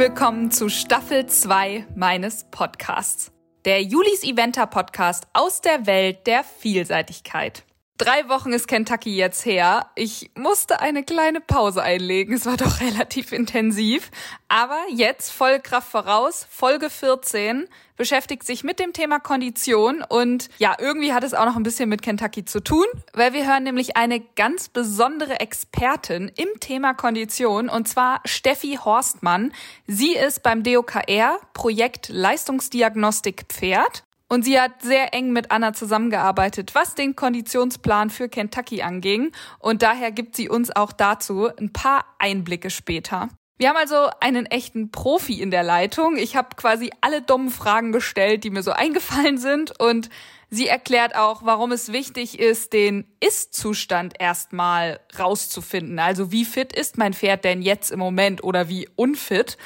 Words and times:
willkommen 0.00 0.50
zu 0.50 0.70
Staffel 0.70 1.26
2 1.26 1.84
meines 1.94 2.44
Podcasts. 2.50 3.32
Der 3.66 3.82
Julis 3.82 4.22
Eventer 4.24 4.66
Podcast 4.66 5.26
aus 5.34 5.60
der 5.60 5.84
Welt 5.86 6.26
der 6.26 6.42
Vielseitigkeit. 6.42 7.64
Drei 8.00 8.30
Wochen 8.30 8.54
ist 8.54 8.66
Kentucky 8.66 9.14
jetzt 9.14 9.44
her. 9.44 9.90
Ich 9.94 10.30
musste 10.34 10.80
eine 10.80 11.04
kleine 11.04 11.42
Pause 11.42 11.82
einlegen. 11.82 12.32
Es 12.32 12.46
war 12.46 12.56
doch 12.56 12.80
relativ 12.80 13.30
intensiv. 13.30 14.10
Aber 14.48 14.78
jetzt 14.88 15.30
voll 15.30 15.60
Kraft 15.60 15.90
voraus. 15.90 16.46
Folge 16.48 16.88
14 16.88 17.68
beschäftigt 17.98 18.44
sich 18.44 18.64
mit 18.64 18.78
dem 18.78 18.94
Thema 18.94 19.20
Kondition. 19.20 20.02
Und 20.02 20.48
ja, 20.56 20.76
irgendwie 20.78 21.12
hat 21.12 21.24
es 21.24 21.34
auch 21.34 21.44
noch 21.44 21.56
ein 21.56 21.62
bisschen 21.62 21.90
mit 21.90 22.00
Kentucky 22.00 22.46
zu 22.46 22.60
tun, 22.60 22.86
weil 23.12 23.34
wir 23.34 23.46
hören 23.46 23.64
nämlich 23.64 23.98
eine 23.98 24.20
ganz 24.34 24.70
besondere 24.70 25.38
Expertin 25.38 26.32
im 26.34 26.48
Thema 26.58 26.94
Kondition. 26.94 27.68
Und 27.68 27.86
zwar 27.86 28.22
Steffi 28.24 28.78
Horstmann. 28.82 29.52
Sie 29.86 30.16
ist 30.16 30.42
beim 30.42 30.62
DOKR 30.62 31.38
Projekt 31.52 32.08
Leistungsdiagnostik 32.08 33.44
Pferd 33.50 34.04
und 34.30 34.44
sie 34.44 34.60
hat 34.60 34.80
sehr 34.80 35.12
eng 35.12 35.32
mit 35.32 35.50
Anna 35.50 35.72
zusammengearbeitet, 35.72 36.74
was 36.76 36.94
den 36.94 37.16
Konditionsplan 37.16 38.10
für 38.10 38.28
Kentucky 38.28 38.80
anging. 38.80 39.32
Und 39.58 39.82
daher 39.82 40.12
gibt 40.12 40.36
sie 40.36 40.48
uns 40.48 40.74
auch 40.74 40.92
dazu 40.92 41.48
ein 41.58 41.72
paar 41.72 42.04
Einblicke 42.18 42.70
später. 42.70 43.28
Wir 43.58 43.68
haben 43.68 43.76
also 43.76 44.08
einen 44.20 44.46
echten 44.46 44.92
Profi 44.92 45.42
in 45.42 45.50
der 45.50 45.64
Leitung. 45.64 46.16
Ich 46.16 46.36
habe 46.36 46.50
quasi 46.54 46.92
alle 47.00 47.22
dummen 47.22 47.50
Fragen 47.50 47.90
gestellt, 47.90 48.44
die 48.44 48.50
mir 48.50 48.62
so 48.62 48.70
eingefallen 48.70 49.36
sind. 49.36 49.78
Und 49.80 50.10
sie 50.48 50.68
erklärt 50.68 51.16
auch, 51.16 51.44
warum 51.44 51.72
es 51.72 51.92
wichtig 51.92 52.38
ist, 52.38 52.72
den 52.72 53.08
Ist-Zustand 53.18 54.14
erstmal 54.20 55.00
rauszufinden. 55.18 55.98
Also 55.98 56.30
wie 56.30 56.44
fit 56.44 56.72
ist 56.72 56.98
mein 56.98 57.14
Pferd 57.14 57.44
denn 57.44 57.62
jetzt 57.62 57.90
im 57.90 57.98
Moment 57.98 58.44
oder 58.44 58.68
wie 58.68 58.88
unfit? 58.94 59.58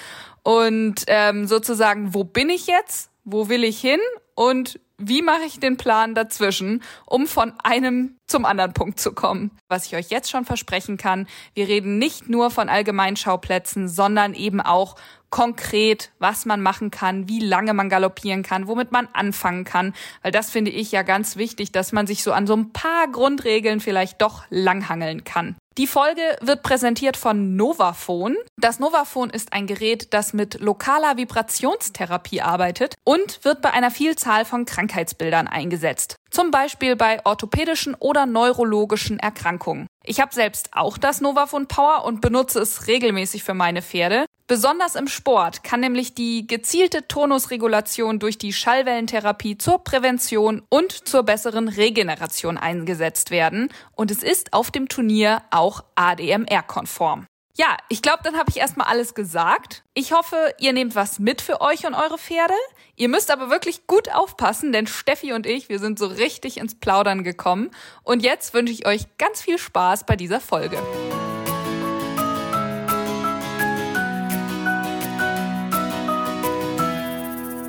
Und 0.42 1.04
ähm, 1.06 1.46
sozusagen, 1.46 2.14
wo 2.14 2.24
bin 2.24 2.48
ich 2.48 2.66
jetzt? 2.66 3.10
Wo 3.24 3.50
will 3.50 3.62
ich 3.62 3.78
hin? 3.78 4.00
Und 4.34 4.80
wie 4.96 5.22
mache 5.22 5.42
ich 5.46 5.58
den 5.58 5.76
Plan 5.76 6.14
dazwischen, 6.14 6.82
um 7.04 7.26
von 7.26 7.52
einem 7.62 8.16
zum 8.26 8.44
anderen 8.44 8.72
Punkt 8.72 9.00
zu 9.00 9.12
kommen. 9.12 9.50
Was 9.68 9.86
ich 9.86 9.96
euch 9.96 10.08
jetzt 10.10 10.30
schon 10.30 10.44
versprechen 10.44 10.96
kann, 10.96 11.26
wir 11.54 11.66
reden 11.66 11.98
nicht 11.98 12.28
nur 12.28 12.50
von 12.50 12.68
Allgemeinschauplätzen, 12.68 13.88
sondern 13.88 14.34
eben 14.34 14.60
auch 14.60 14.94
konkret, 15.34 16.12
was 16.20 16.44
man 16.44 16.60
machen 16.60 16.92
kann, 16.92 17.28
wie 17.28 17.40
lange 17.40 17.74
man 17.74 17.88
galoppieren 17.88 18.44
kann, 18.44 18.68
womit 18.68 18.92
man 18.92 19.08
anfangen 19.14 19.64
kann, 19.64 19.92
weil 20.22 20.30
das 20.30 20.48
finde 20.48 20.70
ich 20.70 20.92
ja 20.92 21.02
ganz 21.02 21.34
wichtig, 21.34 21.72
dass 21.72 21.90
man 21.90 22.06
sich 22.06 22.22
so 22.22 22.32
an 22.32 22.46
so 22.46 22.54
ein 22.54 22.70
paar 22.70 23.08
Grundregeln 23.08 23.80
vielleicht 23.80 24.22
doch 24.22 24.44
langhangeln 24.48 25.24
kann. 25.24 25.56
Die 25.76 25.88
Folge 25.88 26.22
wird 26.40 26.62
präsentiert 26.62 27.16
von 27.16 27.56
Novaphone. 27.56 28.36
Das 28.56 28.78
Novaphone 28.78 29.30
ist 29.30 29.52
ein 29.52 29.66
Gerät, 29.66 30.14
das 30.14 30.34
mit 30.34 30.60
lokaler 30.60 31.16
Vibrationstherapie 31.16 32.40
arbeitet 32.40 32.94
und 33.02 33.44
wird 33.44 33.60
bei 33.60 33.72
einer 33.72 33.90
Vielzahl 33.90 34.44
von 34.44 34.66
Krankheitsbildern 34.66 35.48
eingesetzt. 35.48 36.14
Zum 36.30 36.52
Beispiel 36.52 36.94
bei 36.94 37.26
orthopädischen 37.26 37.96
oder 37.96 38.24
neurologischen 38.24 39.18
Erkrankungen. 39.18 39.88
Ich 40.06 40.20
habe 40.20 40.34
selbst 40.34 40.68
auch 40.72 40.98
das 40.98 41.22
Novaphone 41.22 41.66
Power 41.66 42.04
und 42.04 42.20
benutze 42.20 42.60
es 42.60 42.86
regelmäßig 42.86 43.42
für 43.42 43.54
meine 43.54 43.80
Pferde. 43.80 44.26
Besonders 44.46 44.94
im 44.94 45.08
Sport 45.08 45.64
kann 45.64 45.80
nämlich 45.80 46.14
die 46.14 46.46
gezielte 46.46 47.08
Tonusregulation 47.08 48.18
durch 48.18 48.36
die 48.36 48.52
Schallwellentherapie 48.52 49.56
zur 49.56 49.82
Prävention 49.82 50.62
und 50.68 51.08
zur 51.08 51.22
besseren 51.22 51.68
Regeneration 51.68 52.58
eingesetzt 52.58 53.30
werden. 53.30 53.70
Und 53.92 54.10
es 54.10 54.22
ist 54.22 54.52
auf 54.52 54.70
dem 54.70 54.88
Turnier 54.88 55.40
auch 55.50 55.82
ADMR-konform. 55.94 57.26
Ja, 57.56 57.76
ich 57.88 58.02
glaube, 58.02 58.18
dann 58.24 58.36
habe 58.36 58.50
ich 58.50 58.56
erstmal 58.56 58.88
alles 58.88 59.14
gesagt. 59.14 59.84
Ich 59.94 60.12
hoffe, 60.12 60.52
ihr 60.58 60.72
nehmt 60.72 60.96
was 60.96 61.20
mit 61.20 61.40
für 61.40 61.60
euch 61.60 61.86
und 61.86 61.94
eure 61.94 62.18
Pferde. 62.18 62.54
Ihr 62.96 63.08
müsst 63.08 63.30
aber 63.30 63.48
wirklich 63.48 63.86
gut 63.86 64.12
aufpassen, 64.12 64.72
denn 64.72 64.88
Steffi 64.88 65.32
und 65.32 65.46
ich, 65.46 65.68
wir 65.68 65.78
sind 65.78 65.96
so 65.96 66.06
richtig 66.06 66.56
ins 66.56 66.74
Plaudern 66.74 67.22
gekommen. 67.22 67.70
Und 68.02 68.24
jetzt 68.24 68.54
wünsche 68.54 68.72
ich 68.72 68.88
euch 68.88 69.02
ganz 69.18 69.40
viel 69.40 69.58
Spaß 69.58 70.04
bei 70.04 70.16
dieser 70.16 70.40
Folge. 70.40 70.78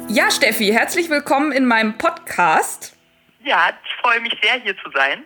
Ja, 0.10 0.32
Steffi, 0.32 0.72
herzlich 0.72 1.12
willkommen 1.12 1.52
in 1.52 1.68
meinem 1.68 1.96
Podcast. 2.00 2.98
Ja, 3.44 3.70
ich 3.84 4.02
freue 4.02 4.20
mich 4.22 4.36
sehr, 4.42 4.60
hier 4.62 4.76
zu 4.78 4.90
sein. 4.96 5.24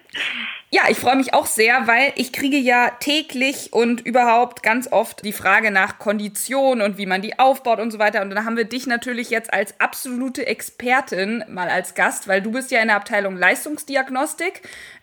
Ja, 0.71 0.83
ich 0.87 0.99
freue 0.99 1.15
mich 1.15 1.33
auch 1.33 1.47
sehr, 1.47 1.87
weil 1.87 2.13
ich 2.15 2.31
kriege 2.31 2.57
ja 2.57 2.91
täglich 2.99 3.73
und 3.73 4.01
überhaupt 4.01 4.61
ganz 4.61 4.91
oft 4.91 5.25
die 5.25 5.33
Frage 5.33 5.71
nach 5.71 5.97
Kondition 5.97 6.81
und 6.81 6.99
wie 6.99 7.07
man 7.07 7.23
die 7.23 7.39
aufbaut 7.39 7.79
und 7.79 7.89
so 7.89 7.97
weiter. 7.97 8.21
Und 8.21 8.29
dann 8.29 8.45
haben 8.45 8.55
wir 8.55 8.65
dich 8.65 8.85
natürlich 8.85 9.31
jetzt 9.31 9.51
als 9.51 9.79
absolute 9.79 10.45
Expertin 10.45 11.43
mal 11.47 11.69
als 11.69 11.95
Gast, 11.95 12.27
weil 12.27 12.43
du 12.43 12.51
bist 12.51 12.69
ja 12.69 12.81
in 12.81 12.89
der 12.89 12.97
Abteilung 12.97 13.35
Leistungsdiagnostik. 13.35 14.61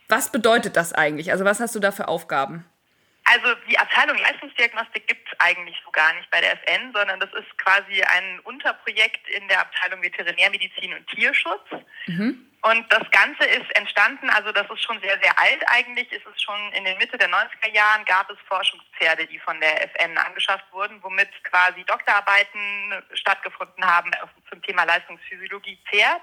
Was 0.08 0.30
bedeutet 0.30 0.76
das 0.76 0.92
eigentlich? 0.92 1.32
Also 1.32 1.44
was 1.44 1.58
hast 1.58 1.74
du 1.74 1.80
da 1.80 1.90
für 1.90 2.06
Aufgaben? 2.06 2.64
Also 3.24 3.48
die 3.68 3.76
Abteilung 3.76 4.16
Leistungsdiagnostik 4.18 5.08
gibt 5.08 5.26
es 5.26 5.40
eigentlich 5.40 5.76
so 5.84 5.90
gar 5.90 6.14
nicht 6.14 6.30
bei 6.30 6.40
der 6.40 6.52
FN, 6.62 6.92
sondern 6.94 7.18
das 7.18 7.30
ist 7.32 7.58
quasi 7.58 8.00
ein 8.02 8.38
Unterprojekt 8.44 9.28
in 9.30 9.48
der 9.48 9.62
Abteilung 9.62 10.00
Veterinärmedizin 10.00 10.94
und 10.94 11.04
Tierschutz. 11.08 11.66
Mhm. 12.06 12.46
Und 12.66 12.92
das 12.92 13.08
Ganze 13.12 13.44
ist 13.44 13.76
entstanden, 13.76 14.28
also 14.28 14.50
das 14.50 14.68
ist 14.68 14.82
schon 14.82 15.00
sehr, 15.00 15.16
sehr 15.22 15.38
alt 15.38 15.62
eigentlich, 15.68 16.10
ist 16.10 16.26
es 16.26 16.42
schon 16.42 16.72
in 16.72 16.84
den 16.84 16.98
Mitte 16.98 17.16
der 17.16 17.28
90er 17.28 17.72
Jahren 17.72 18.04
gab 18.06 18.28
es 18.28 18.36
Forschungspferde, 18.48 19.24
die 19.26 19.38
von 19.38 19.60
der 19.60 19.82
FN 19.94 20.18
angeschafft 20.18 20.64
wurden, 20.72 21.00
womit 21.00 21.28
quasi 21.44 21.84
Doktorarbeiten 21.84 23.04
stattgefunden 23.14 23.84
haben 23.86 24.10
zum 24.50 24.60
Thema 24.62 24.82
Leistungsphysiologie 24.82 25.78
Pferd. 25.88 26.20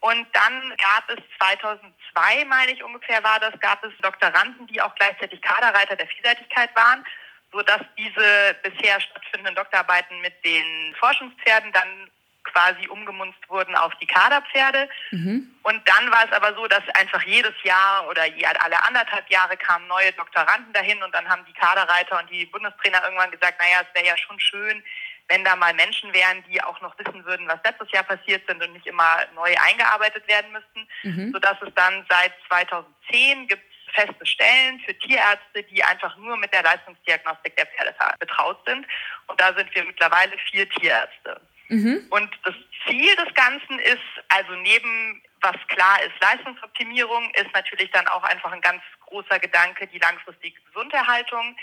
Und 0.00 0.26
dann 0.32 0.74
gab 0.76 1.08
es 1.08 1.22
2002, 1.38 2.44
meine 2.46 2.72
ich 2.72 2.82
ungefähr 2.82 3.22
war 3.22 3.38
das, 3.38 3.58
gab 3.60 3.84
es 3.84 3.92
Doktoranden, 3.98 4.66
die 4.66 4.80
auch 4.80 4.96
gleichzeitig 4.96 5.40
Kaderreiter 5.40 5.94
der 5.94 6.08
Vielseitigkeit 6.08 6.74
waren, 6.74 7.06
sodass 7.52 7.82
diese 7.96 8.56
bisher 8.64 9.00
stattfindenden 9.00 9.54
Doktorarbeiten 9.54 10.20
mit 10.20 10.44
den 10.44 10.96
Forschungspferden 10.98 11.70
dann 11.70 12.10
quasi 12.54 12.86
umgemunzt 12.88 13.38
wurden 13.48 13.74
auf 13.74 13.92
die 13.96 14.06
Kaderpferde. 14.06 14.88
Mhm. 15.10 15.54
Und 15.62 15.82
dann 15.88 16.10
war 16.10 16.24
es 16.24 16.32
aber 16.32 16.54
so, 16.54 16.66
dass 16.66 16.82
einfach 16.94 17.22
jedes 17.24 17.54
Jahr 17.64 18.08
oder 18.08 18.22
alle 18.22 18.84
anderthalb 18.84 19.28
Jahre 19.30 19.56
kamen 19.56 19.86
neue 19.88 20.12
Doktoranden 20.12 20.72
dahin 20.72 21.02
und 21.02 21.14
dann 21.14 21.28
haben 21.28 21.44
die 21.46 21.52
Kaderreiter 21.52 22.18
und 22.18 22.30
die 22.30 22.46
Bundestrainer 22.46 23.02
irgendwann 23.04 23.30
gesagt, 23.30 23.60
naja, 23.60 23.78
es 23.82 23.94
wäre 23.94 24.06
ja 24.06 24.16
schon 24.16 24.38
schön, 24.38 24.82
wenn 25.28 25.44
da 25.44 25.56
mal 25.56 25.72
Menschen 25.74 26.12
wären, 26.12 26.44
die 26.50 26.62
auch 26.62 26.80
noch 26.80 26.96
wissen 26.98 27.24
würden, 27.24 27.48
was 27.48 27.58
letztes 27.64 27.90
Jahr 27.92 28.04
passiert 28.04 28.46
sind 28.46 28.62
und 28.62 28.72
nicht 28.72 28.86
immer 28.86 29.24
neu 29.34 29.54
eingearbeitet 29.68 30.26
werden 30.28 30.52
müssten, 30.52 30.88
mhm. 31.02 31.32
sodass 31.32 31.56
es 31.62 31.74
dann 31.74 32.04
seit 32.08 32.32
2010 32.48 33.48
gibt 33.48 33.64
feste 33.94 34.26
Stellen 34.26 34.80
für 34.80 34.96
Tierärzte, 34.98 35.62
die 35.70 35.82
einfach 35.82 36.16
nur 36.16 36.36
mit 36.36 36.52
der 36.52 36.62
Leistungsdiagnostik 36.62 37.56
der 37.56 37.66
Pferde 37.66 37.94
betraut 38.18 38.58
sind. 38.66 38.86
Und 39.28 39.40
da 39.40 39.54
sind 39.54 39.72
wir 39.74 39.84
mittlerweile 39.84 40.36
vier 40.50 40.68
Tierärzte. 40.68 41.40
Mhm. 41.74 42.06
Und 42.10 42.30
das 42.44 42.54
Ziel 42.86 43.14
des 43.16 43.34
Ganzen 43.34 43.78
ist, 43.80 43.98
also 44.28 44.54
neben 44.54 45.22
was 45.40 45.56
klar 45.68 46.02
ist, 46.02 46.12
Leistungsoptimierung, 46.22 47.30
ist 47.34 47.52
natürlich 47.52 47.90
dann 47.90 48.06
auch 48.08 48.22
einfach 48.22 48.52
ein 48.52 48.60
ganz 48.60 48.82
großer 49.06 49.38
Gedanke 49.38 49.86
die 49.88 49.98
langfristige 49.98 50.60
Gesunderhaltung, 50.62 51.56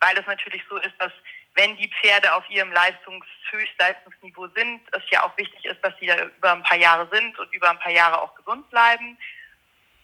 weil 0.00 0.16
es 0.18 0.26
natürlich 0.26 0.62
so 0.68 0.76
ist, 0.78 0.94
dass 0.98 1.12
wenn 1.54 1.76
die 1.76 1.90
Pferde 2.00 2.32
auf 2.34 2.48
ihrem 2.48 2.72
Leistungs 2.72 3.26
Höchstleistungsniveau 3.50 4.48
sind, 4.54 4.80
es 4.92 5.02
ja 5.10 5.24
auch 5.24 5.36
wichtig 5.36 5.64
ist, 5.64 5.80
dass 5.82 5.92
sie 6.00 6.06
da 6.06 6.16
über 6.24 6.52
ein 6.52 6.62
paar 6.62 6.78
Jahre 6.78 7.08
sind 7.12 7.38
und 7.38 7.52
über 7.52 7.70
ein 7.70 7.78
paar 7.78 7.92
Jahre 7.92 8.20
auch 8.20 8.34
gesund 8.36 8.68
bleiben. 8.70 9.18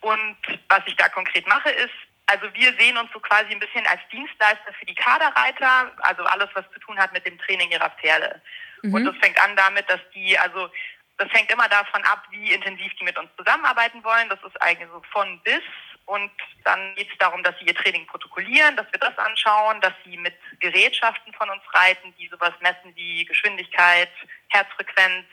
Und 0.00 0.36
was 0.68 0.82
ich 0.86 0.96
da 0.96 1.08
konkret 1.08 1.46
mache, 1.46 1.70
ist, 1.70 1.94
also 2.26 2.46
wir 2.54 2.72
sehen 2.78 2.96
uns 2.96 3.10
so 3.12 3.20
quasi 3.20 3.52
ein 3.52 3.60
bisschen 3.60 3.86
als 3.86 4.00
Dienstleister 4.10 4.72
für 4.78 4.86
die 4.86 4.94
Kaderreiter, 4.94 5.92
also 5.98 6.24
alles, 6.24 6.48
was 6.54 6.64
zu 6.72 6.80
tun 6.80 6.98
hat 6.98 7.12
mit 7.12 7.26
dem 7.26 7.38
Training 7.38 7.70
ihrer 7.70 7.90
Pferde. 7.90 8.40
Mhm. 8.82 8.94
Und 8.94 9.04
das 9.04 9.16
fängt 9.16 9.38
an 9.40 9.56
damit, 9.56 9.88
dass 9.90 10.00
die, 10.14 10.38
also 10.38 10.70
das 11.18 11.30
hängt 11.32 11.50
immer 11.50 11.68
davon 11.68 12.02
ab, 12.04 12.26
wie 12.30 12.52
intensiv 12.52 12.92
die 12.98 13.04
mit 13.04 13.18
uns 13.18 13.30
zusammenarbeiten 13.36 14.02
wollen. 14.02 14.28
Das 14.28 14.42
ist 14.42 14.60
eigentlich 14.62 14.88
so 14.90 15.02
von 15.12 15.40
bis. 15.42 15.62
Und 16.06 16.30
dann 16.64 16.94
geht 16.96 17.10
es 17.10 17.18
darum, 17.18 17.42
dass 17.42 17.58
sie 17.58 17.64
ihr 17.64 17.74
Training 17.74 18.06
protokollieren, 18.06 18.76
dass 18.76 18.90
wir 18.92 18.98
das 18.98 19.16
anschauen, 19.16 19.80
dass 19.80 19.94
sie 20.04 20.16
mit 20.18 20.34
Gerätschaften 20.60 21.32
von 21.32 21.48
uns 21.48 21.62
reiten, 21.72 22.14
die 22.18 22.28
sowas 22.28 22.52
messen 22.60 22.94
wie 22.94 23.24
Geschwindigkeit, 23.24 24.10
Herzfrequenz, 24.48 25.24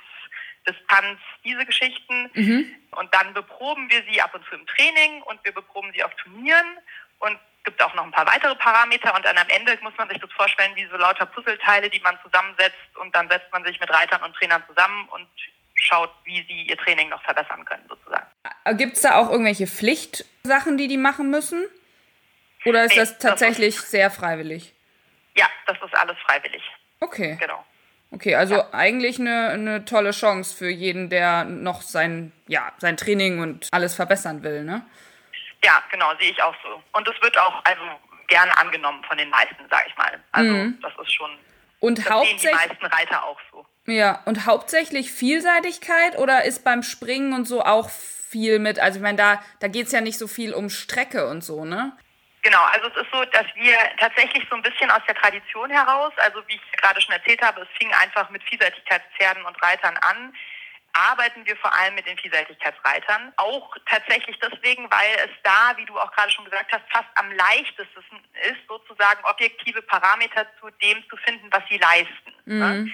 Distanz, 0.67 1.19
diese 1.43 1.65
Geschichten. 1.65 2.29
Mhm. 2.33 2.75
Und 2.91 3.13
dann 3.13 3.33
beproben 3.33 3.89
wir 3.89 4.03
sie 4.09 4.21
ab 4.21 4.33
und 4.35 4.45
zu 4.45 4.55
im 4.55 4.65
Training 4.67 5.21
und 5.23 5.43
wir 5.43 5.53
beproben 5.53 5.91
sie 5.93 6.03
auf 6.03 6.13
Turnieren 6.15 6.77
und 7.19 7.39
gibt 7.63 7.81
auch 7.83 7.93
noch 7.93 8.03
ein 8.03 8.11
paar 8.11 8.25
weitere 8.25 8.55
Parameter 8.55 9.15
und 9.15 9.23
dann 9.23 9.37
am 9.37 9.47
Ende 9.49 9.77
muss 9.81 9.93
man 9.97 10.09
sich 10.09 10.19
das 10.19 10.31
vorstellen 10.31 10.75
wie 10.75 10.87
so 10.87 10.97
lauter 10.97 11.25
Puzzleteile, 11.27 11.89
die 11.89 11.99
man 11.99 12.17
zusammensetzt 12.23 12.97
und 12.99 13.15
dann 13.15 13.29
setzt 13.29 13.51
man 13.51 13.63
sich 13.63 13.79
mit 13.79 13.89
Reitern 13.91 14.23
und 14.23 14.35
Trainern 14.35 14.63
zusammen 14.67 15.07
und 15.09 15.27
schaut, 15.75 16.11
wie 16.23 16.45
sie 16.47 16.63
ihr 16.63 16.77
Training 16.77 17.09
noch 17.09 17.21
verbessern 17.23 17.63
können 17.65 17.83
sozusagen. 17.87 18.25
Äh, 18.63 18.75
gibt 18.75 18.93
es 18.93 19.01
da 19.01 19.17
auch 19.17 19.29
irgendwelche 19.29 19.67
Pflichtsachen, 19.67 20.77
die 20.77 20.87
die 20.87 20.97
machen 20.97 21.29
müssen? 21.29 21.65
Oder 22.65 22.85
ist 22.85 22.91
nee, 22.91 22.97
das 22.97 23.17
tatsächlich 23.17 23.75
das 23.75 23.85
ist, 23.85 23.91
sehr 23.91 24.11
freiwillig? 24.11 24.73
Ja, 25.35 25.49
das 25.65 25.77
ist 25.83 25.95
alles 25.95 26.17
freiwillig. 26.19 26.63
Okay. 26.99 27.37
Genau. 27.39 27.65
Okay, 28.11 28.35
also 28.35 28.55
ja. 28.55 28.67
eigentlich 28.73 29.19
eine, 29.19 29.49
eine 29.49 29.85
tolle 29.85 30.11
Chance 30.11 30.55
für 30.55 30.69
jeden, 30.69 31.09
der 31.09 31.45
noch 31.45 31.81
sein, 31.81 32.33
ja, 32.47 32.71
sein 32.77 32.97
Training 32.97 33.39
und 33.39 33.69
alles 33.71 33.95
verbessern 33.95 34.43
will, 34.43 34.63
ne? 34.63 34.85
Ja, 35.63 35.81
genau, 35.91 36.11
sehe 36.19 36.31
ich 36.31 36.41
auch 36.43 36.55
so. 36.63 36.81
Und 36.91 37.07
es 37.07 37.21
wird 37.21 37.37
auch 37.37 37.63
also 37.63 37.81
gerne 38.27 38.57
angenommen 38.57 39.03
von 39.07 39.17
den 39.17 39.29
meisten, 39.29 39.63
sage 39.69 39.85
ich 39.87 39.97
mal. 39.97 40.19
Also 40.31 40.51
mhm. 40.51 40.79
das 40.81 40.91
ist 41.01 41.13
schon. 41.13 41.31
Und 41.79 41.99
das 41.99 42.09
hauptsächlich 42.09 42.41
sehen 42.41 42.51
die 42.61 42.69
meisten 42.69 42.85
Reiter 42.85 43.23
auch 43.23 43.39
so. 43.51 43.65
Ja, 43.85 44.21
und 44.25 44.45
hauptsächlich 44.45 45.11
Vielseitigkeit 45.11 46.17
oder 46.17 46.43
ist 46.43 46.63
beim 46.63 46.83
Springen 46.83 47.33
und 47.33 47.45
so 47.45 47.63
auch 47.63 47.89
viel 47.89 48.59
mit, 48.59 48.79
also 48.79 48.97
ich 48.97 49.03
meine, 49.03 49.17
da, 49.17 49.43
da 49.59 49.67
geht 49.67 49.87
es 49.87 49.91
ja 49.91 50.01
nicht 50.01 50.17
so 50.17 50.27
viel 50.27 50.53
um 50.53 50.69
Strecke 50.69 51.27
und 51.27 51.43
so, 51.43 51.65
ne? 51.65 51.93
Genau, 52.43 52.63
also 52.63 52.87
es 52.87 53.03
ist 53.03 53.11
so, 53.11 53.23
dass 53.25 53.45
wir 53.55 53.77
tatsächlich 53.99 54.43
so 54.49 54.55
ein 54.55 54.63
bisschen 54.63 54.89
aus 54.89 55.01
der 55.07 55.15
Tradition 55.15 55.69
heraus, 55.69 56.11
also 56.17 56.41
wie 56.47 56.55
ich 56.55 56.71
gerade 56.77 56.99
schon 56.99 57.13
erzählt 57.13 57.41
habe, 57.41 57.61
es 57.61 57.67
fing 57.77 57.93
einfach 57.93 58.29
mit 58.31 58.43
Vielseitigkeitspferden 58.43 59.45
und 59.45 59.61
Reitern 59.61 59.95
an, 59.97 60.33
arbeiten 60.93 61.45
wir 61.45 61.55
vor 61.57 61.73
allem 61.73 61.95
mit 61.95 62.05
den 62.07 62.17
Vielseitigkeitsreitern. 62.17 63.31
Auch 63.37 63.75
tatsächlich 63.85 64.37
deswegen, 64.39 64.89
weil 64.91 65.15
es 65.23 65.31
da, 65.43 65.73
wie 65.77 65.85
du 65.85 65.97
auch 65.97 66.11
gerade 66.13 66.31
schon 66.31 66.45
gesagt 66.45 66.71
hast, 66.71 66.83
fast 66.89 67.07
am 67.15 67.31
leichtesten 67.31 68.19
ist, 68.43 68.67
sozusagen 68.67 69.23
objektive 69.25 69.81
Parameter 69.83 70.45
zu 70.59 70.69
dem 70.81 71.07
zu 71.09 71.17
finden, 71.17 71.47
was 71.51 71.63
sie 71.69 71.77
leisten. 71.77 72.33
Mhm. 72.45 72.59
Ne? 72.59 72.91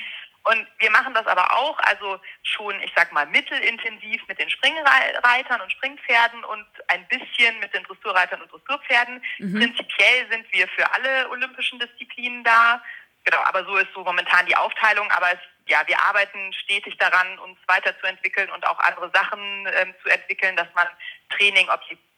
Und 0.50 0.66
wir 0.78 0.92
machen 0.92 1.14
das 1.14 1.28
aber 1.28 1.52
auch, 1.54 1.78
also 1.80 2.20
schon, 2.44 2.82
ich 2.82 2.92
sag 2.96 3.12
mal, 3.12 3.26
mittelintensiv 3.26 4.22
mit 4.28 4.40
den 4.40 4.50
Springreitern 4.50 5.60
und 5.60 5.72
Springpferden 5.72 6.44
und 6.46 6.66
ein 6.88 7.06
bisschen 7.10 7.60
mit 7.60 7.74
den 7.74 7.84
Dressurreitern 7.84 8.42
und 8.42 8.52
Dressurpferden. 8.52 9.22
Mhm. 9.40 9.60
Prinzipiell 9.60 10.30
sind 10.32 10.46
wir 10.54 10.68
für 10.70 10.90
alle 10.94 11.30
olympischen 11.30 11.80
Disziplinen 11.80 12.46
da. 12.46 12.82
Genau, 13.26 13.40
aber 13.44 13.66
so 13.66 13.76
ist 13.76 13.92
so 13.94 14.06
momentan 14.06 14.46
die 14.46 14.56
Aufteilung. 14.56 15.12
Aber 15.12 15.34
es, 15.34 15.40
ja, 15.66 15.82
wir 15.86 16.00
arbeiten 16.00 16.54
stetig 16.54 16.98
daran, 16.98 17.38
uns 17.40 17.60
weiterzuentwickeln 17.68 18.50
und 18.52 18.66
auch 18.66 18.80
andere 18.80 19.12
Sachen 19.14 19.68
ähm, 19.74 19.94
zu 20.02 20.08
entwickeln, 20.08 20.56
dass 20.56 20.74
man 20.76 20.88
Training 21.30 21.68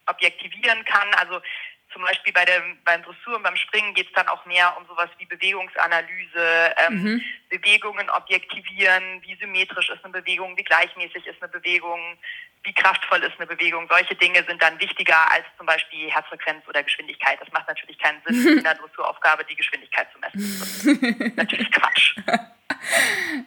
objektivieren 0.06 0.86
kann. 0.86 1.12
Also 1.16 1.42
zum 1.92 2.04
Beispiel 2.04 2.34
bei 2.34 2.46
der, 2.46 2.62
beim 2.86 3.02
Dressur 3.04 3.36
und 3.36 3.44
beim 3.44 3.56
Springen 3.56 3.94
geht 3.94 4.08
es 4.08 4.14
dann 4.14 4.28
auch 4.28 4.46
mehr 4.46 4.76
um 4.78 4.86
sowas 4.88 5.10
wie 5.18 5.26
Bewegungsanalyse, 5.26 6.76
ähm, 6.88 7.04
mhm. 7.04 7.22
Bewegungen 7.50 8.10
objektivieren, 8.10 9.22
wie 9.24 9.36
symmetrisch 9.36 9.90
ist 9.90 10.04
eine 10.04 10.14
Bewegung, 10.14 10.56
wie 10.58 10.64
gleichmäßig 10.64 11.26
ist 11.26 11.42
eine 11.42 11.52
Bewegung, 11.52 12.18
wie 12.64 12.74
kraftvoll 12.74 13.24
ist 13.24 13.34
eine 13.38 13.48
Bewegung. 13.48 13.88
Solche 13.90 14.16
Dinge 14.16 14.44
sind 14.48 14.62
dann 14.62 14.80
wichtiger 14.80 15.32
als 15.32 15.46
zum 15.58 15.66
Beispiel 15.66 16.12
Herzfrequenz 16.12 16.68
oder 16.68 16.84
Geschwindigkeit. 16.84 17.40
Das 17.42 17.52
macht 17.52 17.68
natürlich 17.68 17.98
keinen 17.98 18.22
Sinn, 18.26 18.58
in 18.58 18.64
der 18.64 18.76
Dressuraufgabe 18.76 19.46
die 19.46 19.56
Geschwindigkeit 19.56 20.08
zu 20.14 20.20
messen. 20.20 21.34
Natürlich 21.36 21.72
Quatsch. 21.72 22.16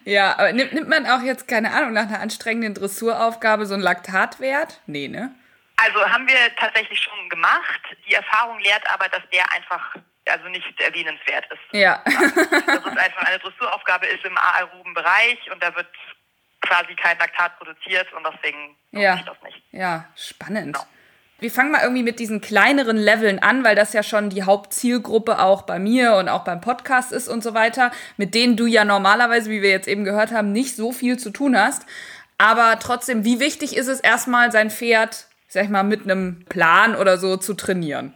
Ja, 0.03 0.33
aber 0.37 0.51
nimmt, 0.51 0.73
nimmt 0.73 0.89
man 0.89 1.05
auch 1.05 1.21
jetzt, 1.21 1.47
keine 1.47 1.71
Ahnung, 1.71 1.93
nach 1.93 2.07
einer 2.07 2.19
anstrengenden 2.19 2.73
Dressuraufgabe 2.73 3.65
so 3.65 3.73
einen 3.73 3.83
Laktatwert? 3.83 4.81
Nee, 4.85 5.07
ne? 5.07 5.33
Also 5.75 5.99
haben 6.09 6.27
wir 6.27 6.55
tatsächlich 6.55 6.99
schon 6.99 7.29
gemacht. 7.29 7.81
Die 8.07 8.13
Erfahrung 8.13 8.59
lehrt 8.59 8.83
aber, 8.89 9.09
dass 9.09 9.23
der 9.31 9.51
einfach 9.51 9.95
also 10.29 10.47
nicht 10.49 10.79
erwähnenswert 10.79 11.45
ist. 11.51 11.61
Ja. 11.71 12.01
das 12.05 12.15
ist 12.15 12.97
einfach 12.97 13.23
eine 13.23 13.39
Dressuraufgabe 13.39 14.05
ist 14.07 14.23
im 14.23 14.37
aeroben 14.37 14.93
Bereich 14.93 15.39
und 15.51 15.61
da 15.61 15.75
wird 15.75 15.87
quasi 16.61 16.95
kein 16.95 17.17
Laktat 17.17 17.57
produziert 17.57 18.07
und 18.13 18.25
deswegen 18.25 18.75
ja. 18.91 19.15
ich 19.15 19.25
das 19.25 19.37
nicht. 19.43 19.61
Ja, 19.71 20.05
spannend. 20.15 20.73
Genau. 20.73 20.87
Wir 21.39 21.51
fangen 21.51 21.71
mal 21.71 21.81
irgendwie 21.81 22.03
mit 22.03 22.19
diesen 22.19 22.39
kleineren 22.39 22.95
Leveln 22.95 23.39
an, 23.39 23.65
weil 23.65 23.75
das 23.75 23.91
ja 23.91 24.01
schon 24.01 24.29
die 24.29 24.43
Hauptzielgruppe 24.43 25.39
auch 25.39 25.63
bei 25.63 25.77
mir 25.77 26.15
und 26.15 26.29
auch 26.29 26.45
beim 26.45 26.61
Podcast 26.61 27.11
ist 27.11 27.27
und 27.27 27.43
so 27.43 27.53
weiter, 27.53 27.91
mit 28.15 28.33
denen 28.33 28.55
du 28.55 28.65
ja 28.65 28.85
normalerweise, 28.85 29.49
wie 29.49 29.61
wir 29.61 29.69
jetzt 29.69 29.89
eben 29.89 30.05
gehört 30.05 30.31
haben, 30.31 30.53
nicht 30.53 30.77
so 30.77 30.93
viel 30.93 31.19
zu 31.19 31.31
tun 31.31 31.59
hast. 31.59 31.85
Aber 32.37 32.79
trotzdem, 32.79 33.25
wie 33.25 33.41
wichtig 33.41 33.75
ist 33.75 33.87
es 33.87 33.99
erstmal, 33.99 34.53
sein 34.53 34.69
Pferd 34.69 35.27
sag 35.53 35.65
ich 35.65 35.69
mal, 35.69 35.83
mit 35.83 36.03
einem 36.03 36.43
Plan 36.45 36.95
oder 36.95 37.17
so 37.17 37.37
zu 37.37 37.53
trainieren? 37.53 38.15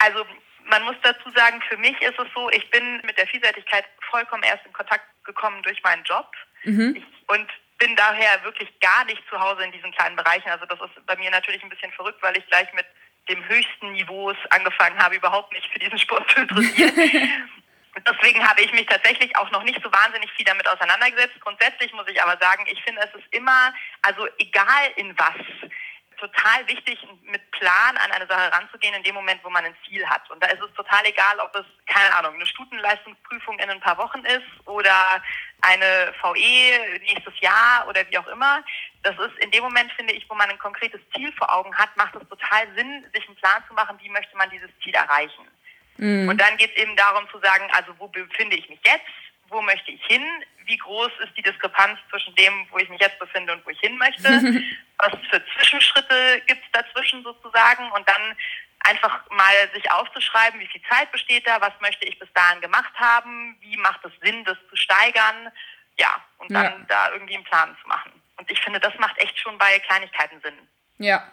Also 0.00 0.26
man 0.68 0.82
muss 0.82 0.96
dazu 1.02 1.30
sagen, 1.34 1.62
für 1.68 1.76
mich 1.76 1.94
ist 2.02 2.18
es 2.18 2.26
so, 2.34 2.50
ich 2.50 2.68
bin 2.70 3.00
mit 3.06 3.16
der 3.16 3.26
Vielseitigkeit 3.28 3.84
vollkommen 4.10 4.42
erst 4.42 4.66
in 4.66 4.72
Kontakt 4.72 5.04
gekommen 5.24 5.62
durch 5.62 5.80
meinen 5.84 6.02
Job. 6.02 6.26
Mhm. 6.64 6.96
Ich, 6.96 7.04
und 7.28 7.46
bin 7.78 7.94
daher 7.94 8.42
wirklich 8.42 8.68
gar 8.80 9.04
nicht 9.04 9.22
zu 9.30 9.38
Hause 9.38 9.62
in 9.62 9.70
diesen 9.70 9.92
kleinen 9.92 10.16
Bereichen. 10.16 10.48
Also 10.48 10.66
das 10.66 10.80
ist 10.80 11.06
bei 11.06 11.16
mir 11.16 11.30
natürlich 11.30 11.62
ein 11.62 11.68
bisschen 11.68 11.92
verrückt, 11.92 12.20
weil 12.22 12.36
ich 12.36 12.46
gleich 12.48 12.72
mit 12.74 12.86
dem 13.28 13.46
höchsten 13.48 13.92
Niveaus 13.92 14.36
angefangen 14.50 14.98
habe, 14.98 15.16
überhaupt 15.16 15.52
nicht 15.52 15.70
für 15.72 15.78
diesen 15.78 15.98
Sport 15.98 16.28
zu 16.30 16.40
interessieren. 16.40 16.92
Deswegen 18.06 18.46
habe 18.46 18.60
ich 18.60 18.72
mich 18.72 18.86
tatsächlich 18.86 19.36
auch 19.36 19.50
noch 19.52 19.62
nicht 19.62 19.80
so 19.82 19.90
wahnsinnig 19.90 20.30
viel 20.32 20.44
damit 20.44 20.68
auseinandergesetzt. 20.68 21.40
Grundsätzlich 21.40 21.92
muss 21.92 22.08
ich 22.08 22.20
aber 22.22 22.36
sagen, 22.38 22.66
ich 22.70 22.82
finde, 22.82 23.00
es 23.02 23.14
ist 23.14 23.32
immer, 23.32 23.72
also 24.02 24.26
egal 24.38 24.90
in 24.96 25.16
was, 25.18 25.70
total 26.16 26.66
wichtig, 26.66 26.98
mit 27.22 27.50
Plan 27.52 27.96
an 27.96 28.12
eine 28.12 28.26
Sache 28.26 28.52
ranzugehen 28.52 28.94
in 28.94 29.02
dem 29.02 29.14
Moment, 29.14 29.42
wo 29.42 29.50
man 29.50 29.64
ein 29.64 29.76
Ziel 29.86 30.06
hat. 30.06 30.28
Und 30.30 30.42
da 30.42 30.48
ist 30.48 30.62
es 30.62 30.72
total 30.74 31.04
egal, 31.06 31.38
ob 31.40 31.54
es, 31.54 31.64
keine 31.86 32.14
Ahnung, 32.14 32.34
eine 32.34 32.46
Stutenleistungsprüfung 32.46 33.58
in 33.58 33.70
ein 33.70 33.80
paar 33.80 33.98
Wochen 33.98 34.24
ist 34.24 34.46
oder 34.66 35.22
eine 35.62 36.12
VE 36.22 36.98
nächstes 37.00 37.38
Jahr 37.40 37.86
oder 37.88 38.08
wie 38.10 38.18
auch 38.18 38.26
immer. 38.28 38.62
Das 39.02 39.16
ist 39.18 39.38
in 39.38 39.50
dem 39.50 39.64
Moment, 39.64 39.92
finde 39.92 40.12
ich, 40.12 40.28
wo 40.28 40.34
man 40.34 40.50
ein 40.50 40.58
konkretes 40.58 41.00
Ziel 41.14 41.32
vor 41.32 41.52
Augen 41.52 41.74
hat, 41.76 41.96
macht 41.96 42.14
es 42.16 42.28
total 42.28 42.66
Sinn, 42.76 43.06
sich 43.14 43.26
einen 43.26 43.36
Plan 43.36 43.62
zu 43.68 43.74
machen, 43.74 43.98
wie 44.02 44.10
möchte 44.10 44.36
man 44.36 44.50
dieses 44.50 44.70
Ziel 44.82 44.94
erreichen. 44.94 45.46
Mhm. 45.98 46.28
Und 46.28 46.40
dann 46.40 46.56
geht 46.56 46.76
es 46.76 46.82
eben 46.82 46.96
darum 46.96 47.28
zu 47.30 47.38
sagen, 47.40 47.68
also 47.72 47.92
wo 47.98 48.08
befinde 48.08 48.56
ich 48.56 48.68
mich 48.68 48.80
jetzt? 48.84 49.06
Wo 49.48 49.62
möchte 49.62 49.90
ich 49.90 50.04
hin? 50.06 50.24
Wie 50.64 50.76
groß 50.76 51.12
ist 51.24 51.36
die 51.36 51.42
Diskrepanz 51.42 51.98
zwischen 52.10 52.34
dem, 52.34 52.66
wo 52.70 52.78
ich 52.78 52.88
mich 52.88 53.00
jetzt 53.00 53.18
befinde 53.18 53.52
und 53.52 53.64
wo 53.64 53.70
ich 53.70 53.80
hin 53.80 53.96
möchte? 53.96 54.64
was 54.98 55.12
für 55.30 55.42
Zwischenschritte 55.54 56.42
gibt 56.46 56.62
es 56.64 56.72
dazwischen 56.72 57.22
sozusagen 57.22 57.90
und 57.92 58.08
dann 58.08 58.36
einfach 58.80 59.28
mal 59.30 59.70
sich 59.74 59.90
aufzuschreiben, 59.90 60.60
wie 60.60 60.66
viel 60.66 60.82
Zeit 60.88 61.10
besteht 61.12 61.46
da, 61.46 61.60
was 61.60 61.72
möchte 61.80 62.06
ich 62.06 62.18
bis 62.18 62.32
dahin 62.32 62.60
gemacht 62.60 62.92
haben, 62.94 63.56
wie 63.60 63.76
macht 63.76 64.04
es 64.04 64.12
Sinn, 64.22 64.44
das 64.44 64.56
zu 64.70 64.76
steigern, 64.76 65.50
ja, 65.98 66.22
und 66.38 66.52
dann 66.52 66.64
ja. 66.64 66.86
da 66.88 67.12
irgendwie 67.12 67.34
einen 67.34 67.44
Plan 67.44 67.76
zu 67.82 67.88
machen. 67.88 68.12
Und 68.36 68.50
ich 68.50 68.60
finde, 68.60 68.80
das 68.80 68.94
macht 68.98 69.18
echt 69.18 69.38
schon 69.38 69.58
bei 69.58 69.78
Kleinigkeiten 69.80 70.40
Sinn. 70.40 70.54
Ja, 70.98 71.30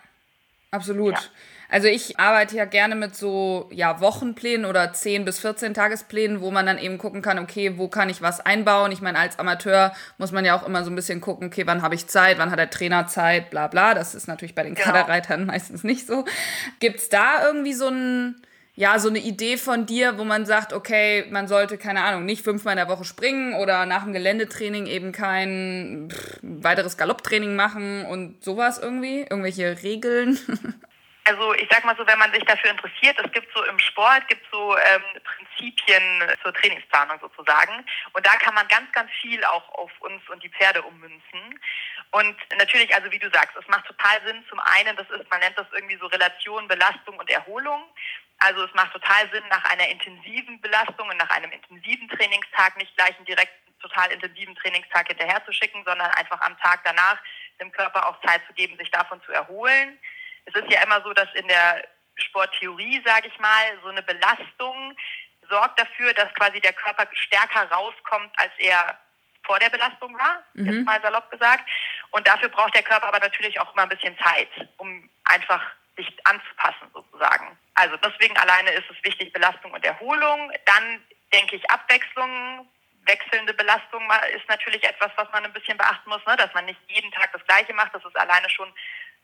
absolut. 0.72 1.16
Ja. 1.16 1.30
Also 1.70 1.88
ich 1.88 2.20
arbeite 2.20 2.56
ja 2.56 2.66
gerne 2.66 2.96
mit 2.96 3.16
so 3.16 3.70
ja, 3.72 4.00
Wochenplänen 4.00 4.66
oder 4.66 4.94
10 4.94 5.26
bis 5.26 5.40
14 5.40 5.74
Tagesplänen, 5.74 6.42
wo 6.42 6.52
man 6.52 6.66
dann 6.66 6.78
eben 6.78 6.98
gucken 6.98 7.22
kann, 7.22 7.40
okay, 7.40 7.78
wo 7.78 7.88
kann 7.88 8.10
ich 8.10 8.22
was 8.22 8.40
einbauen? 8.40 8.92
Ich 8.92 9.02
meine, 9.02 9.20
als 9.20 9.40
Amateur 9.40 9.94
muss 10.18 10.32
man 10.32 10.46
ja 10.46 10.56
auch 10.56 10.66
immer 10.66 10.84
so 10.84 10.92
ein 10.92 10.96
bisschen 10.96 11.22
gucken, 11.22 11.48
okay, 11.48 11.66
wann 11.66 11.82
habe 11.82 11.96
ich 11.96 12.08
Zeit, 12.08 12.38
wann 12.38 12.52
hat 12.52 12.60
der 12.60 12.70
Trainer 12.70 13.08
Zeit, 13.08 13.50
bla 13.50 13.68
bla. 13.68 13.94
Das 13.94 14.16
ist 14.16 14.28
natürlich 14.28 14.56
bei 14.56 14.64
den 14.64 14.76
genau. 14.76 14.88
Kaderreitern 14.88 15.46
meistens 15.48 15.84
nicht 15.84 16.08
so. 16.08 16.26
Gibt 16.80 17.00
es 17.00 17.10
da 17.10 17.46
irgendwie 17.46 17.74
so 17.74 17.88
ein 17.88 18.36
ja, 18.76 18.98
so 18.98 19.08
eine 19.08 19.20
Idee 19.20 19.58
von 19.58 19.86
dir, 19.86 20.18
wo 20.18 20.24
man 20.24 20.48
sagt, 20.48 20.74
okay, 20.74 21.26
man 21.30 21.48
sollte, 21.48 21.78
keine 21.78 22.02
Ahnung, 22.02 22.26
nicht 22.26 22.44
fünfmal 22.44 22.74
in 22.74 22.78
der 22.78 22.88
Woche 22.88 23.04
springen 23.04 23.54
oder 23.54 23.86
nach 23.86 24.04
dem 24.04 24.14
Geländetraining 24.14 24.88
eben 24.88 25.12
kein 25.12 26.10
pff, 26.12 26.40
weiteres 26.42 26.98
Galopptraining 26.98 27.56
machen 27.56 28.04
und 28.06 28.44
sowas 28.44 28.80
irgendwie? 28.80 29.22
Irgendwelche 29.22 29.84
Regeln? 29.84 30.40
Also 31.26 31.54
ich 31.54 31.68
sag 31.72 31.86
mal 31.86 31.96
so, 31.96 32.06
wenn 32.06 32.20
man 32.20 32.34
sich 32.34 32.44
dafür 32.44 32.72
interessiert, 32.72 33.18
es 33.24 33.32
gibt 33.32 33.48
so 33.56 33.64
im 33.64 33.80
Sport, 33.80 34.28
gibt 34.28 34.46
so 34.52 34.76
ähm, 34.78 35.04
Prinzipien 35.24 36.04
zur 36.42 36.54
Trainingsplanung 36.54 37.18
sozusagen. 37.22 37.86
Und 38.12 38.26
da 38.26 38.36
kann 38.38 38.54
man 38.54 38.68
ganz, 38.68 38.92
ganz 38.92 39.10
viel 39.22 39.44
auch 39.46 39.70
auf 39.76 39.92
uns 40.02 40.22
und 40.30 40.44
die 40.44 40.50
Pferde 40.50 40.82
ummünzen. 40.82 41.60
Und 42.12 42.36
natürlich, 42.58 42.94
also 42.94 43.10
wie 43.10 43.20
du 43.20 43.30
sagst, 43.32 43.56
es 43.56 43.68
macht 43.70 43.86
total 43.86 44.22
Sinn. 44.26 44.44
Zum 44.50 44.60
einen, 44.60 44.98
das 44.98 45.10
ist, 45.12 45.30
man 45.30 45.40
nennt 45.40 45.58
das 45.58 45.68
irgendwie 45.72 45.98
so 45.98 46.08
Relation, 46.08 46.68
Belastung 46.68 47.18
und 47.18 47.30
Erholung. 47.30 47.84
Also 48.40 48.66
es 48.66 48.74
macht 48.74 48.92
total 48.92 49.30
Sinn, 49.32 49.44
nach 49.50 49.64
einer 49.72 49.88
intensiven 49.88 50.60
Belastung 50.60 51.08
und 51.08 51.18
nach 51.18 51.30
einem 51.30 51.52
intensiven 51.52 52.10
Trainingstag 52.10 52.76
nicht 52.76 52.96
gleich 52.98 53.16
einen 53.16 53.26
direkt 53.26 53.54
total 53.80 54.12
intensiven 54.12 54.56
Trainingstag 54.56 55.08
hinterher 55.08 55.44
zu 55.46 55.54
schicken, 55.54 55.84
sondern 55.86 56.12
einfach 56.12 56.42
am 56.42 56.58
Tag 56.60 56.82
danach 56.84 57.18
dem 57.62 57.72
Körper 57.72 58.10
auch 58.10 58.20
Zeit 58.22 58.42
zu 58.48 58.54
geben, 58.54 58.78
sich 58.78 58.92
davon 58.92 59.22
zu 59.24 59.32
erholen 59.32 59.98
es 60.46 60.56
ist 60.56 60.72
ja 60.72 60.84
immer 60.84 61.02
so, 61.04 61.14
dass 61.14 61.28
in 61.36 61.48
der 61.48 61.84
Sporttheorie, 62.16 63.02
sage 63.06 63.28
ich 63.28 63.40
mal, 63.40 63.80
so 63.82 63.90
eine 63.90 64.04
Belastung 64.04 64.96
sorgt 65.50 65.80
dafür, 65.80 66.14
dass 66.14 66.34
quasi 66.36 66.60
der 66.60 66.74
Körper 66.74 67.08
stärker 67.14 67.70
rauskommt, 67.72 68.32
als 68.38 68.52
er 68.58 68.98
vor 69.46 69.60
der 69.60 69.70
Belastung 69.70 70.18
war, 70.18 70.44
mhm. 70.54 70.72
jetzt 70.72 70.86
mal 70.86 71.02
salopp 71.02 71.30
gesagt. 71.30 71.70
Und 72.12 72.28
dafür 72.28 72.50
braucht 72.50 72.74
der 72.76 72.84
Körper 72.84 73.08
aber 73.08 73.20
natürlich 73.20 73.60
auch 73.60 73.74
immer 73.74 73.84
ein 73.84 73.90
bisschen 73.90 74.18
Zeit, 74.20 74.50
um 74.78 75.10
einfach 75.26 75.62
sich 75.98 76.08
anzupassen 76.26 76.90
sozusagen. 76.94 77.58
Also 77.76 77.98
deswegen 77.98 78.38
alleine 78.38 78.72
ist 78.72 78.90
es 78.90 79.04
wichtig, 79.04 79.34
Belastung 79.34 79.72
und 79.72 79.86
Erholung. 79.86 80.52
Dann 80.66 81.04
denke 81.34 81.56
ich 81.56 81.70
Abwechslung. 81.70 82.68
Wechselnde 83.06 83.54
Belastung 83.54 84.02
ist 84.34 84.48
natürlich 84.48 84.82
etwas, 84.86 85.12
was 85.18 85.30
man 85.34 85.44
ein 85.44 85.52
bisschen 85.52 85.78
beachten 85.78 86.10
muss, 86.10 86.26
ne? 86.26 86.38
dass 86.38 86.54
man 86.54 86.64
nicht 86.64 86.80
jeden 86.88 87.12
Tag 87.12 87.34
das 87.34 87.44
Gleiche 87.46 87.74
macht. 87.74 87.94
Das 87.94 88.06
ist 88.06 88.18
alleine 88.18 88.50
schon 88.50 88.72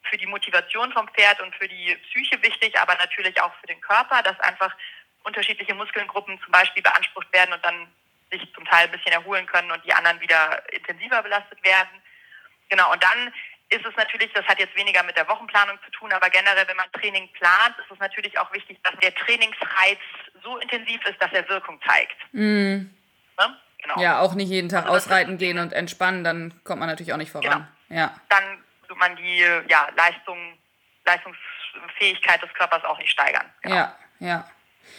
für 0.02 0.16
die 0.16 0.26
Motivation 0.26 0.92
vom 0.92 1.08
Pferd 1.08 1.40
und 1.40 1.54
für 1.54 1.68
die 1.68 1.96
Psyche 2.10 2.42
wichtig, 2.42 2.78
aber 2.78 2.94
natürlich 2.96 3.40
auch 3.40 3.52
für 3.60 3.66
den 3.66 3.80
Körper, 3.80 4.22
dass 4.22 4.38
einfach 4.40 4.74
unterschiedliche 5.24 5.74
Muskelgruppen 5.74 6.40
zum 6.42 6.52
Beispiel 6.52 6.82
beansprucht 6.82 7.32
werden 7.32 7.52
und 7.52 7.64
dann 7.64 7.86
sich 8.30 8.52
zum 8.54 8.64
Teil 8.64 8.86
ein 8.86 8.92
bisschen 8.92 9.12
erholen 9.12 9.46
können 9.46 9.70
und 9.70 9.84
die 9.84 9.92
anderen 9.92 10.20
wieder 10.20 10.62
intensiver 10.72 11.22
belastet 11.22 11.62
werden. 11.62 11.90
Genau, 12.68 12.92
und 12.92 13.02
dann 13.02 13.32
ist 13.68 13.84
es 13.84 13.96
natürlich, 13.96 14.32
das 14.32 14.46
hat 14.46 14.58
jetzt 14.58 14.76
weniger 14.76 15.02
mit 15.02 15.16
der 15.16 15.28
Wochenplanung 15.28 15.78
zu 15.84 15.90
tun, 15.92 16.12
aber 16.12 16.28
generell, 16.30 16.66
wenn 16.66 16.76
man 16.76 16.90
Training 16.92 17.28
plant, 17.32 17.76
ist 17.78 17.90
es 17.90 17.98
natürlich 17.98 18.36
auch 18.38 18.52
wichtig, 18.52 18.78
dass 18.82 18.98
der 19.00 19.14
Trainingsreiz 19.14 19.98
so 20.42 20.58
intensiv 20.58 21.04
ist, 21.06 21.20
dass 21.20 21.32
er 21.32 21.48
Wirkung 21.48 21.80
zeigt. 21.86 22.16
Mm. 22.32 22.90
Ne? 23.38 23.60
Genau. 23.82 24.00
Ja, 24.00 24.20
auch 24.20 24.34
nicht 24.34 24.48
jeden 24.48 24.68
Tag 24.68 24.84
also 24.84 24.96
ausreiten 24.96 25.38
gehen 25.38 25.58
und 25.58 25.72
entspannen, 25.72 26.24
dann 26.24 26.60
kommt 26.64 26.80
man 26.80 26.88
natürlich 26.88 27.12
auch 27.12 27.18
nicht 27.18 27.30
voran. 27.30 27.66
Genau. 27.88 28.00
Ja. 28.00 28.14
Dann 28.28 28.64
man 28.94 29.16
die 29.16 29.44
ja, 29.68 29.88
Leistung, 29.96 30.58
Leistungsfähigkeit 31.04 32.42
des 32.42 32.52
Körpers 32.54 32.84
auch 32.84 32.98
nicht 32.98 33.10
steigern. 33.10 33.46
Genau. 33.62 33.76
Ja, 33.76 33.96
ja. 34.20 34.50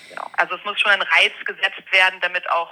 Genau. 0.10 0.30
Also 0.38 0.56
es 0.56 0.64
muss 0.64 0.80
schon 0.80 0.92
ein 0.92 1.02
Reiz 1.02 1.34
gesetzt 1.46 1.92
werden, 1.92 2.20
damit 2.22 2.50
auch 2.50 2.72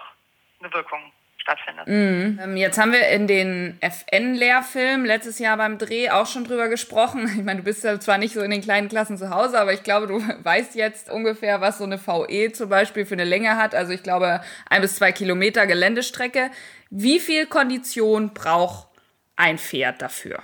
eine 0.59 0.71
Wirkung 0.73 1.11
stattfindet. 1.37 1.87
Mhm. 1.87 2.39
Ähm, 2.41 2.57
jetzt 2.57 2.77
haben 2.77 2.91
wir 2.91 3.07
in 3.09 3.27
den 3.27 3.77
FN-Lehrfilm 3.81 5.05
letztes 5.05 5.39
Jahr 5.39 5.57
beim 5.57 5.77
Dreh 5.77 6.09
auch 6.09 6.27
schon 6.27 6.43
drüber 6.43 6.67
gesprochen. 6.67 7.25
Ich 7.37 7.43
meine, 7.43 7.59
du 7.59 7.63
bist 7.63 7.83
ja 7.83 7.99
zwar 7.99 8.17
nicht 8.17 8.33
so 8.33 8.41
in 8.41 8.51
den 8.51 8.61
kleinen 8.61 8.89
Klassen 8.89 9.17
zu 9.17 9.29
Hause, 9.29 9.59
aber 9.59 9.73
ich 9.73 9.83
glaube, 9.83 10.07
du 10.07 10.19
weißt 10.43 10.75
jetzt 10.75 11.09
ungefähr, 11.09 11.61
was 11.61 11.77
so 11.77 11.85
eine 11.85 11.97
VE 11.97 12.51
zum 12.51 12.69
Beispiel 12.69 13.05
für 13.05 13.15
eine 13.15 13.23
Länge 13.23 13.57
hat. 13.57 13.73
Also 13.73 13.93
ich 13.93 14.03
glaube, 14.03 14.41
ein 14.69 14.81
bis 14.81 14.95
zwei 14.95 15.11
Kilometer 15.11 15.65
Geländestrecke. 15.65 16.51
Wie 16.89 17.19
viel 17.19 17.45
Kondition 17.45 18.33
braucht 18.33 18.87
ein 19.35 19.57
Pferd 19.57 20.01
dafür? 20.01 20.41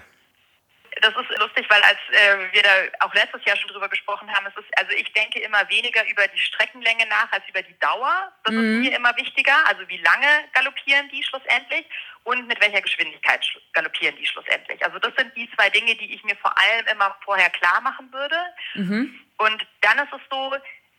Das 1.02 1.14
ist 1.16 1.40
lustig, 1.40 1.66
weil 1.70 1.82
als 1.82 2.00
äh, 2.12 2.54
wir 2.54 2.64
da 2.64 3.06
auch 3.06 3.14
letztes 3.14 3.44
Jahr 3.46 3.58
schon 3.58 3.70
drüber 3.70 3.90
gesprochen 3.90 4.32
haben, 4.34 4.46
es 4.48 4.56
ist, 4.56 4.78
also 4.78 4.92
ich 4.92 5.12
denke 5.14 5.40
immer 5.40 5.68
weniger 5.70 6.08
über 6.08 6.28
die 6.28 6.40
Streckenlänge 6.40 7.06
nach 7.08 7.32
als 7.32 7.44
über 7.50 7.62
die 7.62 7.78
Dauer. 7.80 8.32
Das 8.44 8.54
mhm. 8.54 8.84
ist 8.84 8.90
mir 8.90 8.98
immer 8.98 9.16
wichtiger. 9.18 9.56
Also 9.68 9.88
wie 9.90 9.98
lange 9.98 10.28
galoppieren 10.54 11.10
die 11.10 11.24
schlussendlich 11.24 11.86
und 12.24 12.48
mit 12.48 12.62
welcher 12.62 12.82
Geschwindigkeit 12.82 13.46
galoppieren 13.74 14.16
die 14.18 14.26
schlussendlich. 14.26 14.84
Also 14.86 15.00
das 15.00 15.14
sind 15.18 15.36
die 15.36 15.50
zwei 15.56 15.70
Dinge, 15.70 15.96
die 15.96 16.14
ich 16.14 16.24
mir 16.24 16.36
vor 16.38 16.58
allem 16.58 16.88
immer 16.88 17.16
vorher 17.24 17.50
klar 17.50 17.82
machen 17.82 18.12
würde. 18.12 18.38
Mhm. 18.76 19.20
Und 19.38 19.68
dann 19.82 20.00
ist 20.00 20.14
es 20.14 20.22
so, 20.30 20.56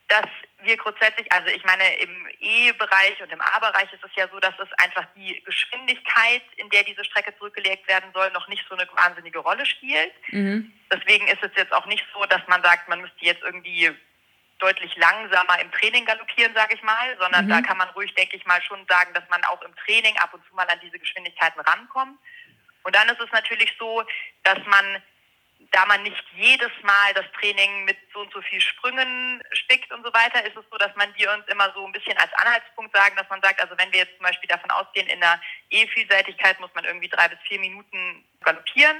dass 0.09 0.27
wir 0.63 0.77
grundsätzlich, 0.77 1.31
also 1.31 1.49
ich 1.49 1.65
meine, 1.65 1.85
im 1.99 2.29
E-Bereich 2.41 3.21
und 3.23 3.31
im 3.31 3.41
A-Bereich 3.41 3.93
ist 3.93 4.05
es 4.05 4.11
ja 4.15 4.27
so, 4.29 4.41
dass 4.41 4.55
es 4.59 4.69
einfach 4.79 5.07
die 5.15 5.43
Geschwindigkeit, 5.45 6.43
in 6.57 6.71
der 6.71 6.83
diese 6.85 7.05
Strecke 7.05 7.37
zurückgelegt 7.37 7.87
werden 7.89 8.11
soll, 8.15 8.31
noch 8.31 8.49
nicht 8.49 8.65
so 8.69 8.75
eine 8.75 8.89
wahnsinnige 8.95 9.39
Rolle 9.39 9.67
spielt. 9.67 10.13
Mhm. 10.29 10.73
Deswegen 10.93 11.29
ist 11.29 11.43
es 11.43 11.51
jetzt 11.57 11.73
auch 11.73 11.87
nicht 11.87 12.05
so, 12.13 12.25
dass 12.27 12.41
man 12.49 12.63
sagt, 12.63 12.89
man 12.89 13.01
müsste 13.01 13.25
jetzt 13.25 13.43
irgendwie 13.43 13.95
deutlich 14.59 14.97
langsamer 14.97 15.61
im 15.61 15.71
Training 15.73 16.07
galoppieren, 16.07 16.55
sage 16.55 16.75
ich 16.75 16.83
mal, 16.83 17.17
sondern 17.21 17.45
mhm. 17.45 17.51
da 17.51 17.61
kann 17.61 17.77
man 17.77 17.91
ruhig, 17.91 18.15
denke 18.15 18.37
ich 18.37 18.47
mal, 18.47 18.63
schon 18.63 18.87
sagen, 18.89 19.13
dass 19.13 19.29
man 19.29 19.45
auch 19.45 19.61
im 19.63 19.77
Training 19.77 20.17
ab 20.19 20.33
und 20.33 20.45
zu 20.47 20.55
mal 20.55 20.67
an 20.69 20.81
diese 20.83 20.99
Geschwindigkeiten 20.99 21.61
rankommt. 21.61 22.19
Und 22.83 22.95
dann 22.95 23.09
ist 23.09 23.21
es 23.21 23.31
natürlich 23.33 23.75
so, 23.79 24.03
dass 24.45 24.59
man 24.67 25.03
da 25.73 25.87
man 25.87 26.03
nicht 26.03 26.25
jedes 26.35 26.71
Mal 26.83 27.15
das 27.15 27.25
Training 27.39 27.85
mit 27.85 27.97
so 28.13 28.21
und 28.21 28.33
so 28.33 28.41
viel 28.43 28.61
Sprüngen 28.61 29.43
spickt 29.53 29.91
und 29.93 30.05
so 30.05 30.13
weiter, 30.13 30.45
ist 30.45 30.57
es 30.57 30.65
so, 30.71 30.77
dass 30.79 30.95
man 30.97 31.15
wir 31.17 31.33
uns 31.33 31.47
immer 31.49 31.73
so 31.75 31.85
ein 31.87 31.93
bisschen 31.93 32.17
als 32.19 32.33
Anhaltspunkt 32.35 32.95
sagen, 32.95 33.17
dass 33.17 33.29
man 33.29 33.43
sagt, 33.43 33.61
also 33.61 33.77
wenn 33.79 33.93
wir 33.93 34.01
jetzt 34.01 34.17
zum 34.17 34.25
Beispiel 34.25 34.49
davon 34.49 34.71
ausgehen, 34.71 35.09
in 35.09 35.21
der 35.21 35.41
E-Vielseitigkeit 35.71 36.61
muss 36.61 36.73
man 36.75 36.85
irgendwie 36.85 37.09
drei 37.09 37.29
bis 37.29 37.39
vier 37.47 37.61
Minuten 37.61 38.25
galoppieren, 38.43 38.97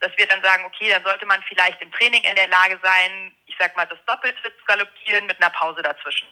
dass 0.00 0.16
wir 0.16 0.26
dann 0.26 0.42
sagen, 0.42 0.64
okay, 0.64 0.90
dann 0.90 1.04
sollte 1.04 1.26
man 1.26 1.42
vielleicht 1.44 1.80
im 1.80 1.92
Training 1.92 2.24
in 2.24 2.34
der 2.34 2.48
Lage 2.48 2.78
sein, 2.82 3.34
ich 3.46 3.56
sag 3.58 3.76
mal, 3.76 3.86
das 3.86 4.04
Doppelte 4.04 4.42
zu 4.42 4.64
galoppieren 4.66 5.26
mit 5.26 5.40
einer 5.40 5.50
Pause 5.50 5.82
dazwischen. 5.82 6.28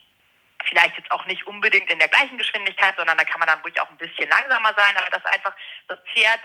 Vielleicht 0.65 0.99
jetzt 0.99 1.11
auch 1.11 1.25
nicht 1.27 1.47
unbedingt 1.47 1.89
in 1.91 1.99
der 1.99 2.09
gleichen 2.09 2.37
Geschwindigkeit, 2.37 2.95
sondern 2.97 3.17
da 3.17 3.25
kann 3.25 3.39
man 3.39 3.49
dann 3.49 3.61
ruhig 3.61 3.81
auch 3.81 3.89
ein 3.89 3.97
bisschen 3.97 4.29
langsamer 4.29 4.75
sein, 4.77 4.97
aber 4.97 5.11
dass 5.11 5.25
einfach 5.25 5.55
das 5.89 5.99
Pferd 6.13 6.41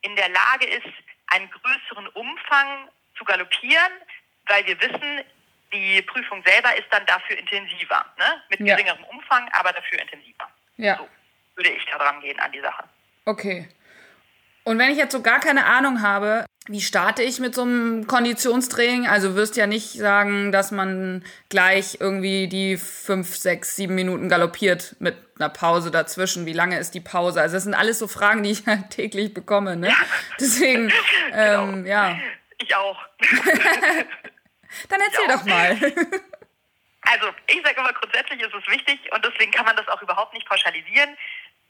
in 0.00 0.16
der 0.16 0.30
Lage 0.30 0.66
ist, 0.66 0.88
einen 1.28 1.50
größeren 1.50 2.08
Umfang 2.08 2.88
zu 3.16 3.24
galoppieren, 3.24 3.92
weil 4.46 4.66
wir 4.66 4.80
wissen, 4.80 5.24
die 5.72 6.02
Prüfung 6.02 6.42
selber 6.44 6.76
ist 6.76 6.86
dann 6.90 7.04
dafür 7.06 7.38
intensiver, 7.38 8.04
ne? 8.18 8.42
mit 8.50 8.60
ja. 8.60 8.74
geringerem 8.74 9.04
Umfang, 9.04 9.48
aber 9.52 9.72
dafür 9.72 10.00
intensiver. 10.00 10.48
Ja. 10.76 10.96
So 10.96 11.08
würde 11.56 11.70
ich 11.70 11.84
da 11.86 11.98
dran 11.98 12.20
gehen 12.20 12.38
an 12.40 12.52
die 12.52 12.60
Sache. 12.60 12.84
Okay. 13.24 13.68
Und 14.64 14.78
wenn 14.78 14.90
ich 14.90 14.98
jetzt 14.98 15.12
so 15.12 15.22
gar 15.22 15.40
keine 15.40 15.64
Ahnung 15.64 16.02
habe, 16.02 16.44
wie 16.68 16.80
starte 16.80 17.24
ich 17.24 17.40
mit 17.40 17.56
so 17.56 17.62
einem 17.62 18.06
Konditionstraining? 18.06 19.08
Also 19.08 19.34
wirst 19.34 19.56
ja 19.56 19.66
nicht 19.66 19.94
sagen, 19.94 20.52
dass 20.52 20.70
man 20.70 21.24
gleich 21.48 21.98
irgendwie 21.98 22.46
die 22.46 22.76
fünf, 22.76 23.36
sechs, 23.36 23.74
sieben 23.74 23.96
Minuten 23.96 24.28
galoppiert 24.28 24.94
mit 25.00 25.16
einer 25.38 25.48
Pause 25.48 25.90
dazwischen. 25.90 26.46
Wie 26.46 26.52
lange 26.52 26.78
ist 26.78 26.94
die 26.94 27.00
Pause? 27.00 27.40
Also 27.40 27.56
das 27.56 27.64
sind 27.64 27.74
alles 27.74 27.98
so 27.98 28.06
Fragen, 28.06 28.44
die 28.44 28.52
ich 28.52 28.66
halt 28.66 28.90
täglich 28.90 29.34
bekomme. 29.34 29.76
Ne? 29.76 29.92
Deswegen, 30.38 30.92
genau. 31.30 31.68
ähm, 31.68 31.86
ja. 31.86 32.16
Ich 32.58 32.74
auch. 32.76 32.98
Dann 34.88 35.00
erzähl 35.00 35.28
doch 35.28 35.44
mal. 35.44 35.70
Also 37.02 37.26
ich 37.48 37.60
sage 37.62 37.80
immer, 37.80 37.92
grundsätzlich 37.92 38.40
ist 38.40 38.54
es 38.54 38.72
wichtig 38.72 39.00
und 39.12 39.24
deswegen 39.24 39.50
kann 39.50 39.66
man 39.66 39.76
das 39.76 39.88
auch 39.88 40.00
überhaupt 40.00 40.32
nicht 40.32 40.48
pauschalisieren 40.48 41.10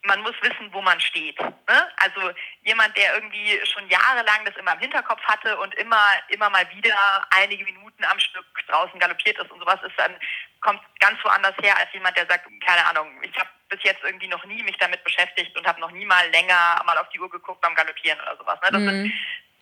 man 0.03 0.21
muss 0.21 0.35
wissen, 0.41 0.71
wo 0.71 0.81
man 0.81 0.99
steht. 0.99 1.39
Ne? 1.39 1.91
Also 1.97 2.31
jemand, 2.63 2.95
der 2.97 3.15
irgendwie 3.15 3.59
schon 3.65 3.87
jahrelang 3.89 4.43
das 4.45 4.55
immer 4.57 4.73
im 4.73 4.79
Hinterkopf 4.79 5.21
hatte 5.23 5.57
und 5.59 5.73
immer, 5.75 6.05
immer 6.27 6.49
mal 6.49 6.69
wieder 6.71 6.95
einige 7.31 7.63
Minuten 7.63 8.03
am 8.03 8.19
Stück 8.19 8.45
draußen 8.67 8.99
galoppiert 8.99 9.37
ist 9.39 9.49
und 9.49 9.59
sowas, 9.59 9.79
ist 9.83 9.97
dann 9.97 10.15
kommt 10.61 10.81
ganz 10.99 11.23
woanders 11.23 11.55
her 11.61 11.77
als 11.77 11.91
jemand, 11.93 12.17
der 12.17 12.27
sagt, 12.27 12.47
keine 12.65 12.85
Ahnung, 12.85 13.09
ich 13.21 13.37
habe 13.37 13.49
bis 13.69 13.83
jetzt 13.83 14.03
irgendwie 14.03 14.27
noch 14.27 14.43
nie 14.45 14.61
mich 14.63 14.77
damit 14.77 15.03
beschäftigt 15.03 15.57
und 15.57 15.65
habe 15.65 15.79
noch 15.79 15.91
nie 15.91 16.05
mal 16.05 16.29
länger 16.29 16.81
mal 16.85 16.97
auf 16.97 17.09
die 17.09 17.19
Uhr 17.19 17.29
geguckt 17.29 17.61
beim 17.61 17.75
Galoppieren 17.75 18.19
oder 18.21 18.37
sowas. 18.37 18.59
Ne? 18.61 18.69
Das 18.71 18.81
mhm. 18.81 18.89
sind 18.89 19.13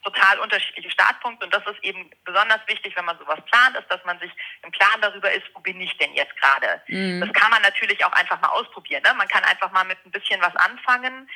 total 0.04 0.40
unterschiedliche 0.40 0.90
Startpunkte 0.90 1.46
und 1.46 1.54
das 1.54 1.66
ist 1.68 1.84
eben 1.84 2.10
besonders 2.26 2.60
wichtig, 2.68 2.96
wenn 2.96 3.06
man 3.06 3.18
sowas 3.20 3.40
plant, 3.46 3.78
ist, 3.78 3.90
dass 3.90 4.04
man 4.06 4.20
sich 4.20 4.32
im 4.64 4.72
Klaren 4.72 5.02
darüber 5.02 5.32
ist, 5.32 5.44
wo 5.54 5.60
bin 5.60 5.80
ich 5.80 5.96
denn 5.98 6.14
jetzt 6.14 6.36
gerade. 6.38 6.82
Mhm. 6.88 7.22
Das 7.22 7.34
kann 7.34 7.52
man 7.52 7.62
natürlich 7.62 8.04
auch 8.04 8.14
einfach 8.14 8.42
mal 8.42 8.50
ausprobieren. 8.50 9.04
Ne? 9.04 9.14
Man 9.14 9.28
kann 9.28 9.44
einfach 9.44 9.72
mal 9.72 9.84
mit 9.86 10.04
ein 10.06 10.12
bisschen 10.12 10.42
was 10.42 10.56
anfangen. 10.56 11.30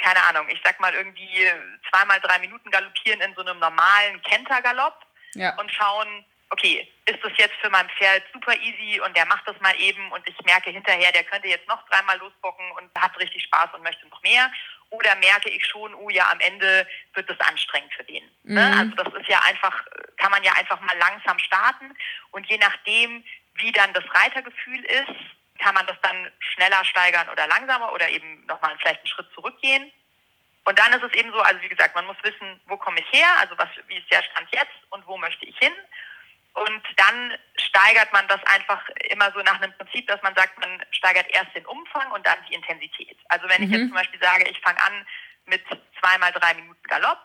Keine 0.00 0.22
Ahnung, 0.24 0.46
ich 0.48 0.60
sag 0.64 0.78
mal 0.80 0.94
irgendwie 0.94 1.50
zweimal 1.90 2.20
drei 2.20 2.38
Minuten 2.38 2.70
galoppieren 2.70 3.20
in 3.20 3.34
so 3.34 3.40
einem 3.40 3.58
normalen 3.58 4.20
Kentergalopp 4.22 5.04
ja. 5.34 5.54
und 5.58 5.70
schauen, 5.72 6.24
okay, 6.50 6.88
ist 7.06 7.22
das 7.22 7.32
jetzt 7.36 7.54
für 7.60 7.70
mein 7.70 7.88
Pferd 7.90 8.22
super 8.32 8.54
easy 8.54 9.00
und 9.00 9.16
der 9.16 9.26
macht 9.26 9.46
das 9.46 9.58
mal 9.60 9.74
eben 9.78 10.10
und 10.12 10.26
ich 10.28 10.36
merke 10.44 10.70
hinterher, 10.70 11.12
der 11.12 11.24
könnte 11.24 11.48
jetzt 11.48 11.68
noch 11.68 11.84
dreimal 11.88 12.18
losbocken 12.18 12.70
und 12.72 12.90
hat 12.98 13.18
richtig 13.18 13.42
Spaß 13.44 13.70
und 13.74 13.82
möchte 13.82 14.06
noch 14.08 14.22
mehr. 14.22 14.50
Oder 14.90 15.14
merke 15.16 15.50
ich 15.50 15.66
schon, 15.66 15.94
oh 15.94 16.08
ja, 16.08 16.30
am 16.30 16.40
Ende 16.40 16.86
wird 17.14 17.28
das 17.28 17.38
anstrengend 17.40 17.92
für 17.94 18.04
den. 18.04 18.24
Ne? 18.44 18.66
Mhm. 18.66 18.78
Also 18.78 19.10
das 19.10 19.20
ist 19.20 19.28
ja 19.28 19.40
einfach, 19.42 19.84
kann 20.16 20.30
man 20.30 20.42
ja 20.42 20.52
einfach 20.52 20.80
mal 20.80 20.96
langsam 20.96 21.38
starten 21.38 21.94
und 22.30 22.46
je 22.46 22.58
nachdem, 22.58 23.24
wie 23.54 23.72
dann 23.72 23.92
das 23.92 24.04
Reitergefühl 24.14 24.84
ist, 24.84 25.14
kann 25.58 25.74
man 25.74 25.86
das 25.86 25.96
dann 26.02 26.30
schneller 26.38 26.84
steigern 26.84 27.28
oder 27.28 27.46
langsamer 27.48 27.92
oder 27.92 28.08
eben 28.08 28.46
nochmal 28.46 28.76
vielleicht 28.78 29.00
einen 29.00 29.08
Schritt 29.08 29.30
zurückgehen. 29.34 29.92
Und 30.64 30.78
dann 30.78 30.92
ist 30.92 31.02
es 31.02 31.12
eben 31.14 31.32
so, 31.32 31.40
also 31.40 31.60
wie 31.62 31.68
gesagt, 31.68 31.94
man 31.94 32.06
muss 32.06 32.16
wissen, 32.22 32.60
wo 32.66 32.76
komme 32.76 33.00
ich 33.00 33.12
her, 33.12 33.28
also 33.38 33.56
was, 33.56 33.68
wie 33.86 33.96
ist 33.96 34.10
der 34.12 34.22
Stand 34.22 34.48
jetzt 34.52 34.76
und 34.90 35.06
wo 35.06 35.16
möchte 35.16 35.46
ich 35.46 35.58
hin. 35.58 35.72
Und 36.66 36.82
dann 36.96 37.38
steigert 37.56 38.12
man 38.12 38.26
das 38.28 38.42
einfach 38.44 38.82
immer 39.10 39.30
so 39.32 39.40
nach 39.40 39.60
einem 39.60 39.72
Prinzip, 39.74 40.06
dass 40.08 40.22
man 40.22 40.34
sagt, 40.34 40.58
man 40.60 40.82
steigert 40.90 41.26
erst 41.30 41.54
den 41.54 41.66
Umfang 41.66 42.10
und 42.12 42.26
dann 42.26 42.38
die 42.48 42.54
Intensität. 42.54 43.16
Also 43.28 43.48
wenn 43.48 43.62
mhm. 43.62 43.64
ich 43.64 43.70
jetzt 43.70 43.82
mhm. 43.82 43.88
zum 43.88 43.96
Beispiel 43.96 44.20
sage, 44.20 44.44
ich 44.48 44.60
fange 44.60 44.82
an 44.82 45.06
mit 45.46 45.62
zweimal 46.00 46.32
drei 46.32 46.54
Minuten 46.54 46.82
Galopp, 46.88 47.24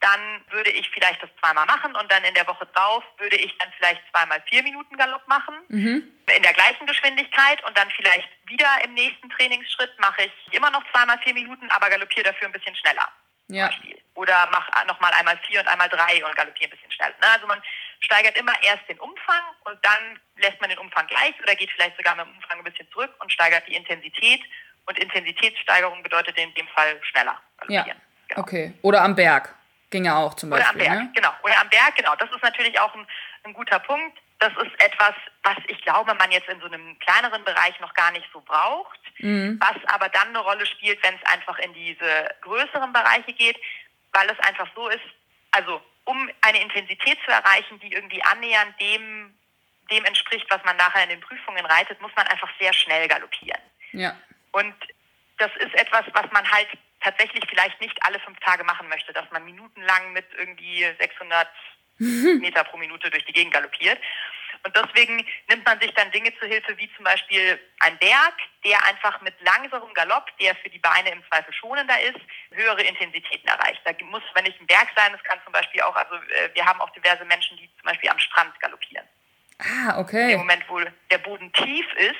dann 0.00 0.44
würde 0.50 0.70
ich 0.70 0.90
vielleicht 0.90 1.22
das 1.22 1.30
zweimal 1.40 1.64
machen 1.66 1.94
und 1.96 2.12
dann 2.12 2.24
in 2.24 2.34
der 2.34 2.46
Woche 2.46 2.66
drauf 2.66 3.02
würde 3.18 3.36
ich 3.36 3.56
dann 3.58 3.72
vielleicht 3.78 4.02
zweimal 4.10 4.42
vier 4.48 4.62
Minuten 4.62 4.96
Galopp 4.96 5.26
machen 5.28 5.54
mhm. 5.68 6.12
in 6.36 6.42
der 6.42 6.52
gleichen 6.52 6.86
Geschwindigkeit 6.86 7.64
und 7.64 7.76
dann 7.78 7.90
vielleicht 7.90 8.28
wieder 8.46 8.68
im 8.84 8.92
nächsten 8.92 9.30
Trainingsschritt 9.30 9.98
mache 9.98 10.24
ich 10.24 10.52
immer 10.52 10.70
noch 10.70 10.82
zweimal 10.92 11.18
vier 11.20 11.32
Minuten, 11.32 11.70
aber 11.70 11.88
galoppiere 11.88 12.24
dafür 12.24 12.48
ein 12.48 12.52
bisschen 12.52 12.76
schneller. 12.76 13.08
Ja. 13.48 13.70
Oder 14.14 14.48
mach 14.50 14.84
nochmal 14.86 15.12
einmal 15.14 15.38
vier 15.46 15.60
und 15.60 15.68
einmal 15.68 15.88
drei 15.88 16.24
und 16.24 16.34
galoppiere 16.36 16.68
ein 16.68 16.70
bisschen 16.70 16.90
schneller. 16.90 17.14
Ne? 17.20 17.28
Also 17.32 17.46
man 17.46 17.60
steigert 18.00 18.36
immer 18.38 18.52
erst 18.62 18.88
den 18.88 18.98
Umfang 18.98 19.42
und 19.64 19.78
dann 19.84 20.18
lässt 20.36 20.60
man 20.60 20.70
den 20.70 20.78
Umfang 20.78 21.06
gleich 21.06 21.34
oder 21.42 21.54
geht 21.54 21.70
vielleicht 21.72 21.96
sogar 21.96 22.14
mit 22.14 22.26
dem 22.26 22.34
Umfang 22.36 22.58
ein 22.58 22.64
bisschen 22.64 22.90
zurück 22.90 23.10
und 23.20 23.32
steigert 23.32 23.66
die 23.66 23.74
Intensität. 23.74 24.40
Und 24.86 24.98
Intensitätssteigerung 24.98 26.02
bedeutet 26.02 26.36
in 26.36 26.52
dem 26.54 26.68
Fall 26.68 27.00
schneller. 27.02 27.40
Ja, 27.68 27.86
genau. 28.28 28.40
okay. 28.42 28.74
Oder 28.82 29.02
am 29.02 29.16
Berg. 29.16 29.54
Ging 29.88 30.04
ja 30.04 30.16
auch 30.16 30.34
zum 30.34 30.50
Beispiel. 30.50 30.82
Oder 30.82 30.90
am 30.90 30.96
Berg, 30.96 31.04
ne? 31.04 31.12
genau. 31.14 31.32
Oder 31.42 31.60
am 31.60 31.68
Berg, 31.70 31.96
genau. 31.96 32.14
Das 32.16 32.30
ist 32.30 32.42
natürlich 32.42 32.78
auch 32.78 32.94
ein, 32.94 33.06
ein 33.44 33.54
guter 33.54 33.78
Punkt. 33.78 34.18
Das 34.44 34.52
ist 34.62 34.78
etwas, 34.78 35.14
was 35.42 35.56
ich 35.68 35.80
glaube, 35.80 36.12
man 36.16 36.30
jetzt 36.30 36.50
in 36.50 36.60
so 36.60 36.66
einem 36.66 36.98
kleineren 36.98 37.42
Bereich 37.44 37.80
noch 37.80 37.94
gar 37.94 38.10
nicht 38.10 38.28
so 38.30 38.42
braucht, 38.42 39.00
mhm. 39.20 39.58
was 39.58 39.82
aber 39.86 40.10
dann 40.10 40.28
eine 40.28 40.40
Rolle 40.40 40.66
spielt, 40.66 41.02
wenn 41.02 41.14
es 41.14 41.32
einfach 41.32 41.58
in 41.60 41.72
diese 41.72 42.28
größeren 42.42 42.92
Bereiche 42.92 43.32
geht, 43.32 43.56
weil 44.12 44.28
es 44.28 44.38
einfach 44.40 44.68
so 44.76 44.86
ist, 44.88 45.00
also 45.52 45.80
um 46.04 46.30
eine 46.42 46.60
Intensität 46.60 47.16
zu 47.24 47.30
erreichen, 47.30 47.80
die 47.80 47.90
irgendwie 47.90 48.22
annähernd 48.22 48.78
dem, 48.78 49.34
dem 49.90 50.04
entspricht, 50.04 50.44
was 50.50 50.62
man 50.64 50.76
nachher 50.76 51.04
in 51.04 51.08
den 51.08 51.20
Prüfungen 51.22 51.64
reitet, 51.64 51.98
muss 52.02 52.12
man 52.14 52.26
einfach 52.26 52.50
sehr 52.60 52.74
schnell 52.74 53.08
galoppieren. 53.08 53.62
Ja. 53.92 54.14
Und 54.52 54.74
das 55.38 55.52
ist 55.56 55.74
etwas, 55.74 56.04
was 56.12 56.30
man 56.32 56.46
halt 56.50 56.68
tatsächlich 57.00 57.44
vielleicht 57.48 57.80
nicht 57.80 57.96
alle 58.04 58.20
fünf 58.20 58.38
Tage 58.40 58.62
machen 58.64 58.90
möchte, 58.90 59.14
dass 59.14 59.30
man 59.30 59.46
minutenlang 59.46 60.12
mit 60.12 60.26
irgendwie 60.36 60.86
600 61.00 61.48
Meter 62.40 62.64
pro 62.64 62.76
Minute 62.76 63.10
durch 63.10 63.24
die 63.24 63.32
Gegend 63.32 63.52
galoppiert. 63.52 63.98
Und 64.64 64.74
deswegen 64.74 65.24
nimmt 65.48 65.66
man 65.66 65.78
sich 65.78 65.92
dann 65.92 66.10
Dinge 66.10 66.32
zu 66.38 66.46
Hilfe, 66.46 66.76
wie 66.78 66.90
zum 66.96 67.04
Beispiel 67.04 67.60
ein 67.80 67.98
Berg, 67.98 68.34
der 68.64 68.82
einfach 68.84 69.20
mit 69.20 69.34
langsamem 69.42 69.92
Galopp, 69.92 70.30
der 70.38 70.54
für 70.56 70.70
die 70.70 70.78
Beine 70.78 71.10
im 71.10 71.22
Zweifel 71.28 71.52
schonender 71.52 72.00
ist, 72.00 72.20
höhere 72.50 72.82
Intensitäten 72.82 73.46
erreicht. 73.46 73.82
Da 73.84 73.92
muss 74.06 74.22
wenn 74.32 74.44
nicht 74.44 74.58
ein 74.58 74.66
Berg 74.66 74.88
sein, 74.96 75.12
es 75.14 75.22
kann 75.24 75.38
zum 75.44 75.52
Beispiel 75.52 75.82
auch, 75.82 75.94
also 75.94 76.14
äh, 76.14 76.48
wir 76.54 76.64
haben 76.64 76.80
auch 76.80 76.90
diverse 76.90 77.26
Menschen, 77.26 77.58
die 77.58 77.68
zum 77.76 77.84
Beispiel 77.84 78.08
am 78.08 78.18
Strand 78.18 78.58
galoppieren. 78.58 79.06
Ah, 79.58 79.98
okay. 79.98 80.32
Im 80.32 80.38
Moment, 80.38 80.64
wo 80.68 80.80
der 81.10 81.18
Boden 81.18 81.52
tief 81.52 81.86
ist 81.96 82.16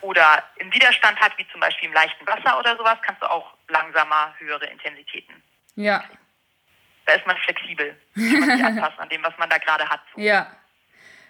oder 0.00 0.42
im 0.56 0.72
Widerstand 0.72 1.20
hat, 1.20 1.36
wie 1.36 1.46
zum 1.48 1.60
Beispiel 1.60 1.88
im 1.88 1.94
leichten 1.94 2.26
Wasser 2.26 2.58
oder 2.58 2.76
sowas, 2.78 2.98
kannst 3.02 3.22
du 3.22 3.30
auch 3.30 3.54
langsamer 3.68 4.34
höhere 4.38 4.66
Intensitäten. 4.66 5.42
Ja. 5.76 6.02
Da 7.06 7.14
ist 7.14 7.26
man 7.26 7.36
flexibel. 7.38 7.96
Kann 8.14 8.40
man 8.40 8.50
sich 8.56 8.64
anpassen 8.64 8.98
an 8.98 9.08
dem, 9.08 9.22
was 9.22 9.36
man 9.38 9.50
da 9.50 9.58
gerade 9.58 9.88
hat. 9.88 10.00
So. 10.14 10.20
Ja. 10.20 10.46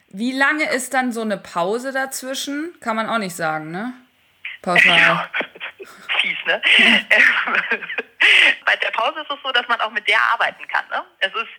Wie 0.09 0.33
lange 0.33 0.65
ist 0.65 0.93
dann 0.93 1.11
so 1.11 1.23
eine 1.23 1.39
Pause 1.39 1.93
dazwischen? 1.93 2.79
Kann 2.81 2.97
man 2.97 3.09
auch 3.09 3.19
nicht 3.19 3.35
sagen, 3.35 3.71
ne? 3.71 3.95
Pauschal. 4.61 5.31
Fies, 6.21 6.37
ne? 6.47 6.61
Bei 8.65 8.77
der 8.77 8.91
Pause 8.91 9.21
ist 9.21 9.31
es 9.31 9.43
so, 9.43 9.51
dass 9.53 9.67
man 9.69 9.81
auch 9.81 9.91
mit 9.91 10.07
der 10.07 10.21
arbeiten 10.33 10.67
kann. 10.69 10.87
Ne? 10.91 11.05
Es 11.19 11.35
ist 11.35 11.51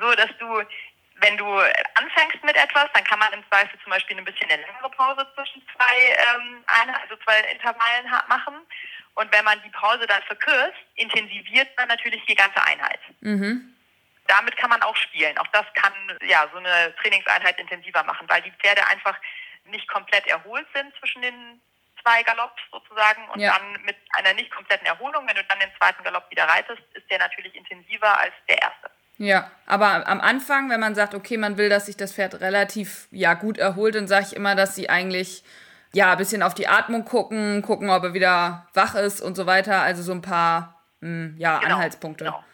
so, 0.00 0.10
dass 0.14 0.30
du, 0.38 0.62
wenn 1.20 1.36
du 1.36 1.46
anfängst 1.46 2.42
mit 2.42 2.56
etwas, 2.56 2.86
dann 2.94 3.04
kann 3.04 3.18
man 3.18 3.32
im 3.32 3.44
Zweifel 3.48 3.78
zum 3.82 3.90
Beispiel 3.90 4.18
ein 4.18 4.24
bisschen 4.24 4.50
eine 4.50 4.62
längere 4.62 4.90
Pause 4.90 5.26
zwischen 5.34 5.62
zwei, 5.74 6.16
ähm, 6.34 6.64
eine, 6.66 7.00
also 7.00 7.16
zwei 7.24 7.38
Intervallen 7.52 8.10
machen. 8.28 8.54
Und 9.14 9.32
wenn 9.32 9.44
man 9.44 9.60
die 9.62 9.70
Pause 9.70 10.06
dann 10.06 10.22
verkürzt, 10.22 10.78
intensiviert 10.94 11.68
man 11.76 11.88
natürlich 11.88 12.24
die 12.26 12.34
ganze 12.34 12.62
Einheit. 12.64 13.00
Mhm 13.20 13.76
damit 14.30 14.56
kann 14.56 14.70
man 14.70 14.82
auch 14.82 14.96
spielen. 14.96 15.36
Auch 15.38 15.46
das 15.48 15.66
kann 15.74 15.92
ja 16.22 16.48
so 16.52 16.58
eine 16.58 16.94
Trainingseinheit 17.02 17.58
intensiver 17.58 18.04
machen, 18.04 18.28
weil 18.28 18.40
die 18.42 18.52
Pferde 18.52 18.86
einfach 18.86 19.16
nicht 19.64 19.88
komplett 19.88 20.26
erholt 20.26 20.66
sind 20.74 20.92
zwischen 21.00 21.22
den 21.22 21.60
zwei 22.02 22.22
Galopps 22.22 22.62
sozusagen 22.70 23.28
und 23.34 23.40
ja. 23.40 23.58
dann 23.58 23.82
mit 23.84 23.96
einer 24.16 24.32
nicht 24.34 24.50
kompletten 24.50 24.86
Erholung, 24.86 25.26
wenn 25.28 25.36
du 25.36 25.44
dann 25.44 25.58
den 25.58 25.70
zweiten 25.78 26.02
Galopp 26.02 26.30
wieder 26.30 26.44
reitest, 26.44 26.80
ist 26.94 27.10
der 27.10 27.18
natürlich 27.18 27.54
intensiver 27.54 28.18
als 28.18 28.32
der 28.48 28.62
erste. 28.62 28.90
Ja, 29.18 29.50
aber 29.66 30.06
am 30.08 30.20
Anfang, 30.20 30.70
wenn 30.70 30.80
man 30.80 30.94
sagt, 30.94 31.14
okay, 31.14 31.36
man 31.36 31.58
will, 31.58 31.68
dass 31.68 31.86
sich 31.86 31.96
das 31.96 32.14
Pferd 32.14 32.40
relativ 32.40 33.06
ja 33.10 33.34
gut 33.34 33.58
erholt, 33.58 33.94
dann 33.94 34.08
sage 34.08 34.26
ich 34.28 34.36
immer, 34.36 34.54
dass 34.54 34.74
sie 34.74 34.88
eigentlich 34.88 35.42
ja 35.92 36.12
ein 36.12 36.18
bisschen 36.18 36.42
auf 36.42 36.54
die 36.54 36.68
Atmung 36.68 37.04
gucken, 37.04 37.62
gucken, 37.62 37.90
ob 37.90 38.02
er 38.02 38.14
wieder 38.14 38.68
wach 38.74 38.94
ist 38.94 39.20
und 39.20 39.34
so 39.34 39.46
weiter. 39.46 39.82
Also 39.82 40.02
so 40.02 40.12
ein 40.12 40.22
paar 40.22 40.80
mh, 41.00 41.08
hm, 41.08 41.36
ja, 41.38 41.58
genau, 41.58 41.76
Anhaltspunkte. 41.76 42.24
Genau. 42.24 42.44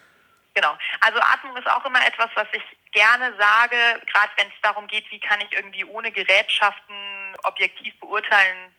Genau. 0.55 0.76
Also 1.00 1.21
Atmung 1.21 1.55
ist 1.59 1.69
auch 1.69 1.85
immer 1.85 2.05
etwas, 2.07 2.31
was 2.35 2.47
ich 2.52 2.62
gerne 2.93 3.35
sage, 3.38 3.76
gerade 4.11 4.33
wenn 4.38 4.47
es 4.47 4.55
darum 4.62 4.87
geht, 4.87 5.05
wie 5.11 5.21
kann 5.21 5.38
ich 5.43 5.52
irgendwie 5.52 5.85
ohne 5.85 6.11
Gerätschaften 6.11 6.97
objektiv 7.43 7.95
beurteilen, 8.00 8.75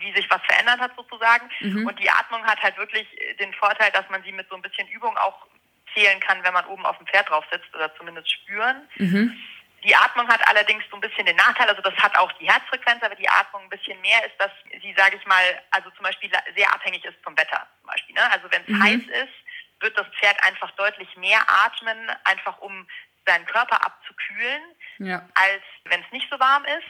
wie 0.00 0.12
sich 0.14 0.28
was 0.28 0.40
verändert 0.48 0.80
hat 0.80 0.96
sozusagen. 0.96 1.48
Mhm. 1.60 1.86
Und 1.86 1.98
die 2.00 2.10
Atmung 2.10 2.44
hat 2.44 2.60
halt 2.60 2.76
wirklich 2.76 3.06
den 3.38 3.54
Vorteil, 3.54 3.92
dass 3.92 4.10
man 4.10 4.20
sie 4.24 4.32
mit 4.32 4.48
so 4.48 4.56
ein 4.56 4.62
bisschen 4.62 4.88
Übung 4.88 5.16
auch 5.16 5.46
zählen 5.94 6.18
kann, 6.18 6.42
wenn 6.42 6.52
man 6.52 6.66
oben 6.66 6.84
auf 6.84 6.98
dem 6.98 7.06
Pferd 7.06 7.30
drauf 7.30 7.44
sitzt 7.52 7.72
oder 7.72 7.94
zumindest 7.96 8.28
spüren. 8.28 8.88
Mhm. 8.96 9.38
Die 9.84 9.94
Atmung 9.94 10.26
hat 10.28 10.40
allerdings 10.48 10.82
so 10.90 10.96
ein 10.96 11.00
bisschen 11.00 11.26
den 11.26 11.36
Nachteil, 11.36 11.68
also 11.68 11.82
das 11.82 11.94
hat 11.96 12.16
auch 12.16 12.32
die 12.32 12.50
Herzfrequenz, 12.50 13.02
aber 13.02 13.14
die 13.14 13.28
Atmung 13.28 13.62
ein 13.62 13.68
bisschen 13.68 14.00
mehr 14.00 14.24
ist, 14.26 14.34
dass 14.38 14.50
sie, 14.82 14.94
sage 14.96 15.16
ich 15.16 15.26
mal, 15.26 15.62
also 15.70 15.90
zum 15.90 16.02
Beispiel 16.02 16.30
sehr 16.56 16.72
abhängig 16.74 17.04
ist 17.04 17.16
vom 17.22 17.36
Wetter 17.38 17.66
zum 17.80 17.86
Beispiel. 17.88 18.14
Ne? 18.14 18.30
Also 18.32 18.50
wenn 18.50 18.62
es 18.62 18.68
mhm. 18.68 18.82
heiß 18.82 19.02
ist, 19.22 19.34
wird 19.80 19.96
das 19.98 20.06
Pferd 20.18 20.42
einfach 20.42 20.70
deutlich 20.72 21.16
mehr 21.16 21.40
atmen, 21.46 22.10
einfach 22.24 22.58
um 22.58 22.86
seinen 23.26 23.46
Körper 23.46 23.84
abzukühlen, 23.84 24.62
ja. 24.98 25.28
als 25.34 25.62
wenn 25.84 26.00
es 26.00 26.12
nicht 26.12 26.28
so 26.30 26.38
warm 26.40 26.64
ist. 26.64 26.88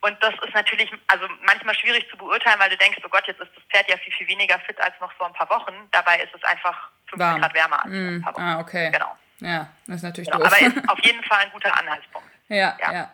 Und 0.00 0.16
das 0.22 0.34
ist 0.46 0.54
natürlich 0.54 0.92
also 1.08 1.26
manchmal 1.44 1.74
schwierig 1.74 2.08
zu 2.10 2.16
beurteilen, 2.16 2.60
weil 2.60 2.70
du 2.70 2.76
denkst, 2.76 2.98
oh 3.04 3.08
Gott, 3.08 3.26
jetzt 3.26 3.40
ist 3.40 3.50
das 3.54 3.64
Pferd 3.64 3.90
ja 3.90 3.96
viel, 3.96 4.12
viel 4.12 4.28
weniger 4.28 4.58
fit 4.60 4.80
als 4.80 4.94
noch 5.00 5.12
vor 5.14 5.26
ein 5.26 5.32
paar 5.32 5.50
Wochen. 5.50 5.74
Dabei 5.90 6.20
ist 6.20 6.32
es 6.34 6.42
einfach 6.44 6.90
15 7.08 7.18
Warm. 7.18 7.40
Grad 7.40 7.54
wärmer 7.54 7.84
als 7.84 7.92
mm. 7.92 7.96
vor 7.96 8.12
ein 8.12 8.22
paar 8.22 8.34
Wochen. 8.34 8.42
Ah, 8.42 8.60
okay. 8.60 8.90
Genau. 8.92 9.16
Ja, 9.40 9.68
das 9.86 9.96
ist 9.96 10.02
natürlich 10.02 10.30
genau. 10.30 10.44
doof. 10.44 10.52
Aber 10.52 10.66
ist 10.66 10.88
auf 10.88 10.98
jeden 11.04 11.22
Fall 11.24 11.38
ein 11.44 11.52
guter 11.52 11.76
Anhaltspunkt. 11.76 12.28
ja. 12.48 12.76
ja. 12.80 12.92
ja. 12.92 13.10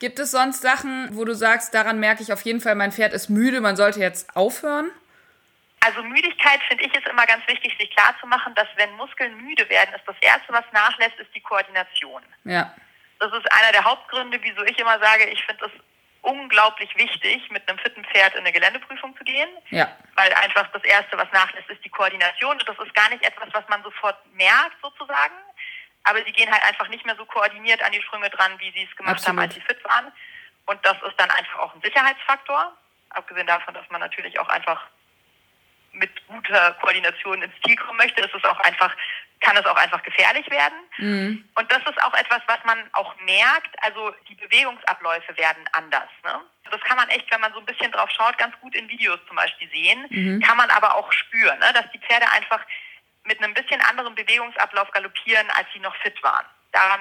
Gibt 0.00 0.18
es 0.18 0.30
sonst 0.30 0.62
Sachen, 0.62 1.14
wo 1.16 1.24
du 1.24 1.34
sagst, 1.34 1.74
daran 1.74 2.00
merke 2.00 2.22
ich 2.22 2.32
auf 2.32 2.42
jeden 2.42 2.60
Fall, 2.60 2.74
mein 2.74 2.90
Pferd 2.90 3.12
ist 3.12 3.28
müde, 3.28 3.60
man 3.60 3.76
sollte 3.76 4.00
jetzt 4.00 4.34
aufhören? 4.34 4.90
Also 5.80 6.02
Müdigkeit 6.02 6.60
finde 6.68 6.84
ich 6.84 6.94
ist 6.94 7.06
immer 7.06 7.24
ganz 7.26 7.46
wichtig, 7.46 7.76
sich 7.78 7.90
klarzumachen, 7.90 8.54
dass 8.54 8.68
wenn 8.76 8.92
Muskeln 8.96 9.36
müde 9.44 9.68
werden, 9.68 9.94
ist 9.94 10.06
das 10.06 10.16
Erste, 10.20 10.52
was 10.52 10.64
nachlässt, 10.72 11.18
ist 11.18 11.34
die 11.34 11.40
Koordination. 11.40 12.22
Ja. 12.44 12.74
Das 13.18 13.32
ist 13.32 13.50
einer 13.52 13.72
der 13.72 13.84
Hauptgründe, 13.84 14.38
wieso 14.42 14.62
ich 14.64 14.78
immer 14.78 14.98
sage, 14.98 15.24
ich 15.26 15.44
finde 15.44 15.66
es 15.66 15.72
unglaublich 16.22 16.94
wichtig, 16.96 17.50
mit 17.50 17.66
einem 17.68 17.78
fitten 17.78 18.04
Pferd 18.04 18.34
in 18.34 18.40
eine 18.40 18.52
Geländeprüfung 18.52 19.16
zu 19.16 19.24
gehen. 19.24 19.48
Ja. 19.70 19.90
Weil 20.16 20.32
einfach 20.34 20.70
das 20.72 20.84
Erste, 20.84 21.16
was 21.16 21.30
nachlässt, 21.32 21.68
ist 21.70 21.84
die 21.84 21.88
Koordination. 21.88 22.52
Und 22.52 22.68
das 22.68 22.78
ist 22.78 22.94
gar 22.94 23.08
nicht 23.08 23.24
etwas, 23.24 23.48
was 23.52 23.66
man 23.68 23.82
sofort 23.82 24.18
merkt, 24.34 24.76
sozusagen. 24.82 25.34
Aber 26.04 26.24
sie 26.24 26.32
gehen 26.32 26.50
halt 26.50 26.64
einfach 26.64 26.88
nicht 26.88 27.04
mehr 27.04 27.16
so 27.16 27.24
koordiniert 27.24 27.82
an 27.82 27.92
die 27.92 28.02
Sprünge 28.02 28.30
dran, 28.30 28.58
wie 28.58 28.70
sie 28.72 28.88
es 28.90 28.96
gemacht 28.96 29.16
Absolut. 29.16 29.28
haben, 29.28 29.38
als 29.38 29.54
sie 29.54 29.60
fit 29.60 29.84
waren. 29.84 30.12
Und 30.66 30.84
das 30.84 30.96
ist 31.06 31.18
dann 31.18 31.30
einfach 31.30 31.58
auch 31.58 31.74
ein 31.74 31.82
Sicherheitsfaktor. 31.82 32.72
Abgesehen 33.10 33.46
davon, 33.46 33.74
dass 33.74 33.88
man 33.90 34.00
natürlich 34.00 34.38
auch 34.38 34.48
einfach 34.48 34.86
mit 35.92 36.26
guter 36.28 36.72
Koordination 36.80 37.42
ins 37.42 37.54
Ziel 37.66 37.76
kommen 37.76 37.98
möchte, 37.98 38.20
ist 38.20 38.34
es 38.34 38.44
auch 38.44 38.58
einfach, 38.60 38.94
kann 39.40 39.56
es 39.56 39.66
auch 39.66 39.76
einfach 39.76 40.02
gefährlich 40.02 40.48
werden. 40.50 40.78
Mhm. 40.98 41.48
Und 41.56 41.72
das 41.72 41.78
ist 41.78 42.02
auch 42.02 42.14
etwas, 42.14 42.40
was 42.46 42.58
man 42.64 42.78
auch 42.92 43.14
merkt. 43.22 43.74
Also 43.82 44.14
die 44.28 44.34
Bewegungsabläufe 44.36 45.36
werden 45.36 45.64
anders. 45.72 46.08
Ne? 46.24 46.40
Das 46.70 46.80
kann 46.82 46.96
man 46.96 47.08
echt, 47.08 47.30
wenn 47.32 47.40
man 47.40 47.52
so 47.52 47.58
ein 47.58 47.66
bisschen 47.66 47.90
drauf 47.90 48.10
schaut, 48.10 48.38
ganz 48.38 48.54
gut 48.60 48.74
in 48.74 48.88
Videos 48.88 49.18
zum 49.26 49.36
Beispiel 49.36 49.68
sehen. 49.70 50.06
Mhm. 50.10 50.40
Kann 50.40 50.56
man 50.56 50.70
aber 50.70 50.94
auch 50.94 51.10
spüren, 51.12 51.58
ne? 51.58 51.72
dass 51.74 51.90
die 51.92 51.98
Pferde 51.98 52.30
einfach 52.30 52.60
mit 53.24 53.42
einem 53.42 53.54
bisschen 53.54 53.80
anderen 53.82 54.14
Bewegungsablauf 54.14 54.90
galoppieren, 54.92 55.48
als 55.50 55.66
sie 55.72 55.80
noch 55.80 55.94
fit 55.96 56.22
waren. 56.22 56.46
Daran 56.72 57.00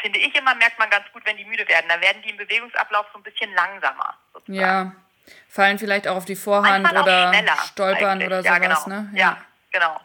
finde 0.00 0.18
ich 0.18 0.34
immer, 0.34 0.54
merkt 0.54 0.78
man 0.78 0.90
ganz 0.90 1.04
gut, 1.12 1.24
wenn 1.24 1.36
die 1.36 1.44
müde 1.44 1.68
werden. 1.68 1.86
Da 1.88 2.00
werden 2.00 2.22
die 2.22 2.30
im 2.30 2.36
Bewegungsablauf 2.36 3.06
so 3.12 3.18
ein 3.18 3.22
bisschen 3.22 3.52
langsamer. 3.54 4.16
Sozusagen. 4.32 4.54
Ja, 4.54 4.92
fallen 5.48 5.78
vielleicht 5.78 6.08
auch 6.08 6.16
auf 6.16 6.24
die 6.24 6.36
Vorhand 6.36 6.82
Manchmal 6.82 7.02
oder 7.02 7.56
stolpern 7.66 8.22
oder 8.22 8.40
ja, 8.40 8.54
sowas, 8.54 8.84
genau. 8.84 8.96
ne? 8.96 9.10
Ja, 9.12 9.18
ja 9.18 9.44
genau. 9.70 10.00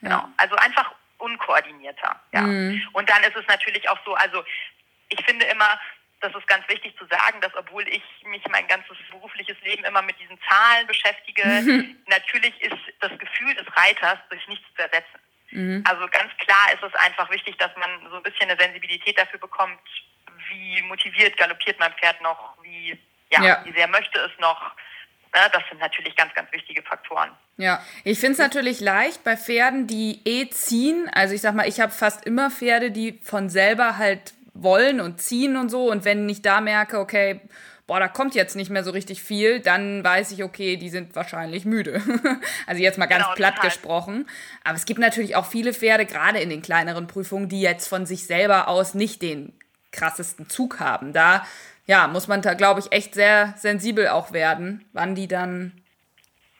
Genau. 0.00 0.28
Also 0.36 0.54
einfach 0.56 0.92
unkoordinierter. 1.18 2.20
Ja. 2.32 2.42
Mhm. 2.42 2.82
Und 2.92 3.08
dann 3.08 3.22
ist 3.22 3.36
es 3.36 3.46
natürlich 3.46 3.88
auch 3.88 3.98
so, 4.04 4.14
also 4.14 4.44
ich 5.08 5.24
finde 5.24 5.46
immer, 5.46 5.78
das 6.24 6.34
ist 6.34 6.48
ganz 6.48 6.66
wichtig 6.68 6.96
zu 6.96 7.04
sagen, 7.06 7.40
dass 7.42 7.54
obwohl 7.54 7.86
ich 7.86 8.02
mich 8.24 8.42
mein 8.48 8.66
ganzes 8.66 8.96
berufliches 9.10 9.60
Leben 9.62 9.84
immer 9.84 10.00
mit 10.00 10.18
diesen 10.18 10.38
Zahlen 10.48 10.86
beschäftige, 10.86 11.44
mhm. 11.44 11.96
natürlich 12.06 12.58
ist 12.62 12.80
das 13.00 13.12
Gefühl 13.18 13.54
des 13.54 13.66
Reiters 13.76 14.18
durch 14.30 14.46
nichts 14.48 14.64
zu 14.74 14.82
ersetzen. 14.82 15.20
Mhm. 15.50 15.84
Also 15.86 16.08
ganz 16.08 16.32
klar 16.38 16.72
ist 16.72 16.82
es 16.82 16.94
einfach 16.94 17.30
wichtig, 17.30 17.58
dass 17.58 17.76
man 17.76 18.08
so 18.08 18.16
ein 18.16 18.22
bisschen 18.22 18.48
eine 18.48 18.58
Sensibilität 18.58 19.18
dafür 19.18 19.38
bekommt, 19.38 19.78
wie 20.48 20.80
motiviert 20.82 21.36
galoppiert 21.36 21.78
mein 21.78 21.92
Pferd 21.92 22.20
noch, 22.22 22.56
wie 22.62 22.98
ja, 23.30 23.42
ja. 23.42 23.62
wie 23.64 23.72
sehr 23.72 23.88
möchte 23.88 24.18
es 24.20 24.32
noch. 24.40 24.72
Ne, 25.34 25.40
das 25.52 25.62
sind 25.68 25.80
natürlich 25.80 26.16
ganz, 26.16 26.32
ganz 26.34 26.50
wichtige 26.52 26.82
Faktoren. 26.82 27.30
Ja, 27.56 27.84
ich 28.04 28.18
finde 28.18 28.32
es 28.32 28.38
natürlich 28.38 28.80
leicht 28.80 29.24
bei 29.24 29.36
Pferden, 29.36 29.86
die 29.86 30.22
eh 30.24 30.48
ziehen. 30.48 31.10
Also 31.12 31.34
ich 31.34 31.40
sag 31.40 31.54
mal, 31.54 31.68
ich 31.68 31.80
habe 31.80 31.92
fast 31.92 32.24
immer 32.24 32.50
Pferde, 32.50 32.90
die 32.90 33.20
von 33.22 33.50
selber 33.50 33.98
halt 33.98 34.32
wollen 34.54 35.00
und 35.00 35.20
ziehen 35.20 35.56
und 35.56 35.70
so. 35.70 35.90
Und 35.90 36.04
wenn 36.04 36.28
ich 36.28 36.42
da 36.42 36.60
merke, 36.60 36.98
okay, 36.98 37.40
boah, 37.86 38.00
da 38.00 38.08
kommt 38.08 38.34
jetzt 38.34 38.56
nicht 38.56 38.70
mehr 38.70 38.84
so 38.84 38.90
richtig 38.90 39.22
viel, 39.22 39.60
dann 39.60 40.02
weiß 40.02 40.30
ich, 40.30 40.42
okay, 40.42 40.76
die 40.76 40.88
sind 40.88 41.14
wahrscheinlich 41.14 41.64
müde. 41.64 42.00
also 42.66 42.82
jetzt 42.82 42.98
mal 42.98 43.06
ganz 43.06 43.24
genau, 43.24 43.34
platt 43.34 43.56
total. 43.56 43.70
gesprochen. 43.70 44.26
Aber 44.62 44.76
es 44.76 44.86
gibt 44.86 45.00
natürlich 45.00 45.36
auch 45.36 45.46
viele 45.46 45.74
Pferde, 45.74 46.06
gerade 46.06 46.38
in 46.38 46.48
den 46.48 46.62
kleineren 46.62 47.06
Prüfungen, 47.06 47.48
die 47.48 47.60
jetzt 47.60 47.88
von 47.88 48.06
sich 48.06 48.26
selber 48.26 48.68
aus 48.68 48.94
nicht 48.94 49.20
den 49.20 49.52
krassesten 49.92 50.48
Zug 50.48 50.80
haben. 50.80 51.12
Da 51.12 51.44
ja, 51.86 52.08
muss 52.08 52.28
man 52.28 52.40
da, 52.40 52.54
glaube 52.54 52.80
ich, 52.80 52.92
echt 52.92 53.14
sehr 53.14 53.54
sensibel 53.58 54.08
auch 54.08 54.32
werden, 54.32 54.84
wann 54.92 55.14
die 55.14 55.28
dann 55.28 55.72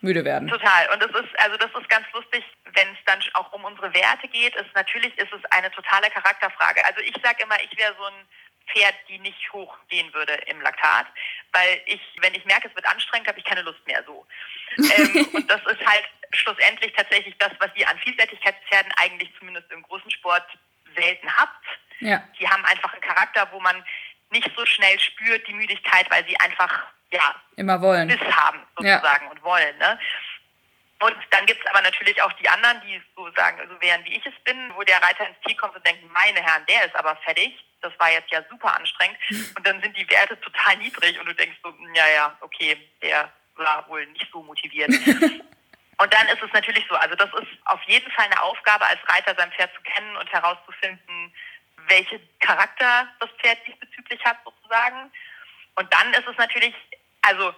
müde 0.04 0.24
werden. 0.24 0.48
Total. 0.48 0.88
Und 0.92 1.02
das 1.02 1.10
ist, 1.10 1.40
also 1.40 1.56
das 1.56 1.70
ist 1.74 1.88
ganz 1.88 2.06
lustig, 2.12 2.44
wenn 2.72 2.88
es 2.92 2.98
dann 3.06 3.18
auch 3.34 3.52
um 3.52 3.64
unsere 3.64 3.92
Werte 3.92 4.28
geht. 4.28 4.54
Ist, 4.54 4.74
natürlich 4.74 5.16
ist 5.18 5.32
es 5.32 5.44
eine 5.50 5.70
totale 5.72 6.08
Charakterfrage. 6.10 6.84
Also 6.84 7.00
ich 7.00 7.14
sage 7.22 7.42
immer, 7.42 7.56
ich 7.62 7.76
wäre 7.76 7.94
so 7.98 8.04
ein 8.04 8.26
Pferd, 8.72 8.94
die 9.08 9.18
nicht 9.18 9.52
hochgehen 9.52 10.12
würde 10.14 10.34
im 10.46 10.60
Laktat, 10.60 11.06
weil 11.52 11.80
ich, 11.86 12.00
wenn 12.20 12.34
ich 12.34 12.44
merke, 12.44 12.68
es 12.68 12.74
wird 12.74 12.86
anstrengend, 12.86 13.28
habe 13.28 13.38
ich 13.38 13.44
keine 13.44 13.62
Lust 13.62 13.84
mehr 13.86 14.02
so. 14.06 14.26
ähm, 14.78 15.28
und 15.32 15.50
das 15.50 15.60
ist 15.66 15.86
halt 15.86 16.04
schlussendlich 16.32 16.92
tatsächlich 16.92 17.34
das, 17.38 17.52
was 17.58 17.70
ihr 17.74 17.88
an 17.88 17.98
Vielseitigkeitspferden 17.98 18.92
eigentlich 18.96 19.30
zumindest 19.38 19.70
im 19.72 19.82
großen 19.82 20.10
Sport 20.10 20.46
selten 20.96 21.30
habt. 21.36 21.64
Ja. 22.00 22.22
Die 22.38 22.48
haben 22.48 22.64
einfach 22.64 22.92
einen 22.92 23.02
Charakter, 23.02 23.48
wo 23.52 23.60
man 23.60 23.84
nicht 24.30 24.50
so 24.56 24.66
schnell 24.66 24.98
spürt, 24.98 25.46
die 25.46 25.52
Müdigkeit, 25.52 26.10
weil 26.10 26.26
sie 26.26 26.38
einfach 26.40 26.86
ja 27.14 27.35
immer 27.57 27.81
wollen. 27.81 28.09
Biss 28.09 28.20
haben 28.20 28.61
sozusagen 28.77 29.24
ja. 29.24 29.31
und 29.31 29.42
wollen. 29.42 29.79
Ne? 29.79 29.98
Und 31.00 31.16
dann 31.31 31.44
gibt 31.46 31.61
es 31.62 31.70
aber 31.70 31.83
natürlich 31.83 32.20
auch 32.22 32.33
die 32.35 32.48
anderen, 32.48 32.81
die 32.83 33.00
so 33.16 33.31
sagen, 33.33 33.59
so 33.68 33.81
wären 33.81 34.05
wie 34.05 34.16
ich 34.16 34.27
es 34.27 34.35
bin, 34.44 34.72
wo 34.74 34.83
der 34.83 35.03
Reiter 35.03 35.27
ins 35.27 35.37
Ziel 35.46 35.57
kommt 35.57 35.77
und 35.77 35.87
denkt, 35.87 36.03
meine 36.12 36.42
Herren, 36.42 36.64
der 36.66 36.87
ist 36.87 36.96
aber 36.96 37.16
fertig. 37.16 37.53
Das 37.83 37.92
war 37.98 38.11
jetzt 38.11 38.31
ja 38.31 38.42
super 38.48 38.74
anstrengend. 38.74 39.18
Und 39.57 39.66
dann 39.66 39.83
sind 39.83 39.94
die 39.94 40.09
Werte 40.09 40.40
total 40.40 40.79
niedrig 40.79 41.20
und 41.20 41.27
du 41.27 41.35
denkst 41.35 41.59
so, 41.62 41.68
ja, 41.92 42.09
ja, 42.09 42.37
okay, 42.40 42.79
der 43.03 43.31
war 43.57 43.87
wohl 43.88 44.07
nicht 44.07 44.27
so 44.33 44.42
motiviert. 44.42 44.88
Und 45.98 46.12
dann 46.12 46.27
ist 46.29 46.42
es 46.42 46.53
natürlich 46.53 46.85
so, 46.88 46.96
also 46.96 47.14
das 47.14 47.29
ist 47.35 47.53
auf 47.66 47.81
jeden 47.87 48.11
Fall 48.12 48.24
eine 48.24 48.42
Aufgabe 48.42 48.87
als 48.87 49.00
Reiter, 49.09 49.35
sein 49.37 49.53
Pferd 49.53 49.70
zu 49.74 49.83
kennen 49.83 50.16
und 50.16 50.33
herauszufinden, 50.33 51.33
welche 51.88 52.20
Charakter 52.40 53.09
das 53.20 53.31
Pferd 53.40 53.59
diesbezüglich 53.66 54.24
hat 54.24 54.38
sozusagen. 54.44 55.12
Und 55.77 55.92
dann 55.92 56.12
ist 56.14 56.27
es 56.27 56.37
natürlich, 56.37 56.74
also 57.26 57.52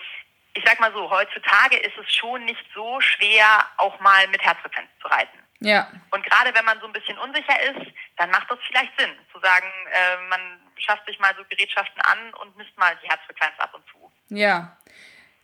ich 0.55 0.65
sag 0.65 0.81
mal 0.81 0.93
so, 0.93 1.11
heutzutage 1.11 1.77
ist 1.77 1.97
es 1.99 2.15
schon 2.15 2.45
nicht 2.45 2.65
so 2.75 3.01
schwer, 3.01 3.67
auch 3.77 4.01
mal 4.01 4.27
mit 4.29 4.43
Herzfrequenz 4.43 4.89
zu 5.03 5.09
reiten. 5.09 5.39
Ja. 5.61 5.91
Und 6.11 6.25
gerade 6.25 6.55
wenn 6.55 6.65
man 6.65 6.81
so 6.81 6.87
ein 6.87 6.93
bisschen 6.93 7.19
unsicher 7.19 7.61
ist, 7.63 7.93
dann 8.17 8.31
macht 8.31 8.51
das 8.51 8.59
vielleicht 8.67 8.99
Sinn, 8.99 9.11
zu 9.33 9.39
sagen, 9.41 9.67
äh, 9.93 10.29
man 10.29 10.41
schafft 10.77 11.07
sich 11.07 11.19
mal 11.19 11.35
so 11.37 11.45
Gerätschaften 11.49 12.01
an 12.03 12.35
und 12.41 12.57
misst 12.57 12.77
mal 12.79 12.97
die 13.03 13.09
Herzfrequenz 13.09 13.53
ab 13.59 13.75
und 13.75 13.85
zu. 13.91 14.11
Ja. 14.35 14.77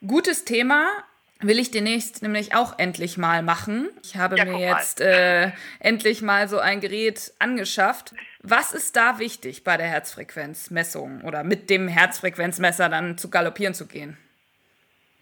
Gutes 0.07 0.45
Thema. 0.45 1.05
Will 1.41 1.59
ich 1.59 1.73
demnächst 1.73 2.23
nämlich 2.23 2.55
auch 2.55 2.79
endlich 2.79 3.19
mal 3.19 3.43
machen. 3.43 3.91
Ich 4.05 4.17
habe 4.17 4.39
ja, 4.39 4.45
mir 4.45 4.59
jetzt 4.59 5.01
äh, 5.01 5.51
endlich 5.81 6.23
mal 6.23 6.49
so 6.49 6.61
ein 6.61 6.81
Gerät 6.81 7.33
angeschafft. 7.41 8.15
Was 8.43 8.73
ist 8.73 8.97
da 8.97 9.19
wichtig 9.21 9.63
bei 9.63 9.77
der 9.77 9.87
Herzfrequenzmessung 9.87 11.23
oder 11.23 11.45
mit 11.45 11.71
dem 11.71 11.87
Herzfrequenzmesser 11.87 12.89
dann 12.89 13.17
zu 13.17 13.31
galoppieren 13.31 13.73
zu 13.73 13.87
gehen? 13.87 14.19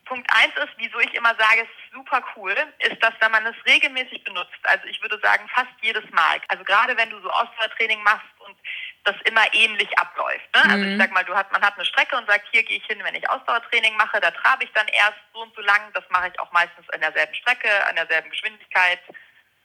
Punkt 0.06 0.28
eins 0.34 0.52
ist, 0.56 0.74
wieso 0.78 0.98
ich 0.98 1.14
immer 1.14 1.36
sage, 1.38 1.62
es 1.62 1.68
ist 1.68 1.92
super 1.92 2.20
cool, 2.34 2.56
ist, 2.80 3.00
dass 3.00 3.12
wenn 3.20 3.30
man 3.30 3.46
es 3.46 3.54
regelmäßig 3.64 4.24
benutzt, 4.24 4.58
also 4.64 4.84
ich 4.86 5.00
würde 5.02 5.20
sagen 5.22 5.48
fast 5.54 5.70
jedes 5.82 6.02
Mal, 6.10 6.40
also 6.48 6.64
gerade 6.64 6.96
wenn 6.96 7.10
du 7.10 7.20
so 7.20 7.30
Ausdauertraining 7.30 8.02
machst 8.02 8.26
und 8.40 8.56
das 9.04 9.14
immer 9.24 9.44
ähnlich 9.52 9.96
abläuft. 9.98 10.48
Ne? 10.56 10.62
Mhm. 10.64 10.70
Also 10.70 10.84
ich 10.84 10.94
mhm. 10.94 10.98
sag 10.98 11.12
mal, 11.12 11.24
du 11.24 11.34
hast, 11.34 11.52
man 11.52 11.62
hat 11.62 11.74
eine 11.76 11.84
Strecke 11.84 12.16
und 12.16 12.26
sagt, 12.26 12.48
hier 12.50 12.64
gehe 12.64 12.78
ich 12.78 12.86
hin, 12.86 12.98
wenn 13.04 13.14
ich 13.14 13.28
Ausdauertraining 13.28 13.96
mache, 13.96 14.20
da 14.20 14.30
trabe 14.30 14.64
ich 14.64 14.72
dann 14.72 14.88
erst 14.88 15.20
so 15.32 15.42
und 15.42 15.54
so 15.54 15.60
lang, 15.60 15.92
das 15.92 16.04
mache 16.08 16.28
ich 16.32 16.40
auch 16.40 16.50
meistens 16.52 16.86
in 16.92 17.00
derselben 17.02 17.34
Strecke, 17.34 17.68
an 17.86 17.96
derselben 17.96 18.30
Geschwindigkeit. 18.30 19.00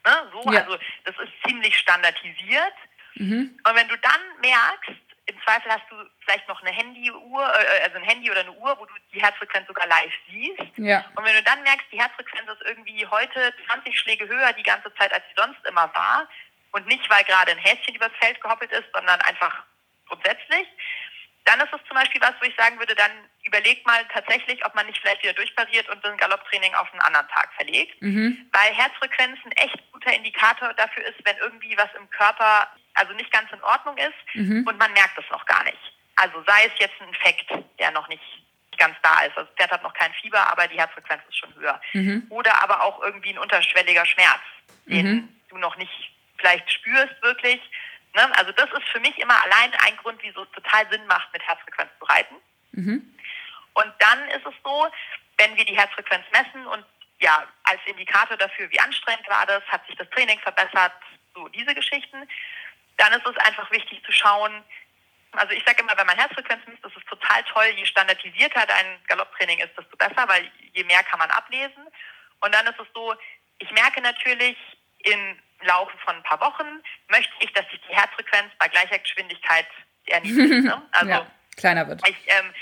Ne? 0.05 0.31
So, 0.31 0.51
ja. 0.51 0.61
also 0.61 0.77
das 1.05 1.15
ist 1.17 1.31
ziemlich 1.47 1.75
standardisiert. 1.77 2.73
Mhm. 3.15 3.59
Und 3.67 3.75
wenn 3.75 3.87
du 3.87 3.97
dann 3.97 4.21
merkst, 4.41 5.01
im 5.27 5.41
Zweifel 5.43 5.71
hast 5.71 5.89
du 5.89 5.95
vielleicht 6.19 6.47
noch 6.47 6.61
eine 6.61 6.71
Handyuhr, 6.71 7.41
äh, 7.41 7.83
also 7.83 7.97
ein 7.97 8.03
Handy 8.03 8.29
oder 8.29 8.41
eine 8.41 8.51
Uhr, 8.51 8.77
wo 8.77 8.85
du 8.85 8.93
die 9.11 9.21
Herzfrequenz 9.21 9.67
sogar 9.67 9.87
live 9.87 10.13
siehst. 10.29 10.77
Ja. 10.77 11.03
Und 11.15 11.25
wenn 11.25 11.35
du 11.35 11.43
dann 11.43 11.63
merkst, 11.63 11.87
die 11.91 11.99
Herzfrequenz 11.99 12.47
ist 12.49 12.61
irgendwie 12.67 13.05
heute 13.07 13.53
20 13.71 13.99
Schläge 13.99 14.27
höher 14.27 14.53
die 14.53 14.63
ganze 14.63 14.93
Zeit, 14.95 15.11
als 15.11 15.23
sie 15.29 15.41
sonst 15.41 15.65
immer 15.65 15.91
war, 15.93 16.27
und 16.75 16.87
nicht, 16.87 17.09
weil 17.09 17.23
gerade 17.23 17.51
ein 17.51 17.57
Häschen 17.57 17.95
übers 17.95 18.11
Feld 18.19 18.39
gehoppelt 18.41 18.71
ist, 18.71 18.85
sondern 18.93 19.19
einfach 19.21 19.63
grundsätzlich, 20.07 20.67
dann 21.45 21.59
ist 21.61 21.71
es 21.71 21.87
zum 21.87 21.95
Beispiel 21.95 22.19
was, 22.19 22.33
wo 22.41 22.45
ich 22.45 22.55
sagen 22.55 22.77
würde, 22.79 22.95
dann 22.95 23.11
überleg 23.43 23.85
mal 23.85 24.03
tatsächlich, 24.11 24.65
ob 24.65 24.75
man 24.75 24.85
nicht 24.85 24.99
vielleicht 24.99 25.23
wieder 25.23 25.33
durchpariert 25.33 25.87
und 25.89 26.03
das 26.03 26.17
Galopptraining 26.17 26.73
auf 26.73 26.91
einen 26.91 27.01
anderen 27.01 27.27
Tag 27.29 27.53
verlegt. 27.53 28.01
Mhm. 28.01 28.49
Weil 28.51 28.73
Herzfrequenz 28.73 29.39
ein 29.45 29.51
echt 29.53 29.79
guter 29.91 30.13
Indikator 30.13 30.73
dafür 30.73 31.05
ist, 31.05 31.23
wenn 31.23 31.37
irgendwie 31.37 31.77
was 31.77 31.89
im 31.97 32.09
Körper 32.09 32.67
also 32.95 33.13
nicht 33.13 33.31
ganz 33.31 33.51
in 33.51 33.61
Ordnung 33.63 33.97
ist 33.97 34.35
mhm. 34.35 34.65
und 34.67 34.77
man 34.77 34.91
merkt 34.93 35.17
es 35.17 35.29
noch 35.31 35.45
gar 35.45 35.63
nicht. 35.63 35.93
Also 36.15 36.41
sei 36.47 36.65
es 36.65 36.79
jetzt 36.79 36.99
ein 37.01 37.09
Infekt, 37.09 37.51
der 37.79 37.91
noch 37.91 38.07
nicht 38.07 38.23
ganz 38.77 38.95
da 39.01 39.21
ist. 39.21 39.37
Also 39.37 39.49
das 39.49 39.55
Pferd 39.57 39.71
hat 39.71 39.83
noch 39.83 39.93
kein 39.93 40.13
Fieber, 40.13 40.51
aber 40.51 40.67
die 40.67 40.77
Herzfrequenz 40.77 41.21
ist 41.29 41.37
schon 41.37 41.53
höher. 41.55 41.79
Mhm. 41.93 42.25
Oder 42.29 42.61
aber 42.63 42.83
auch 42.83 43.01
irgendwie 43.01 43.31
ein 43.31 43.39
unterschwelliger 43.39 44.05
Schmerz, 44.05 44.41
den 44.85 45.07
mhm. 45.07 45.29
du 45.49 45.57
noch 45.57 45.77
nicht 45.77 46.11
vielleicht 46.37 46.69
spürst 46.71 47.21
wirklich. 47.21 47.61
Ne? 48.13 48.37
Also 48.37 48.51
das 48.51 48.69
ist 48.71 48.87
für 48.91 48.99
mich 48.99 49.17
immer 49.19 49.41
allein 49.43 49.73
ein 49.85 49.97
Grund, 49.97 50.21
wieso 50.21 50.43
es 50.43 50.51
total 50.51 50.89
Sinn 50.89 51.05
macht, 51.07 51.31
mit 51.33 51.41
Herzfrequenz 51.43 51.89
zu 51.99 52.05
reiten. 52.05 52.35
Mhm. 52.71 53.15
Und 53.73 53.93
dann 53.99 54.29
ist 54.29 54.45
es 54.45 54.53
so, 54.63 54.87
wenn 55.37 55.55
wir 55.57 55.65
die 55.65 55.77
Herzfrequenz 55.77 56.25
messen 56.31 56.65
und 56.67 56.85
ja, 57.19 57.45
als 57.63 57.79
Indikator 57.85 58.37
dafür, 58.37 58.69
wie 58.71 58.79
anstrengend 58.79 59.27
war 59.29 59.45
das, 59.45 59.63
hat 59.67 59.85
sich 59.87 59.95
das 59.95 60.09
Training 60.09 60.39
verbessert, 60.39 60.93
so 61.33 61.47
diese 61.49 61.73
Geschichten, 61.73 62.27
dann 62.97 63.13
ist 63.13 63.25
es 63.25 63.37
einfach 63.37 63.69
wichtig 63.71 64.03
zu 64.05 64.11
schauen, 64.11 64.63
also 65.37 65.53
ich 65.53 65.63
sage 65.65 65.81
immer, 65.81 65.97
wenn 65.97 66.07
man 66.07 66.17
Herzfrequenz 66.17 66.65
misst, 66.67 66.85
ist 66.85 66.95
es 66.95 67.03
total 67.05 67.43
toll, 67.43 67.65
je 67.75 67.85
standardisierter 67.85 68.65
dein 68.67 68.99
Galopptraining 69.07 69.59
ist, 69.59 69.77
desto 69.77 69.95
besser, 69.97 70.27
weil 70.27 70.49
je 70.73 70.83
mehr 70.83 71.03
kann 71.03 71.19
man 71.19 71.29
ablesen. 71.29 71.87
Und 72.41 72.53
dann 72.53 72.65
ist 72.67 72.79
es 72.79 72.87
so, 72.93 73.13
ich 73.59 73.71
merke 73.71 74.01
natürlich 74.01 74.57
im 74.99 75.39
Laufe 75.61 75.97
von 75.99 76.15
ein 76.15 76.23
paar 76.23 76.39
Wochen, 76.41 76.81
möchte 77.09 77.33
ich, 77.39 77.51
dass 77.53 77.67
sich 77.69 77.81
die 77.87 77.95
Herzfrequenz 77.95 78.51
bei 78.59 78.67
gleicher 78.67 78.99
Geschwindigkeit 78.99 79.67
erniedrigt. 80.07 80.65
Ne? 80.65 80.81
Also 80.91 81.09
ja, 81.09 81.27
kleiner 81.57 81.87
wird. 81.87 82.07
Ich, 82.07 82.17
ähm, 82.27 82.53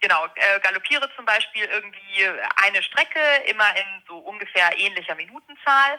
genau, 0.00 0.26
äh, 0.34 0.60
galoppiere 0.60 1.10
zum 1.16 1.24
Beispiel 1.24 1.64
irgendwie 1.64 2.28
eine 2.62 2.82
Strecke 2.82 3.20
immer 3.46 3.74
in 3.76 4.02
so 4.06 4.18
ungefähr 4.18 4.78
ähnlicher 4.78 5.14
Minutenzahl 5.14 5.98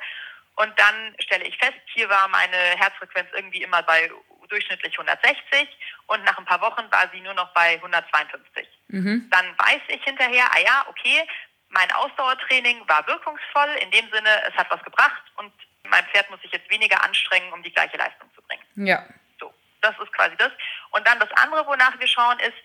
und 0.55 0.79
dann 0.79 1.15
stelle 1.19 1.45
ich 1.45 1.57
fest, 1.57 1.79
hier 1.93 2.09
war 2.09 2.27
meine 2.29 2.57
Herzfrequenz 2.77 3.29
irgendwie 3.33 3.63
immer 3.63 3.83
bei 3.83 4.09
durchschnittlich 4.47 4.97
160 4.97 5.67
und 6.07 6.23
nach 6.23 6.37
ein 6.37 6.45
paar 6.45 6.61
Wochen 6.61 6.89
war 6.91 7.09
sie 7.11 7.19
nur 7.21 7.33
noch 7.33 7.51
bei 7.53 7.73
152. 7.75 8.67
Mhm. 8.87 9.27
Dann 9.31 9.45
weiß 9.57 9.81
ich 9.87 10.03
hinterher, 10.03 10.45
ah 10.53 10.59
ja, 10.59 10.85
okay, 10.87 11.27
mein 11.69 11.91
Ausdauertraining 11.91 12.87
war 12.87 13.05
wirkungsvoll, 13.07 13.69
in 13.81 13.91
dem 13.91 14.09
Sinne, 14.11 14.29
es 14.47 14.55
hat 14.55 14.69
was 14.69 14.83
gebracht 14.83 15.23
und 15.37 15.51
mein 15.89 16.05
Pferd 16.07 16.29
muss 16.29 16.41
sich 16.41 16.51
jetzt 16.51 16.69
weniger 16.69 17.03
anstrengen, 17.03 17.51
um 17.51 17.61
die 17.63 17.73
gleiche 17.73 17.97
Leistung 17.97 18.29
zu 18.33 18.41
bringen. 18.43 18.63
Ja. 18.75 19.03
So, 19.39 19.53
das 19.81 19.97
ist 19.99 20.13
quasi 20.13 20.35
das. 20.37 20.51
Und 20.91 21.05
dann 21.07 21.19
das 21.19 21.31
andere, 21.33 21.65
wonach 21.67 21.99
wir 21.99 22.07
schauen, 22.07 22.39
ist, 22.39 22.55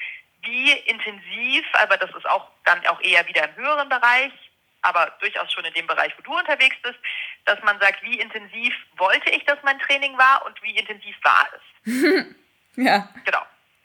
wie 0.43 0.73
intensiv, 0.73 1.67
aber 1.73 1.97
das 1.97 2.11
ist 2.15 2.27
auch 2.27 2.49
dann 2.65 2.87
auch 2.87 3.01
eher 3.01 3.27
wieder 3.27 3.49
im 3.49 3.57
höheren 3.57 3.89
Bereich, 3.89 4.33
aber 4.83 5.13
durchaus 5.21 5.53
schon 5.53 5.65
in 5.65 5.75
dem 5.75 5.87
Bereich, 5.87 6.13
wo 6.17 6.23
du 6.23 6.39
unterwegs 6.39 6.77
bist, 6.83 6.99
dass 7.45 7.63
man 7.63 7.79
sagt, 7.81 8.03
wie 8.03 8.19
intensiv 8.19 8.75
wollte 8.97 9.31
ich, 9.31 9.45
dass 9.45 9.59
mein 9.63 9.79
Training 9.81 10.17
war 10.17 10.45
und 10.47 10.61
wie 10.63 10.77
intensiv 10.77 11.17
war 11.23 11.49
es. 11.55 12.25
ja. 12.77 13.09
Genau. 13.25 13.43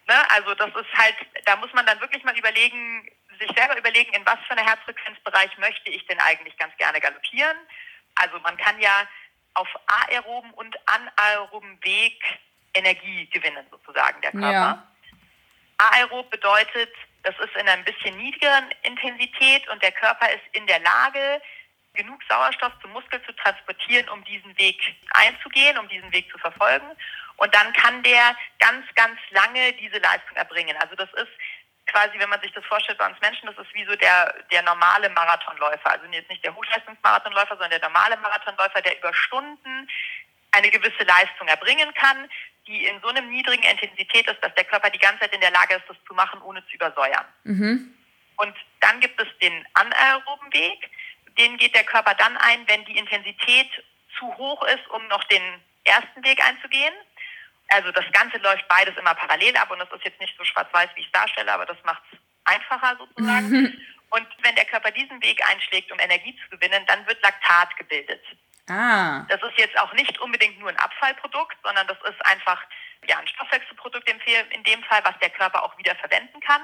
Ne? 0.08 0.32
Also 0.32 0.54
das 0.56 0.70
ist 0.70 0.98
halt, 0.98 1.16
da 1.46 1.56
muss 1.58 1.74
man 1.74 1.86
dann 1.86 2.00
wirklich 2.00 2.24
mal 2.24 2.38
überlegen, 2.38 3.10
sich 3.40 3.52
selber 3.56 3.78
überlegen, 3.78 4.14
in 4.14 4.26
was 4.26 4.40
für 4.48 4.52
einem 4.52 4.66
Herzfrequenzbereich 4.66 5.58
möchte 5.58 5.90
ich 5.90 6.06
denn 6.08 6.20
eigentlich 6.20 6.58
ganz 6.58 6.76
gerne 6.78 7.00
galoppieren. 7.00 7.58
Also 8.16 8.40
man 8.40 8.56
kann 8.58 8.80
ja 8.80 9.08
auf 9.56 9.68
aeroben 9.88 10.52
und 10.52 10.76
anaeroben 10.86 11.84
Weg 11.84 12.22
Energie 12.74 13.28
gewinnen, 13.28 13.66
sozusagen, 13.72 14.22
der 14.22 14.32
Körper. 14.32 14.52
Ja. 14.52 14.88
Aerob 15.78 16.30
bedeutet, 16.30 16.94
das 17.26 17.36
ist 17.40 17.56
in 17.56 17.62
einer 17.62 17.74
ein 17.74 17.84
bisschen 17.84 18.16
niedrigeren 18.18 18.70
Intensität 18.84 19.68
und 19.70 19.82
der 19.82 19.92
Körper 19.92 20.30
ist 20.32 20.46
in 20.52 20.68
der 20.68 20.80
Lage, 20.80 21.42
genug 21.96 22.22
Sauerstoff 22.30 22.74
zum 22.82 22.92
Muskel 22.92 23.22
zu 23.24 23.34
transportieren, 23.34 24.08
um 24.10 24.24
diesen 24.26 24.56
Weg 24.60 24.78
einzugehen, 25.12 25.78
um 25.78 25.88
diesen 25.88 26.12
Weg 26.12 26.30
zu 26.32 26.38
verfolgen. 26.38 26.86
Und 27.38 27.54
dann 27.56 27.74
kann 27.74 28.04
der 28.04 28.36
ganz, 28.60 28.86
ganz 28.96 29.20
lange 29.32 29.74
diese 29.74 29.98
Leistung 29.98 30.36
erbringen. 30.36 30.78
Also 30.78 30.96
das 30.96 31.12
ist 31.14 31.32
quasi, 31.88 32.20
wenn 32.20 32.30
man 32.30 32.42
sich 32.42 32.52
das 32.54 32.66
vorstellt 32.66 33.00
bei 33.00 33.08
uns 33.08 33.20
Menschen, 33.22 33.48
das 33.48 33.58
ist 33.58 33.74
wie 33.74 33.86
so 33.86 33.96
der, 33.96 34.34
der 34.52 34.62
normale 34.62 35.10
Marathonläufer. 35.10 35.90
Also 35.90 36.06
jetzt 36.12 36.30
nicht 36.30 36.44
der 36.44 36.56
Hochleistungsmarathonläufer, 36.56 37.58
sondern 37.58 37.72
der 37.72 37.90
normale 37.90 38.18
Marathonläufer, 38.18 38.82
der 38.82 38.98
über 38.98 39.14
Stunden 39.14 39.90
eine 40.52 40.70
gewisse 40.70 41.04
Leistung 41.04 41.48
erbringen 41.48 41.92
kann, 41.96 42.30
die 42.68 42.86
in 42.86 43.00
so 43.02 43.08
einem 43.10 43.30
niedrigen 43.30 43.64
Intensität 43.64 44.28
ist, 44.30 44.44
dass 44.44 44.54
der 44.56 44.64
Körper 44.66 44.90
die 44.90 45.00
ganze 45.00 45.22
Zeit 45.22 45.34
in 45.34 45.42
der 45.42 45.52
Lage 45.52 45.76
ist, 45.76 45.86
das 45.88 45.98
zu 46.08 46.14
machen, 46.14 46.42
ohne 46.42 46.66
zu 46.68 46.76
übersäuern. 46.76 47.26
Mhm. 47.44 47.94
Und 48.38 48.56
dann 48.82 49.00
gibt 49.00 49.22
es 49.22 49.28
den 49.42 49.66
anaeroben 49.74 50.54
Weg. 50.54 50.90
Den 51.38 51.58
geht 51.58 51.76
der 51.76 51.84
Körper 51.84 52.14
dann 52.16 52.38
ein, 52.38 52.68
wenn 52.68 52.86
die 52.86 52.98
Intensität 52.98 53.70
zu 54.18 54.26
hoch 54.38 54.64
ist, 54.68 54.88
um 54.90 55.06
noch 55.08 55.24
den 55.26 55.44
ersten 55.84 56.24
Weg 56.24 56.44
einzugehen. 56.44 56.94
Also 57.70 57.92
das 57.92 58.06
Ganze 58.12 58.38
läuft 58.38 58.68
beides 58.68 58.96
immer 58.98 59.16
parallel 59.16 59.56
ab 59.58 59.72
und 59.72 59.80
das 59.80 59.92
ist 59.92 60.06
jetzt 60.06 60.20
nicht 60.20 60.38
so 60.38 60.44
schwarz-weiß, 60.44 60.90
wie 60.96 61.02
ich 61.02 61.08
es 61.08 61.12
darstelle, 61.12 61.52
aber 61.52 61.66
das 61.66 61.78
macht 61.84 62.02
es 62.12 62.20
einfacher 62.46 62.98
sozusagen. 62.98 63.50
Mhm. 63.50 63.82
Und 64.12 64.28
wenn 64.44 64.56
der 64.56 64.66
Körper 64.66 64.92
diesen 64.92 65.22
Weg 65.24 65.44
einschlägt, 65.50 65.92
um 65.92 66.00
Energie 66.00 66.38
zu 66.44 66.56
gewinnen, 66.56 66.86
dann 66.88 67.06
wird 67.08 67.22
Laktat 67.22 67.76
gebildet. 67.78 68.22
Ah. 68.70 69.26
Das 69.30 69.42
ist 69.44 69.58
jetzt 69.58 69.78
auch 69.78 69.94
nicht 69.94 70.20
unbedingt 70.20 70.60
nur 70.60 70.70
ein 70.70 70.80
Abfallprodukt, 70.80 71.56
sondern 71.64 71.88
das 71.88 71.98
ist 72.10 72.26
einfach 72.26 72.62
ja, 73.08 73.20
ein 73.20 73.28
Stoffwechselprodukt 73.28 74.10
in 74.10 74.64
dem 74.64 74.84
Fall, 74.84 75.02
was 75.04 75.18
der 75.20 75.30
Körper 75.30 75.64
auch 75.64 75.78
wieder 75.78 75.96
verwenden 75.96 76.40
kann. 76.42 76.62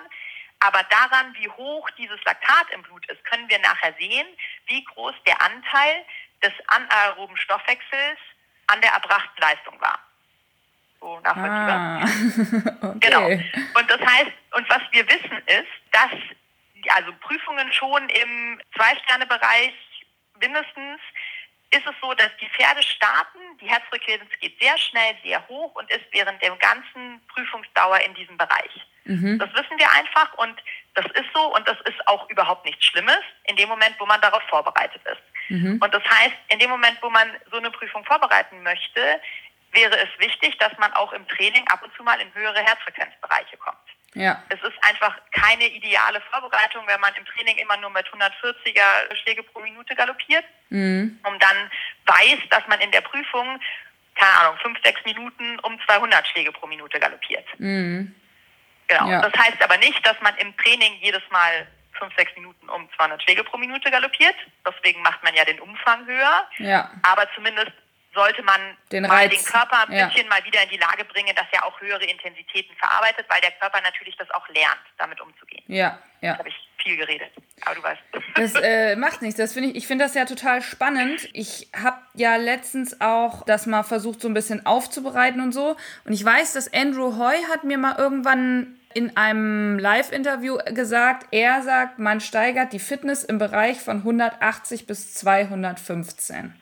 Aber 0.59 0.83
daran, 0.83 1.33
wie 1.35 1.49
hoch 1.49 1.89
dieses 1.91 2.23
Laktat 2.23 2.69
im 2.73 2.83
Blut 2.83 3.05
ist, 3.07 3.23
können 3.25 3.49
wir 3.49 3.59
nachher 3.59 3.93
sehen, 3.99 4.27
wie 4.67 4.83
groß 4.83 5.15
der 5.25 5.41
Anteil 5.41 6.05
des 6.43 6.53
anaeroben 6.67 7.35
Stoffwechsels 7.37 8.19
an 8.67 8.81
der 8.81 8.91
erbrachten 8.91 9.41
Leistung 9.41 9.79
war. 9.81 9.99
So 10.99 11.19
nachvollziehbar. 11.21 12.05
Ah. 12.81 12.89
okay. 12.89 12.99
Genau. 12.99 13.27
Und 13.27 13.89
das 13.89 14.01
heißt, 14.01 14.31
und 14.51 14.69
was 14.69 14.81
wir 14.91 15.07
wissen 15.07 15.41
ist, 15.47 15.71
dass 15.91 16.11
also 16.95 17.11
Prüfungen 17.21 17.71
schon 17.73 18.07
im 18.09 18.61
Zwei-Sterne-Bereich 18.75 19.73
mindestens 20.39 20.99
ist 21.71 21.85
es 21.85 21.95
so, 22.01 22.13
dass 22.13 22.29
die 22.39 22.49
Pferde 22.49 22.83
starten, 22.83 23.39
die 23.61 23.67
Herzfrequenz 23.67 24.29
geht 24.39 24.59
sehr 24.61 24.77
schnell, 24.77 25.15
sehr 25.23 25.45
hoch 25.47 25.73
und 25.75 25.89
ist 25.89 26.05
während 26.11 26.41
der 26.41 26.55
ganzen 26.57 27.21
Prüfungsdauer 27.33 27.99
in 28.01 28.13
diesem 28.13 28.37
Bereich. 28.37 28.71
Mhm. 29.05 29.39
Das 29.39 29.49
wissen 29.53 29.77
wir 29.77 29.89
einfach 29.91 30.33
und 30.35 30.55
das 30.93 31.05
ist 31.05 31.29
so 31.33 31.55
und 31.55 31.67
das 31.67 31.77
ist 31.85 32.07
auch 32.07 32.29
überhaupt 32.29 32.65
nichts 32.65 32.85
Schlimmes 32.85 33.21
in 33.45 33.55
dem 33.55 33.69
Moment, 33.69 33.95
wo 33.99 34.05
man 34.05 34.19
darauf 34.21 34.43
vorbereitet 34.43 35.01
ist. 35.05 35.21
Mhm. 35.49 35.79
Und 35.81 35.93
das 35.93 36.03
heißt, 36.03 36.35
in 36.49 36.59
dem 36.59 36.69
Moment, 36.69 36.97
wo 37.01 37.09
man 37.09 37.29
so 37.49 37.57
eine 37.57 37.71
Prüfung 37.71 38.03
vorbereiten 38.05 38.61
möchte, 38.63 39.21
wäre 39.71 39.97
es 39.97 40.09
wichtig, 40.19 40.57
dass 40.57 40.77
man 40.77 40.91
auch 40.93 41.13
im 41.13 41.27
Training 41.29 41.65
ab 41.67 41.81
und 41.83 41.95
zu 41.95 42.03
mal 42.03 42.19
in 42.19 42.33
höhere 42.33 42.59
Herzfrequenzbereiche 42.59 43.57
kommt. 43.57 43.77
Ja. 44.13 44.43
Es 44.49 44.61
ist 44.61 44.77
einfach 44.83 45.15
keine 45.31 45.67
ideale 45.67 46.21
Vorbereitung, 46.31 46.85
wenn 46.85 46.99
man 46.99 47.13
im 47.15 47.25
Training 47.25 47.57
immer 47.57 47.77
nur 47.77 47.89
mit 47.91 48.05
140er 48.07 49.15
Schläge 49.23 49.43
pro 49.43 49.61
Minute 49.61 49.95
galoppiert, 49.95 50.43
mhm. 50.69 51.19
und 51.23 51.43
dann 51.43 51.71
weiß, 52.05 52.39
dass 52.49 52.67
man 52.67 52.79
in 52.81 52.91
der 52.91 53.01
Prüfung, 53.01 53.59
keine 54.15 54.39
Ahnung, 54.39 54.57
fünf, 54.61 54.79
sechs 54.83 55.03
Minuten 55.05 55.59
um 55.59 55.79
200 55.87 56.27
Schläge 56.27 56.51
pro 56.51 56.67
Minute 56.67 56.99
galoppiert. 56.99 57.47
Mhm. 57.57 58.13
Genau. 58.87 59.09
Ja. 59.09 59.21
Das 59.21 59.33
heißt 59.41 59.61
aber 59.63 59.77
nicht, 59.77 60.05
dass 60.05 60.19
man 60.21 60.35
im 60.37 60.55
Training 60.57 60.93
jedes 60.99 61.21
Mal 61.29 61.67
fünf, 61.93 62.13
sechs 62.17 62.35
Minuten 62.35 62.67
um 62.69 62.89
200 62.97 63.23
Schläge 63.23 63.43
pro 63.43 63.57
Minute 63.57 63.89
galoppiert. 63.89 64.35
Deswegen 64.67 65.01
macht 65.01 65.23
man 65.23 65.33
ja 65.35 65.45
den 65.45 65.59
Umfang 65.59 66.05
höher. 66.05 66.47
Ja. 66.57 66.91
Aber 67.03 67.25
zumindest 67.35 67.71
sollte 68.13 68.43
man 68.43 68.77
den, 68.91 69.03
mal 69.03 69.29
den 69.29 69.43
Körper 69.43 69.87
ein 69.87 70.07
bisschen 70.07 70.25
ja. 70.25 70.29
mal 70.29 70.43
wieder 70.43 70.63
in 70.63 70.69
die 70.69 70.77
Lage 70.77 71.05
bringen, 71.05 71.35
dass 71.35 71.45
er 71.51 71.65
auch 71.65 71.79
höhere 71.79 72.03
Intensitäten 72.03 72.75
verarbeitet, 72.75 73.25
weil 73.29 73.41
der 73.41 73.51
Körper 73.51 73.81
natürlich 73.81 74.15
das 74.17 74.29
auch 74.31 74.47
lernt, 74.49 74.81
damit 74.97 75.21
umzugehen. 75.21 75.63
Ja, 75.67 75.99
ja. 76.21 76.37
Habe 76.37 76.49
ich 76.49 76.55
viel 76.83 76.97
geredet, 76.97 77.31
aber 77.65 77.75
du 77.75 77.83
weißt. 77.83 78.01
Das 78.35 78.55
äh, 78.55 78.95
macht 78.95 79.21
nichts. 79.21 79.37
Das 79.37 79.53
finde 79.53 79.69
ich, 79.69 79.75
ich 79.75 79.87
finde 79.87 80.05
das 80.05 80.13
ja 80.13 80.25
total 80.25 80.61
spannend. 80.61 81.29
Ich 81.33 81.67
habe 81.75 81.99
ja 82.13 82.37
letztens 82.37 83.01
auch 83.01 83.45
das 83.45 83.65
mal 83.65 83.83
versucht, 83.83 84.21
so 84.21 84.29
ein 84.29 84.33
bisschen 84.33 84.65
aufzubereiten 84.65 85.41
und 85.41 85.51
so. 85.51 85.75
Und 86.05 86.13
ich 86.13 86.23
weiß, 86.23 86.53
dass 86.53 86.71
Andrew 86.73 87.17
Hoy 87.17 87.43
hat 87.49 87.65
mir 87.65 87.77
mal 87.77 87.97
irgendwann 87.97 88.79
in 88.93 89.15
einem 89.17 89.79
Live-Interview 89.79 90.57
gesagt, 90.73 91.27
er 91.31 91.61
sagt, 91.61 91.99
man 91.99 92.19
steigert 92.19 92.73
die 92.73 92.79
Fitness 92.79 93.23
im 93.23 93.37
Bereich 93.37 93.79
von 93.79 93.97
180 93.97 94.87
bis 94.87 95.13
215. 95.13 96.55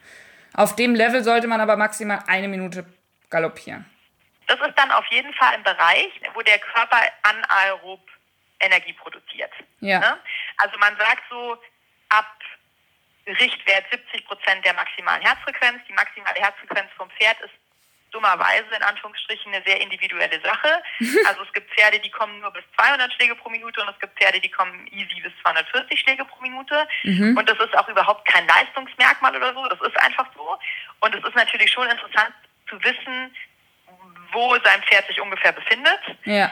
Auf 0.54 0.76
dem 0.76 0.94
Level 0.94 1.22
sollte 1.22 1.46
man 1.46 1.60
aber 1.60 1.76
maximal 1.76 2.22
eine 2.26 2.48
Minute 2.48 2.84
galoppieren. 3.30 3.86
Das 4.46 4.60
ist 4.60 4.76
dann 4.76 4.90
auf 4.90 5.06
jeden 5.10 5.32
Fall 5.34 5.54
ein 5.54 5.62
Bereich, 5.62 6.10
wo 6.34 6.42
der 6.42 6.58
Körper 6.58 6.98
anaerob 7.22 8.00
Energie 8.58 8.92
produziert. 8.94 9.52
Ja. 9.78 10.00
Ne? 10.00 10.18
Also 10.58 10.76
man 10.78 10.96
sagt 10.96 11.22
so, 11.30 11.56
ab 12.08 12.26
Richtwert 13.26 13.84
70 13.90 14.26
Prozent 14.26 14.64
der 14.64 14.74
maximalen 14.74 15.22
Herzfrequenz. 15.22 15.82
Die 15.88 15.92
maximale 15.92 16.40
Herzfrequenz 16.40 16.90
vom 16.96 17.10
Pferd 17.10 17.40
ist 17.40 17.54
dummerweise 18.10 18.74
in 18.76 18.82
Anführungsstrichen 18.82 19.52
eine 19.52 19.64
sehr 19.64 19.80
individuelle 19.80 20.40
Sache. 20.40 20.82
Also 21.30 21.42
es 21.42 21.52
gibt 21.52 21.70
Pferde, 21.74 21.98
die 22.00 22.10
kommen 22.10 22.40
nur 22.40 22.50
bis 22.50 22.64
200 22.76 23.12
Schläge 23.12 23.34
pro 23.36 23.50
Minute 23.50 23.80
und 23.82 23.88
es 23.88 23.98
gibt 24.00 24.18
Pferde, 24.18 24.40
die 24.40 24.50
kommen 24.50 24.86
easy 24.88 25.20
bis 25.20 25.32
240 25.42 26.00
Schläge 26.00 26.24
pro 26.24 26.40
Minute. 26.42 26.88
Mhm. 27.04 27.36
Und 27.36 27.48
das 27.48 27.58
ist 27.58 27.76
auch 27.76 27.88
überhaupt 27.88 28.26
kein 28.26 28.46
Leistungsmerkmal 28.48 29.36
oder 29.36 29.54
so. 29.54 29.66
Das 29.68 29.80
ist 29.80 30.00
einfach 30.00 30.26
so. 30.34 30.58
Und 31.00 31.14
es 31.14 31.24
ist 31.24 31.36
natürlich 31.36 31.70
schon 31.70 31.88
interessant 31.88 32.34
zu 32.68 32.82
wissen, 32.82 33.34
wo 34.32 34.56
sein 34.64 34.82
Pferd 34.82 35.06
sich 35.06 35.20
ungefähr 35.20 35.52
befindet. 35.52 36.00
Ja. 36.24 36.50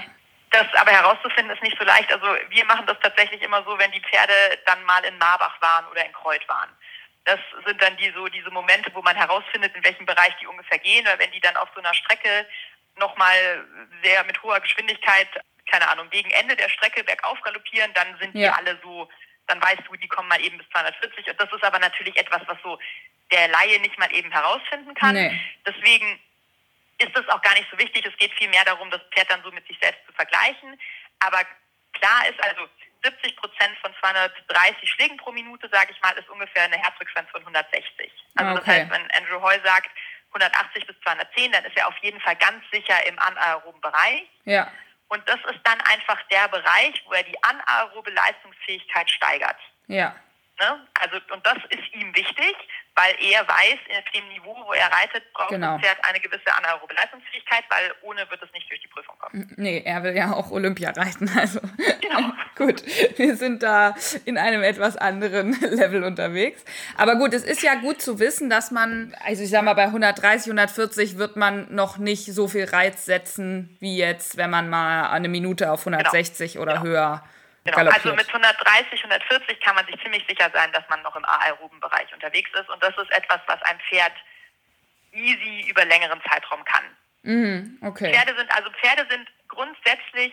Das 0.51 0.67
aber 0.75 0.91
herauszufinden 0.91 1.55
ist 1.55 1.63
nicht 1.63 1.79
so 1.79 1.85
leicht. 1.85 2.11
Also 2.13 2.27
wir 2.49 2.65
machen 2.67 2.87
das 2.87 2.99
tatsächlich 3.03 3.43
immer 3.43 3.63
so, 3.65 3.79
wenn 3.79 3.91
die 3.93 4.01
Pferde 4.01 4.33
dann 4.67 4.83
mal 4.85 5.05
in 5.05 5.17
Marbach 5.19 5.61
waren 5.61 5.87
oder 5.89 6.05
in 6.05 6.13
Kreuth 6.13 6.47
waren. 6.49 6.71
Das 7.29 7.41
sind 7.67 7.83
dann 7.83 7.95
die 7.99 8.11
so 8.13 8.27
diese 8.29 8.51
Momente, 8.51 8.91
wo 8.95 9.03
man 9.03 9.15
herausfindet, 9.15 9.77
in 9.77 9.85
welchem 9.85 10.07
Bereich 10.07 10.35
die 10.41 10.47
ungefähr 10.47 10.79
gehen, 10.79 11.05
weil 11.05 11.19
wenn 11.19 11.31
die 11.31 11.41
dann 11.41 11.59
auf 11.59 11.69
so 11.75 11.81
einer 11.81 11.93
Strecke 11.93 12.47
nochmal 12.97 13.67
sehr 14.03 14.25
mit 14.25 14.43
hoher 14.43 14.61
Geschwindigkeit, 14.61 15.29
keine 15.71 15.87
Ahnung, 15.91 16.09
gegen 16.09 16.31
Ende 16.31 16.57
der 16.57 16.71
Strecke 16.71 17.05
bergauf 17.05 17.39
galoppieren, 17.43 17.93
dann 17.93 18.17
sind 18.19 18.35
ja. 18.35 18.49
die 18.49 18.55
alle 18.57 18.81
so, 18.83 19.11
dann 19.47 19.61
weißt 19.61 19.83
du, 19.87 19.97
die 19.97 20.09
kommen 20.09 20.27
mal 20.29 20.41
eben 20.41 20.57
bis 20.57 20.67
240. 20.71 21.29
Und 21.29 21.39
das 21.39 21.53
ist 21.53 21.65
aber 21.65 21.79
natürlich 21.79 22.17
etwas, 22.17 22.41
was 22.47 22.57
so 22.63 22.79
der 23.31 23.49
Laie 23.49 23.79
nicht 23.81 23.99
mal 23.99 24.11
eben 24.15 24.33
herausfinden 24.33 24.95
kann. 24.95 25.15
Nee. 25.15 25.39
Deswegen 25.67 26.19
ist 26.97 27.15
das 27.15 27.29
auch 27.29 27.43
gar 27.43 27.53
nicht 27.53 27.69
so 27.71 27.79
wichtig. 27.79 28.07
Es 28.07 28.17
geht 28.17 28.33
viel 28.39 28.49
mehr 28.49 28.65
darum, 28.65 28.91
das 28.91 29.03
Pferd 29.13 29.31
dann 29.31 29.43
so 29.43 29.51
mit 29.51 29.67
sich 29.67 29.79
selbst 29.83 30.01
zu 30.07 30.15
vergleichen. 30.15 30.81
Aber 31.21 31.45
klar 32.01 32.29
ist 32.29 32.43
also, 32.43 32.69
70 33.05 33.37
Prozent 33.37 33.77
von 33.81 33.95
230 34.01 34.91
Schlägen 34.91 35.17
pro 35.19 35.31
Minute, 35.33 35.69
sage 35.71 35.93
ich 35.93 36.03
mal, 36.03 36.13
ist 36.19 36.29
ungefähr 36.29 36.65
eine 36.65 36.77
Herzfrequenz 36.77 37.31
von 37.31 37.41
160. 37.41 38.13
Also 38.37 38.53
okay. 38.53 38.59
das 38.59 38.67
heißt, 38.67 38.91
wenn 38.91 39.11
Andrew 39.13 39.41
Hoy 39.41 39.61
sagt 39.65 39.91
180 40.33 40.87
bis 40.87 40.97
210, 41.01 41.53
dann 41.53 41.65
ist 41.65 41.77
er 41.77 41.89
auf 41.89 41.97
jeden 42.03 42.21
Fall 42.21 42.37
ganz 42.37 42.63
sicher 42.73 43.07
im 43.07 43.19
anaeroben 43.19 43.81
Bereich. 43.81 44.25
Ja. 44.45 44.71
Und 45.09 45.27
das 45.29 45.39
ist 45.51 45.61
dann 45.65 45.81
einfach 45.83 46.21
der 46.31 46.49
Bereich, 46.49 47.03
wo 47.07 47.13
er 47.13 47.23
die 47.23 47.43
anaerobe 47.43 48.11
Leistungsfähigkeit 48.11 49.09
steigert. 49.11 49.57
Ja. 49.87 50.15
Ne? 50.61 50.81
Also, 51.01 51.17
und 51.33 51.47
das 51.47 51.59
ist 51.71 51.95
ihm 51.95 52.15
wichtig, 52.17 52.57
weil 52.97 53.15
er 53.31 53.47
weiß, 53.47 53.79
auf 53.97 54.13
dem 54.13 54.27
Niveau, 54.29 54.57
wo 54.67 54.73
er 54.73 54.87
reitet, 54.87 55.33
braucht 55.33 55.51
genau. 55.51 55.75
das 55.75 55.83
Pferd 55.83 55.99
eine 56.05 56.19
gewisse 56.19 56.53
anaerobe 56.53 56.95
Leistungsfähigkeit, 56.95 57.63
weil 57.69 57.95
ohne 58.03 58.29
wird 58.29 58.43
es 58.43 58.53
nicht 58.53 58.69
durch 58.69 58.81
die 58.81 58.89
Prüfung 58.89 59.17
kommen. 59.21 59.55
Nee, 59.57 59.83
er 59.85 60.03
will 60.03 60.17
ja 60.17 60.33
auch 60.33 60.51
Olympia 60.51 60.91
reiten. 60.91 61.31
Also 61.39 61.61
genau. 62.01 62.33
gut, 62.57 62.83
wir 63.17 63.37
sind 63.37 63.63
da 63.63 63.95
in 64.25 64.37
einem 64.37 64.65
etwas 64.65 64.97
anderen 64.97 65.53
Level 65.61 66.03
unterwegs. 66.03 66.65
Aber 66.97 67.15
gut, 67.15 67.35
es 67.35 67.45
ist 67.45 67.63
ja 67.63 67.77
gut 67.77 68.03
zu 68.03 68.19
wissen, 68.19 68.51
dass 68.51 68.73
man, 68.73 69.15
also 69.25 69.45
ich 69.45 69.51
sag 69.51 69.63
mal, 69.63 69.75
bei 69.75 69.85
130, 69.85 70.49
140 70.49 71.19
wird 71.19 71.37
man 71.37 71.73
noch 71.73 71.99
nicht 71.99 72.27
so 72.27 72.49
viel 72.49 72.65
Reiz 72.65 73.05
setzen, 73.05 73.77
wie 73.79 73.97
jetzt, 73.97 74.37
wenn 74.37 74.51
man 74.51 74.69
mal 74.69 75.11
eine 75.11 75.29
Minute 75.29 75.71
auf 75.71 75.87
160 75.87 76.55
genau. 76.55 76.63
oder 76.63 76.73
genau. 76.73 76.85
höher 76.85 77.25
Genau, 77.75 77.91
also 77.91 78.15
mit 78.15 78.27
130, 78.29 79.05
140 79.05 79.61
kann 79.61 79.75
man 79.75 79.87
sich 79.87 80.01
ziemlich 80.03 80.25
sicher 80.29 80.51
sein, 80.53 80.73
dass 80.73 80.85
man 80.89 81.03
noch 81.03 81.17
im 81.17 81.25
aeroben 81.25 81.81
Bereich 81.81 82.13
unterwegs 82.13 82.51
ist. 82.59 82.69
Und 82.69 82.83
das 82.83 82.97
ist 82.97 83.11
etwas, 83.13 83.41
was 83.47 83.61
ein 83.63 83.79
Pferd 83.89 84.13
easy 85.13 85.69
über 85.69 85.85
längeren 85.85 86.21
Zeitraum 86.29 86.65
kann. 86.65 86.85
Mhm, 87.23 87.79
okay. 87.83 88.13
Pferde 88.13 88.35
sind, 88.37 88.51
also 88.55 88.71
Pferde 88.71 89.07
sind 89.11 89.29
grundsätzlich 89.49 90.33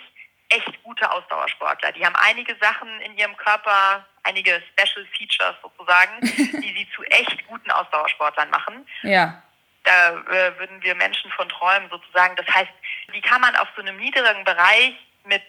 echt 0.49 0.83
gute 0.83 1.09
Ausdauersportler. 1.09 1.91
Die 1.93 2.05
haben 2.05 2.15
einige 2.15 2.55
Sachen 2.61 2.87
in 3.01 3.17
ihrem 3.17 3.35
Körper, 3.37 4.05
einige 4.23 4.61
Special 4.71 5.05
Features 5.17 5.55
sozusagen, 5.61 6.21
die 6.21 6.73
sie 6.77 6.87
zu 6.95 7.03
echt 7.03 7.45
guten 7.47 7.71
Ausdauersportlern 7.71 8.49
machen. 8.49 8.85
Ja. 9.01 9.41
Da 9.83 10.11
äh, 10.11 10.57
würden 10.57 10.81
wir 10.81 10.95
Menschen 10.95 11.31
von 11.31 11.47
träumen 11.49 11.89
sozusagen. 11.89 12.35
Das 12.35 12.47
heißt, 12.47 12.71
die 13.13 13.21
kann 13.21 13.41
man 13.41 13.55
auf 13.55 13.67
so 13.75 13.81
einem 13.81 13.97
niedrigen 13.97 14.43
Bereich 14.43 14.95
mit 15.25 15.43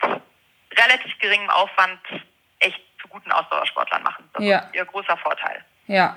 relativ 0.75 1.19
geringem 1.19 1.51
Aufwand 1.51 2.01
echt 2.59 2.81
zu 3.01 3.09
guten 3.09 3.33
Ausdauersportlern 3.33 4.03
machen. 4.03 4.29
Das 4.35 4.45
ja. 4.45 4.59
ist 4.59 4.75
ihr 4.75 4.85
großer 4.85 5.17
Vorteil. 5.17 5.65
Ja. 5.87 6.17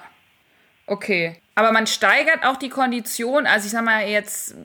Okay. 0.85 1.39
Aber 1.55 1.71
man 1.71 1.87
steigert 1.87 2.45
auch 2.45 2.57
die 2.57 2.69
Kondition. 2.69 3.45
Also 3.45 3.65
ich 3.65 3.71
sag 3.71 3.83
mal 3.83 4.07
jetzt, 4.07 4.55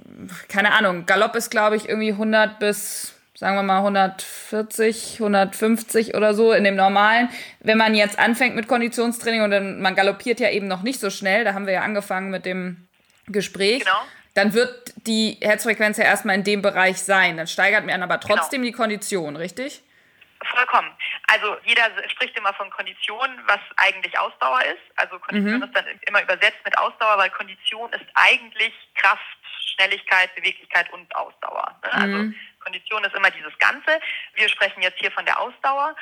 keine 0.48 0.72
Ahnung, 0.72 1.06
Galopp 1.06 1.34
ist 1.36 1.50
glaube 1.50 1.76
ich 1.76 1.88
irgendwie 1.88 2.12
100 2.12 2.58
bis, 2.58 3.20
sagen 3.34 3.56
wir 3.56 3.62
mal 3.62 3.78
140, 3.78 5.14
150 5.14 6.14
oder 6.14 6.34
so 6.34 6.52
in 6.52 6.64
dem 6.64 6.76
normalen. 6.76 7.28
Wenn 7.60 7.78
man 7.78 7.94
jetzt 7.94 8.18
anfängt 8.18 8.54
mit 8.54 8.68
Konditionstraining 8.68 9.42
und 9.42 9.50
dann, 9.50 9.82
man 9.82 9.94
galoppiert 9.94 10.40
ja 10.40 10.50
eben 10.50 10.68
noch 10.68 10.82
nicht 10.82 11.00
so 11.00 11.10
schnell, 11.10 11.44
da 11.44 11.52
haben 11.52 11.66
wir 11.66 11.74
ja 11.74 11.82
angefangen 11.82 12.30
mit 12.30 12.46
dem 12.46 12.88
Gespräch. 13.26 13.80
Genau 13.80 14.02
dann 14.34 14.52
wird 14.52 14.92
die 15.06 15.38
Herzfrequenz 15.40 15.96
ja 15.96 16.04
erstmal 16.04 16.34
in 16.34 16.44
dem 16.44 16.60
Bereich 16.60 17.00
sein. 17.00 17.36
Dann 17.36 17.46
steigert 17.46 17.84
man 17.84 18.02
aber 18.02 18.18
genau. 18.18 18.34
trotzdem 18.34 18.62
genau. 18.62 18.72
die 18.72 18.76
Kondition, 18.76 19.36
richtig? 19.36 19.82
Vollkommen. 20.50 20.90
Also 21.28 21.56
jeder 21.64 21.84
spricht 22.08 22.36
immer 22.36 22.52
von 22.54 22.68
Kondition, 22.70 23.28
was 23.46 23.60
eigentlich 23.76 24.18
Ausdauer 24.18 24.60
ist. 24.62 24.82
Also 24.96 25.18
Kondition 25.18 25.58
mhm. 25.58 25.62
ist 25.62 25.74
dann 25.74 25.86
immer 26.06 26.22
übersetzt 26.22 26.58
mit 26.64 26.76
Ausdauer, 26.76 27.16
weil 27.16 27.30
Kondition 27.30 27.90
ist 27.92 28.04
eigentlich 28.14 28.72
Kraft, 28.96 29.22
Schnelligkeit, 29.74 30.34
Beweglichkeit 30.34 30.92
und 30.92 31.14
Ausdauer. 31.14 31.78
Ne? 31.82 31.92
Also 31.92 32.16
mhm. 32.18 32.34
Kondition 32.60 33.04
ist 33.04 33.14
immer 33.14 33.30
dieses 33.30 33.56
Ganze. 33.58 34.00
Wir 34.34 34.48
sprechen 34.48 34.82
jetzt 34.82 34.98
hier 34.98 35.12
von 35.12 35.24
der 35.24 35.40
Ausdauer. 35.40 35.94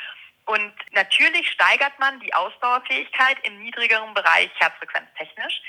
Und 0.44 0.72
natürlich 0.90 1.48
steigert 1.52 1.96
man 2.00 2.18
die 2.18 2.34
Ausdauerfähigkeit 2.34 3.36
im 3.44 3.62
niedrigeren 3.62 4.12
Bereich 4.12 4.50
herzfrequenztechnisch 4.58 5.62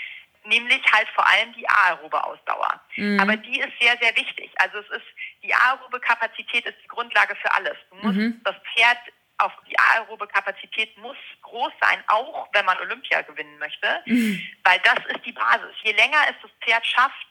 nämlich 0.54 0.82
halt 0.92 1.08
vor 1.16 1.28
allem 1.28 1.54
die 1.54 1.68
aerobe 1.68 2.24
Ausdauer. 2.24 2.82
Mhm. 2.96 3.20
Aber 3.20 3.36
die 3.38 3.60
ist 3.60 3.74
sehr, 3.80 3.98
sehr 4.02 4.16
wichtig. 4.16 4.52
Also 4.58 4.80
es 4.80 4.90
ist, 4.98 5.08
die 5.44 5.54
aerobe 5.54 6.00
Kapazität 6.00 6.66
ist 6.66 6.78
die 6.84 6.88
Grundlage 6.88 7.36
für 7.36 7.52
alles. 7.54 7.78
Du 7.90 7.96
musst 7.98 8.18
mhm. 8.18 8.42
das 8.44 8.56
Pferd 8.74 9.00
auf 9.40 9.52
die 9.68 9.78
aerobe 9.78 10.28
Kapazität 10.28 10.96
muss 10.98 11.18
groß 11.42 11.74
sein, 11.82 12.04
auch 12.08 12.48
wenn 12.54 12.66
man 12.66 12.78
Olympia 12.78 13.22
gewinnen 13.24 13.58
möchte, 13.58 14.02
mhm. 14.06 14.42
weil 14.64 14.80
das 14.84 15.00
ist 15.08 15.26
die 15.26 15.32
Basis. 15.32 15.76
Je 15.84 15.92
länger 15.94 16.20
es 16.30 16.36
das 16.42 16.52
Pferd 16.64 16.86
schafft, 16.86 17.28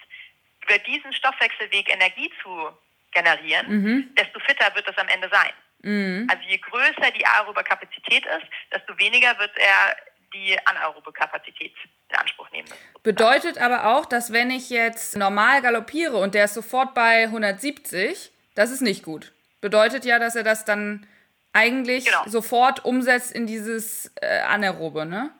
über 0.64 0.78
diesen 0.78 1.12
Stoffwechselweg 1.12 1.92
Energie 1.92 2.30
zu 2.42 2.70
generieren, 3.12 3.66
mhm. 3.68 4.14
desto 4.14 4.40
fitter 4.40 4.74
wird 4.74 4.88
es 4.88 4.98
am 4.98 5.08
Ende 5.08 5.28
sein. 5.30 5.52
Mhm. 5.82 6.28
Also 6.30 6.42
je 6.48 6.58
größer 6.58 7.10
die 7.16 7.26
aerobe 7.26 7.62
Kapazität 7.62 8.26
ist, 8.26 8.46
desto 8.72 8.98
weniger 8.98 9.38
wird 9.38 9.56
er 9.56 9.96
die 10.32 10.56
anaerobe 10.66 11.12
Kapazität 11.12 11.74
in 12.12 12.18
Anspruch 12.18 12.50
nehmen 12.50 12.68
müssen. 12.68 12.80
Bedeutet 13.02 13.58
aber 13.58 13.86
auch, 13.96 14.06
dass 14.06 14.32
wenn 14.32 14.50
ich 14.50 14.70
jetzt 14.70 15.16
normal 15.16 15.62
galoppiere 15.62 16.16
und 16.16 16.34
der 16.34 16.44
ist 16.44 16.54
sofort 16.54 16.94
bei 16.94 17.24
170, 17.24 18.30
das 18.54 18.70
ist 18.70 18.80
nicht 18.80 19.02
gut. 19.02 19.32
Bedeutet 19.60 20.04
ja, 20.04 20.18
dass 20.18 20.36
er 20.36 20.44
das 20.44 20.64
dann 20.64 21.06
eigentlich 21.52 22.06
genau. 22.06 22.22
sofort 22.26 22.84
umsetzt 22.84 23.32
in 23.32 23.46
dieses 23.46 24.12
äh, 24.20 24.40
Anaerobe, 24.40 25.04
ne? 25.04 25.30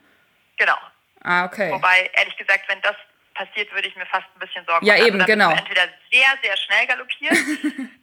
Genau. 0.59 0.77
Ah, 1.23 1.45
okay. 1.45 1.71
Wobei, 1.73 2.11
ehrlich 2.15 2.37
gesagt, 2.37 2.69
wenn 2.69 2.81
das 2.83 2.97
passiert, 3.35 3.73
würde 3.73 3.89
ich 3.89 3.97
mir 3.97 4.07
fast 4.07 4.27
ein 4.35 4.41
bisschen 4.41 4.65
Sorgen 4.67 4.87
machen. 4.87 4.99
Ja, 4.99 5.05
eben, 5.07 5.21
also, 5.21 5.33
genau. 5.33 5.51
Entweder 5.51 5.89
sehr, 6.11 6.29
sehr 6.43 6.57
schnell 6.57 6.87
galoppieren 6.87 7.91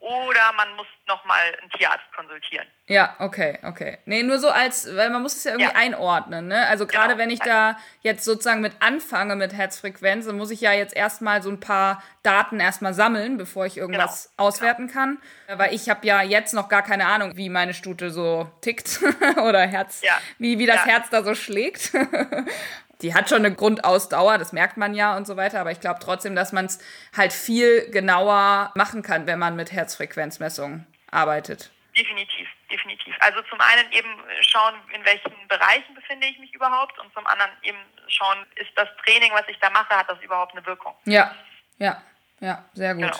oder 0.00 0.52
man 0.56 0.74
muss 0.76 0.86
nochmal 1.06 1.54
einen 1.60 1.70
Tierarzt 1.72 2.04
konsultieren. 2.16 2.66
Ja, 2.86 3.16
okay, 3.18 3.58
okay. 3.62 3.98
Nee, 4.06 4.22
nur 4.22 4.38
so 4.38 4.48
als, 4.48 4.96
weil 4.96 5.10
man 5.10 5.20
muss 5.20 5.36
es 5.36 5.44
ja 5.44 5.52
irgendwie 5.52 5.70
ja. 5.70 5.76
einordnen, 5.76 6.48
ne? 6.48 6.66
Also 6.68 6.86
gerade 6.86 7.08
genau. 7.08 7.18
wenn 7.18 7.30
ich 7.30 7.40
da 7.40 7.76
jetzt 8.00 8.24
sozusagen 8.24 8.62
mit 8.62 8.72
anfange 8.80 9.36
mit 9.36 9.52
Herzfrequenz, 9.52 10.24
dann 10.24 10.38
muss 10.38 10.50
ich 10.50 10.62
ja 10.62 10.72
jetzt 10.72 10.96
erstmal 10.96 11.42
so 11.42 11.50
ein 11.50 11.60
paar 11.60 12.02
Daten 12.22 12.60
erstmal 12.60 12.94
sammeln, 12.94 13.36
bevor 13.36 13.66
ich 13.66 13.76
irgendwas 13.76 14.30
genau. 14.36 14.48
auswerten 14.48 14.86
genau. 14.86 14.98
kann. 14.98 15.18
Weil 15.54 15.74
ich 15.74 15.90
habe 15.90 16.06
ja 16.06 16.22
jetzt 16.22 16.54
noch 16.54 16.70
gar 16.70 16.82
keine 16.82 17.06
Ahnung, 17.06 17.36
wie 17.36 17.50
meine 17.50 17.74
Stute 17.74 18.10
so 18.10 18.50
tickt 18.62 19.00
oder 19.36 19.66
Herz, 19.66 20.00
ja. 20.02 20.18
wie, 20.38 20.58
wie 20.58 20.66
das 20.66 20.76
ja. 20.76 20.86
Herz 20.86 21.10
da 21.10 21.22
so 21.22 21.34
schlägt. 21.34 21.92
die 23.02 23.14
hat 23.14 23.28
schon 23.28 23.44
eine 23.44 23.54
Grundausdauer, 23.54 24.38
das 24.38 24.52
merkt 24.52 24.76
man 24.76 24.94
ja 24.94 25.16
und 25.16 25.26
so 25.26 25.36
weiter, 25.36 25.60
aber 25.60 25.70
ich 25.70 25.80
glaube 25.80 26.00
trotzdem, 26.02 26.34
dass 26.34 26.52
man 26.52 26.66
es 26.66 26.78
halt 27.16 27.32
viel 27.32 27.90
genauer 27.90 28.72
machen 28.74 29.02
kann, 29.02 29.26
wenn 29.26 29.38
man 29.38 29.56
mit 29.56 29.72
Herzfrequenzmessungen 29.72 30.86
arbeitet. 31.10 31.70
Definitiv, 31.96 32.48
definitiv. 32.70 33.14
Also 33.20 33.42
zum 33.42 33.60
einen 33.60 33.90
eben 33.92 34.08
schauen, 34.42 34.74
in 34.94 35.04
welchen 35.04 35.48
Bereichen 35.48 35.94
befinde 35.94 36.26
ich 36.28 36.38
mich 36.38 36.54
überhaupt 36.54 36.98
und 37.00 37.12
zum 37.12 37.26
anderen 37.26 37.50
eben 37.62 37.78
schauen, 38.06 38.46
ist 38.56 38.70
das 38.76 38.88
Training, 39.04 39.32
was 39.32 39.44
ich 39.48 39.58
da 39.60 39.70
mache, 39.70 39.96
hat 39.96 40.08
das 40.08 40.20
überhaupt 40.20 40.52
eine 40.52 40.64
Wirkung? 40.66 40.94
Ja, 41.04 41.34
ja, 41.78 42.00
ja, 42.40 42.64
sehr 42.74 42.94
gut. 42.94 43.02
Genau. 43.02 43.16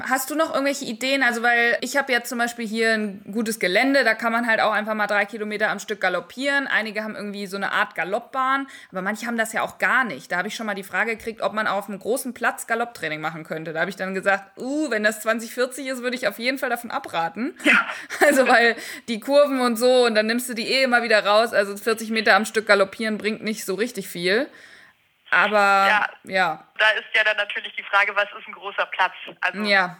Hast 0.00 0.30
du 0.30 0.36
noch 0.36 0.54
irgendwelche 0.54 0.84
Ideen? 0.84 1.24
Also, 1.24 1.42
weil 1.42 1.76
ich 1.80 1.96
habe 1.96 2.12
jetzt 2.12 2.28
zum 2.28 2.38
Beispiel 2.38 2.64
hier 2.64 2.92
ein 2.92 3.20
gutes 3.32 3.58
Gelände, 3.58 4.04
da 4.04 4.14
kann 4.14 4.30
man 4.30 4.46
halt 4.46 4.60
auch 4.60 4.70
einfach 4.70 4.94
mal 4.94 5.08
drei 5.08 5.24
Kilometer 5.24 5.70
am 5.70 5.80
Stück 5.80 6.00
galoppieren. 6.00 6.68
Einige 6.68 7.02
haben 7.02 7.16
irgendwie 7.16 7.48
so 7.48 7.56
eine 7.56 7.72
Art 7.72 7.96
Galoppbahn, 7.96 8.68
aber 8.92 9.02
manche 9.02 9.26
haben 9.26 9.36
das 9.36 9.52
ja 9.52 9.62
auch 9.62 9.78
gar 9.78 10.04
nicht. 10.04 10.30
Da 10.30 10.36
habe 10.36 10.46
ich 10.46 10.54
schon 10.54 10.66
mal 10.66 10.76
die 10.76 10.84
Frage 10.84 11.16
gekriegt, 11.16 11.42
ob 11.42 11.52
man 11.52 11.66
auf 11.66 11.88
einem 11.88 11.98
großen 11.98 12.32
Platz 12.32 12.68
Galopptraining 12.68 13.20
machen 13.20 13.42
könnte. 13.42 13.72
Da 13.72 13.80
habe 13.80 13.90
ich 13.90 13.96
dann 13.96 14.14
gesagt, 14.14 14.56
uh, 14.56 14.88
wenn 14.88 15.02
das 15.02 15.18
2040 15.20 15.88
ist, 15.88 16.02
würde 16.02 16.14
ich 16.14 16.28
auf 16.28 16.38
jeden 16.38 16.58
Fall 16.58 16.70
davon 16.70 16.92
abraten. 16.92 17.56
Ja. 17.64 17.86
Also, 18.28 18.46
weil 18.46 18.76
die 19.08 19.20
Kurven 19.20 19.60
und 19.60 19.76
so, 19.76 20.04
und 20.04 20.14
dann 20.14 20.26
nimmst 20.26 20.48
du 20.48 20.54
die 20.54 20.68
eh 20.68 20.82
immer 20.82 21.02
wieder 21.02 21.24
raus. 21.24 21.54
Also 21.54 21.76
40 21.76 22.10
Meter 22.10 22.36
am 22.36 22.44
Stück 22.44 22.66
galoppieren 22.66 23.16
bringt 23.16 23.42
nicht 23.42 23.64
so 23.64 23.74
richtig 23.74 24.08
viel. 24.08 24.48
Aber 25.30 25.56
ja, 25.56 26.08
ja. 26.24 26.64
Da 26.78 26.90
ist 26.90 27.06
ja 27.14 27.24
dann 27.24 27.36
natürlich 27.36 27.74
die 27.76 27.82
Frage, 27.82 28.14
was 28.16 28.28
ist 28.38 28.46
ein 28.46 28.54
großer 28.54 28.86
Platz? 28.86 29.14
Also 29.40 29.62
ja. 29.62 29.96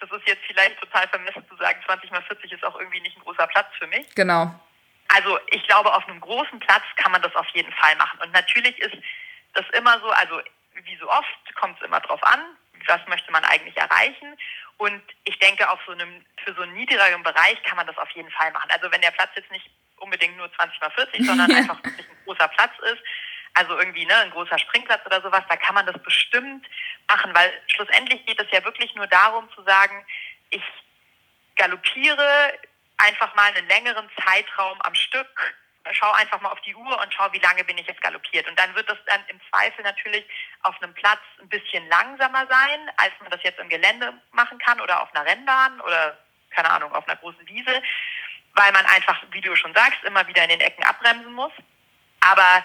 das 0.00 0.10
ist 0.10 0.28
jetzt 0.28 0.42
vielleicht 0.46 0.78
total 0.80 1.08
vermessen 1.08 1.44
zu 1.48 1.56
sagen, 1.56 1.80
20 1.84 2.10
mal 2.10 2.22
40 2.22 2.52
ist 2.52 2.64
auch 2.64 2.78
irgendwie 2.78 3.00
nicht 3.00 3.16
ein 3.16 3.22
großer 3.22 3.46
Platz 3.48 3.68
für 3.78 3.86
mich. 3.88 4.14
Genau. 4.14 4.54
Also 5.14 5.38
ich 5.50 5.66
glaube, 5.66 5.92
auf 5.92 6.08
einem 6.08 6.20
großen 6.20 6.60
Platz 6.60 6.84
kann 6.96 7.12
man 7.12 7.22
das 7.22 7.34
auf 7.34 7.48
jeden 7.48 7.72
Fall 7.72 7.96
machen. 7.96 8.18
Und 8.20 8.32
natürlich 8.32 8.78
ist 8.78 8.96
das 9.54 9.66
immer 9.76 9.98
so, 10.00 10.10
also 10.10 10.40
wie 10.74 10.96
so 10.96 11.10
oft 11.10 11.54
kommt 11.56 11.78
es 11.78 11.86
immer 11.86 12.00
drauf 12.00 12.22
an, 12.22 12.40
was 12.86 13.00
möchte 13.08 13.30
man 13.30 13.44
eigentlich 13.44 13.76
erreichen. 13.76 14.36
Und 14.78 15.02
ich 15.24 15.38
denke, 15.38 15.68
auf 15.70 15.80
so 15.86 15.92
einem, 15.92 16.24
für 16.44 16.54
so 16.54 16.62
einen 16.62 16.74
niedrigeren 16.74 17.22
Bereich 17.22 17.62
kann 17.64 17.76
man 17.76 17.86
das 17.86 17.98
auf 17.98 18.10
jeden 18.10 18.30
Fall 18.30 18.50
machen. 18.52 18.70
Also 18.70 18.90
wenn 18.90 19.00
der 19.00 19.10
Platz 19.10 19.30
jetzt 19.36 19.50
nicht 19.50 19.70
unbedingt 19.96 20.36
nur 20.36 20.52
20 20.54 20.80
mal 20.80 20.90
40, 20.90 21.26
sondern 21.26 21.50
ja. 21.50 21.56
einfach 21.58 21.84
wirklich 21.84 22.08
ein 22.08 22.24
großer 22.24 22.48
Platz 22.48 22.72
ist, 22.92 23.02
also 23.54 23.78
irgendwie 23.78 24.06
ne, 24.06 24.16
ein 24.16 24.30
großer 24.30 24.58
Springplatz 24.58 25.04
oder 25.06 25.20
sowas, 25.20 25.42
da 25.48 25.56
kann 25.56 25.74
man 25.74 25.86
das 25.86 26.00
bestimmt 26.02 26.66
machen, 27.08 27.34
weil 27.34 27.52
schlussendlich 27.66 28.24
geht 28.26 28.40
es 28.40 28.50
ja 28.50 28.64
wirklich 28.64 28.94
nur 28.94 29.06
darum 29.06 29.48
zu 29.54 29.62
sagen, 29.62 30.04
ich 30.50 30.62
galoppiere 31.56 32.58
einfach 32.98 33.34
mal 33.34 33.52
einen 33.54 33.68
längeren 33.68 34.08
Zeitraum 34.24 34.80
am 34.82 34.94
Stück, 34.94 35.54
schau 35.90 36.10
einfach 36.12 36.40
mal 36.40 36.50
auf 36.50 36.60
die 36.60 36.74
Uhr 36.74 37.00
und 37.00 37.12
schau, 37.12 37.32
wie 37.32 37.40
lange 37.40 37.64
bin 37.64 37.76
ich 37.76 37.86
jetzt 37.86 38.00
galoppiert. 38.00 38.48
Und 38.48 38.58
dann 38.58 38.74
wird 38.74 38.88
das 38.88 38.98
dann 39.06 39.20
im 39.28 39.40
Zweifel 39.50 39.82
natürlich 39.82 40.24
auf 40.62 40.80
einem 40.80 40.94
Platz 40.94 41.20
ein 41.40 41.48
bisschen 41.48 41.86
langsamer 41.88 42.46
sein, 42.46 42.90
als 42.96 43.12
man 43.20 43.30
das 43.30 43.42
jetzt 43.42 43.58
im 43.58 43.68
Gelände 43.68 44.14
machen 44.30 44.58
kann 44.58 44.80
oder 44.80 45.02
auf 45.02 45.14
einer 45.14 45.26
Rennbahn 45.26 45.80
oder 45.80 46.16
keine 46.50 46.70
Ahnung, 46.70 46.94
auf 46.94 47.08
einer 47.08 47.16
großen 47.16 47.46
Wiese, 47.48 47.82
weil 48.54 48.72
man 48.72 48.84
einfach, 48.86 49.22
wie 49.30 49.40
du 49.40 49.56
schon 49.56 49.74
sagst, 49.74 50.04
immer 50.04 50.26
wieder 50.26 50.42
in 50.44 50.50
den 50.50 50.60
Ecken 50.60 50.84
abbremsen 50.84 51.32
muss. 51.32 51.52
Aber 52.20 52.64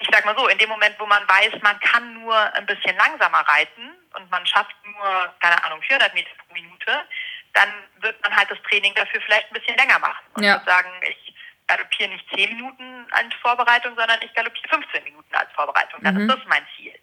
ich 0.00 0.08
sag 0.10 0.24
mal 0.24 0.36
so, 0.36 0.48
in 0.48 0.58
dem 0.58 0.68
Moment, 0.68 0.98
wo 0.98 1.06
man 1.06 1.28
weiß, 1.28 1.60
man 1.62 1.78
kann 1.80 2.14
nur 2.14 2.36
ein 2.54 2.66
bisschen 2.66 2.96
langsamer 2.96 3.40
reiten 3.40 3.90
und 4.14 4.30
man 4.30 4.44
schafft 4.46 4.74
nur, 4.84 5.34
keine 5.40 5.62
Ahnung, 5.64 5.80
400 5.82 6.12
Meter 6.14 6.30
pro 6.38 6.54
Minute, 6.54 7.04
dann 7.52 7.68
wird 8.00 8.20
man 8.22 8.34
halt 8.34 8.50
das 8.50 8.60
Training 8.62 8.94
dafür 8.94 9.20
vielleicht 9.20 9.50
ein 9.50 9.60
bisschen 9.60 9.76
länger 9.76 9.98
machen 9.98 10.24
und 10.34 10.42
ja. 10.42 10.62
sagen, 10.64 10.90
ich 11.08 11.34
galoppiere 11.66 12.10
nicht 12.10 12.26
10 12.34 12.56
Minuten 12.56 13.06
als 13.12 13.32
Vorbereitung, 13.42 13.94
sondern 13.94 14.20
ich 14.22 14.32
galoppiere 14.34 14.68
15 14.68 15.04
Minuten 15.04 15.34
als 15.34 15.52
Vorbereitung. 15.52 16.02
Dann 16.02 16.14
mhm. 16.14 16.28
ist 16.28 16.36
das 16.36 16.46
mein 16.46 16.66
Ziel. 16.76 16.94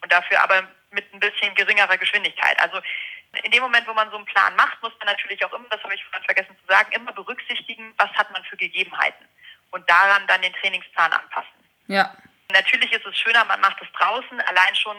Und 0.00 0.12
dafür 0.12 0.40
aber 0.42 0.68
mit 0.90 1.12
ein 1.12 1.20
bisschen 1.20 1.54
geringerer 1.54 1.96
Geschwindigkeit. 1.96 2.58
Also 2.60 2.80
in 3.42 3.50
dem 3.50 3.62
Moment, 3.62 3.86
wo 3.88 3.94
man 3.94 4.10
so 4.10 4.16
einen 4.16 4.26
Plan 4.26 4.54
macht, 4.56 4.80
muss 4.82 4.92
man 4.98 5.08
natürlich 5.08 5.44
auch 5.44 5.52
immer, 5.52 5.68
das 5.70 5.82
habe 5.82 5.94
ich 5.94 6.04
vorhin 6.04 6.24
vergessen 6.24 6.56
zu 6.60 6.66
sagen, 6.72 6.92
immer 6.92 7.12
berücksichtigen, 7.12 7.92
was 7.96 8.10
hat 8.12 8.30
man 8.30 8.44
für 8.44 8.56
Gegebenheiten 8.56 9.26
und 9.72 9.88
daran 9.90 10.26
dann 10.28 10.42
den 10.42 10.52
Trainingsplan 10.54 11.12
anpassen. 11.12 11.50
Ja. 11.88 12.14
Natürlich 12.54 12.90
ist 12.92 13.04
es 13.04 13.18
schöner, 13.18 13.44
man 13.44 13.60
macht 13.60 13.82
es 13.82 13.88
draußen, 13.98 14.40
allein 14.40 14.74
schon, 14.76 14.96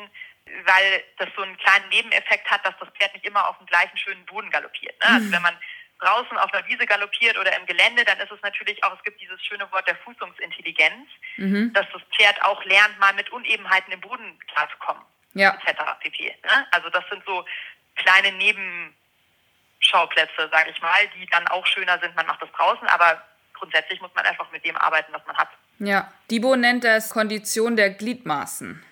weil 0.65 1.03
das 1.17 1.29
so 1.35 1.41
einen 1.41 1.57
kleinen 1.57 1.89
Nebeneffekt 1.89 2.51
hat, 2.51 2.63
dass 2.65 2.75
das 2.79 2.89
Pferd 2.89 3.13
nicht 3.13 3.25
immer 3.25 3.47
auf 3.47 3.57
dem 3.57 3.67
gleichen 3.67 3.97
schönen 3.97 4.25
Boden 4.25 4.51
galoppiert. 4.51 4.99
Ne? 5.01 5.07
Also 5.07 5.27
mhm. 5.27 5.31
wenn 5.31 5.41
man 5.41 5.57
draußen 5.99 6.37
auf 6.37 6.53
einer 6.53 6.67
Wiese 6.67 6.85
galoppiert 6.85 7.37
oder 7.37 7.57
im 7.57 7.65
Gelände, 7.65 8.03
dann 8.03 8.19
ist 8.19 8.31
es 8.31 8.41
natürlich 8.41 8.83
auch, 8.83 8.93
es 8.95 9.03
gibt 9.03 9.21
dieses 9.21 9.41
schöne 9.43 9.71
Wort 9.71 9.87
der 9.87 9.95
Fußungsintelligenz, 9.97 11.07
mhm. 11.37 11.71
dass 11.73 11.85
das 11.93 12.01
Pferd 12.15 12.43
auch 12.43 12.63
lernt, 12.65 12.99
mal 12.99 13.13
mit 13.13 13.31
Unebenheiten 13.31 13.93
im 13.93 14.01
Boden 14.01 14.37
klarzukommen, 14.53 15.03
ja. 15.33 15.57
etc. 15.65 15.79
pp. 16.01 16.35
Ne? 16.43 16.67
Also 16.71 16.89
das 16.89 17.05
sind 17.09 17.23
so 17.25 17.45
kleine 17.95 18.33
Nebenschauplätze, 18.33 20.49
sage 20.51 20.71
ich 20.71 20.81
mal, 20.81 21.07
die 21.15 21.25
dann 21.27 21.47
auch 21.47 21.65
schöner 21.65 21.97
sind. 21.99 22.13
Man 22.15 22.27
macht 22.27 22.41
das 22.41 22.51
draußen, 22.51 22.89
aber 22.89 23.23
grundsätzlich 23.55 24.01
muss 24.01 24.11
man 24.15 24.25
einfach 24.25 24.51
mit 24.51 24.63
dem 24.65 24.77
arbeiten, 24.77 25.11
was 25.13 25.25
man 25.25 25.37
hat. 25.37 25.49
Ja, 25.79 26.11
Dibo 26.31 26.55
nennt 26.55 26.83
das 26.83 27.09
Kondition 27.09 27.75
der 27.75 27.89
Gliedmaßen. 27.89 28.83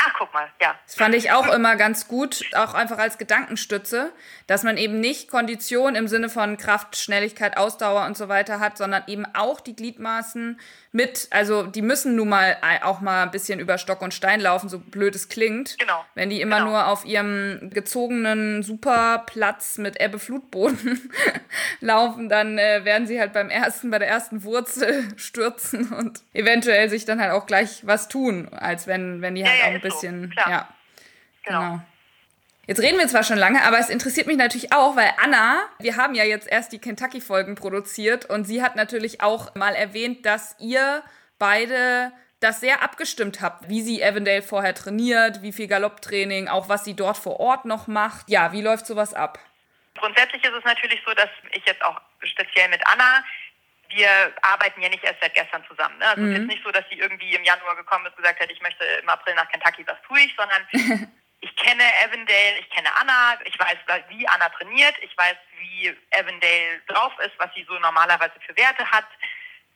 Ach, 0.00 0.14
guck 0.16 0.32
mal, 0.32 0.48
ja. 0.60 0.76
Das 0.86 0.94
fand 0.94 1.14
ich 1.16 1.32
auch 1.32 1.48
immer 1.48 1.74
ganz 1.74 2.06
gut, 2.06 2.44
auch 2.54 2.74
einfach 2.74 2.98
als 2.98 3.18
Gedankenstütze, 3.18 4.12
dass 4.46 4.62
man 4.62 4.76
eben 4.76 5.00
nicht 5.00 5.28
Kondition 5.28 5.96
im 5.96 6.06
Sinne 6.06 6.28
von 6.28 6.56
Kraft, 6.56 6.96
Schnelligkeit, 6.96 7.56
Ausdauer 7.56 8.06
und 8.06 8.16
so 8.16 8.28
weiter 8.28 8.60
hat, 8.60 8.78
sondern 8.78 9.02
eben 9.08 9.26
auch 9.34 9.60
die 9.60 9.74
Gliedmaßen 9.74 10.60
mit, 10.92 11.28
also 11.30 11.64
die 11.64 11.82
müssen 11.82 12.16
nun 12.16 12.30
mal 12.30 12.56
auch 12.82 13.00
mal 13.00 13.22
ein 13.22 13.30
bisschen 13.30 13.60
über 13.60 13.76
Stock 13.78 14.00
und 14.00 14.14
Stein 14.14 14.40
laufen, 14.40 14.68
so 14.68 14.78
blöd 14.78 15.14
es 15.14 15.28
klingt. 15.28 15.78
Genau. 15.78 16.04
Wenn 16.14 16.30
die 16.30 16.40
immer 16.40 16.58
genau. 16.58 16.70
nur 16.70 16.86
auf 16.86 17.04
ihrem 17.04 17.70
gezogenen 17.72 18.62
Superplatz 18.62 19.78
mit 19.78 20.00
Ebbe-Flutboden 20.00 21.10
laufen, 21.80 22.28
dann 22.28 22.58
äh, 22.58 22.84
werden 22.84 23.06
sie 23.06 23.20
halt 23.20 23.34
beim 23.34 23.50
ersten, 23.50 23.90
bei 23.90 23.98
der 23.98 24.08
ersten 24.08 24.44
Wurzel 24.44 25.08
stürzen 25.16 25.92
und 25.92 26.22
eventuell 26.32 26.88
sich 26.88 27.04
dann 27.04 27.20
halt 27.20 27.32
auch 27.32 27.46
gleich 27.46 27.86
was 27.86 28.08
tun, 28.08 28.48
als 28.52 28.86
wenn, 28.86 29.20
wenn 29.20 29.34
die 29.34 29.44
halt 29.44 29.58
ja, 29.58 29.64
ja, 29.64 29.70
auch 29.70 29.74
ein 29.74 29.80
bisschen, 29.80 30.34
so. 30.34 30.50
ja. 30.50 30.68
Genau. 31.44 31.60
genau. 31.60 31.82
Jetzt 32.68 32.82
reden 32.82 32.98
wir 32.98 33.08
zwar 33.08 33.24
schon 33.24 33.38
lange, 33.38 33.64
aber 33.64 33.78
es 33.78 33.88
interessiert 33.88 34.26
mich 34.26 34.36
natürlich 34.36 34.74
auch, 34.74 34.94
weil 34.94 35.10
Anna, 35.22 35.66
wir 35.78 35.96
haben 35.96 36.14
ja 36.14 36.24
jetzt 36.24 36.46
erst 36.46 36.70
die 36.70 36.78
Kentucky-Folgen 36.78 37.54
produziert 37.54 38.26
und 38.26 38.44
sie 38.44 38.62
hat 38.62 38.76
natürlich 38.76 39.22
auch 39.22 39.54
mal 39.54 39.74
erwähnt, 39.74 40.26
dass 40.26 40.54
ihr 40.58 41.02
beide 41.38 42.12
das 42.40 42.60
sehr 42.60 42.82
abgestimmt 42.82 43.40
habt, 43.40 43.70
wie 43.70 43.80
sie 43.80 44.04
Avondale 44.04 44.42
vorher 44.42 44.74
trainiert, 44.74 45.40
wie 45.40 45.52
viel 45.52 45.66
Galopptraining, 45.66 46.48
auch 46.48 46.68
was 46.68 46.84
sie 46.84 46.94
dort 46.94 47.16
vor 47.16 47.40
Ort 47.40 47.64
noch 47.64 47.86
macht. 47.86 48.28
Ja, 48.28 48.52
wie 48.52 48.60
läuft 48.60 48.86
sowas 48.86 49.14
ab? 49.14 49.38
Grundsätzlich 49.94 50.44
ist 50.44 50.52
es 50.52 50.64
natürlich 50.64 51.00
so, 51.06 51.14
dass 51.14 51.30
ich 51.52 51.64
jetzt 51.64 51.82
auch 51.82 51.98
speziell 52.22 52.68
mit 52.68 52.86
Anna 52.86 53.24
wir 53.90 54.08
arbeiten 54.42 54.82
ja 54.82 54.90
nicht 54.90 55.02
erst 55.02 55.22
seit 55.22 55.32
gestern 55.34 55.64
zusammen. 55.66 55.96
Ne? 55.98 56.06
Also 56.06 56.20
mhm. 56.20 56.28
es 56.28 56.32
ist 56.32 56.38
jetzt 56.40 56.48
nicht 56.48 56.64
so, 56.64 56.70
dass 56.70 56.84
sie 56.90 56.98
irgendwie 56.98 57.34
im 57.34 57.42
Januar 57.42 57.74
gekommen 57.74 58.04
ist 58.04 58.12
und 58.12 58.18
gesagt 58.18 58.38
hat, 58.38 58.50
ich 58.50 58.60
möchte 58.60 58.84
im 58.84 59.08
April 59.08 59.34
nach 59.34 59.48
Kentucky, 59.48 59.86
was 59.86 59.96
tue 60.06 60.20
ich, 60.20 60.36
sondern 60.36 61.08
kenne 61.68 61.84
Avondale, 62.04 62.58
ich 62.60 62.70
kenne 62.70 62.88
Anna, 62.96 63.38
ich 63.44 63.58
weiß, 63.58 63.76
wie 64.08 64.26
Anna 64.26 64.48
trainiert, 64.48 64.94
ich 65.02 65.16
weiß, 65.16 65.36
wie 65.58 65.94
Avondale 66.12 66.80
drauf 66.88 67.12
ist, 67.20 67.32
was 67.38 67.52
sie 67.54 67.64
so 67.68 67.78
normalerweise 67.78 68.32
für 68.46 68.56
Werte 68.56 68.90
hat. 68.90 69.06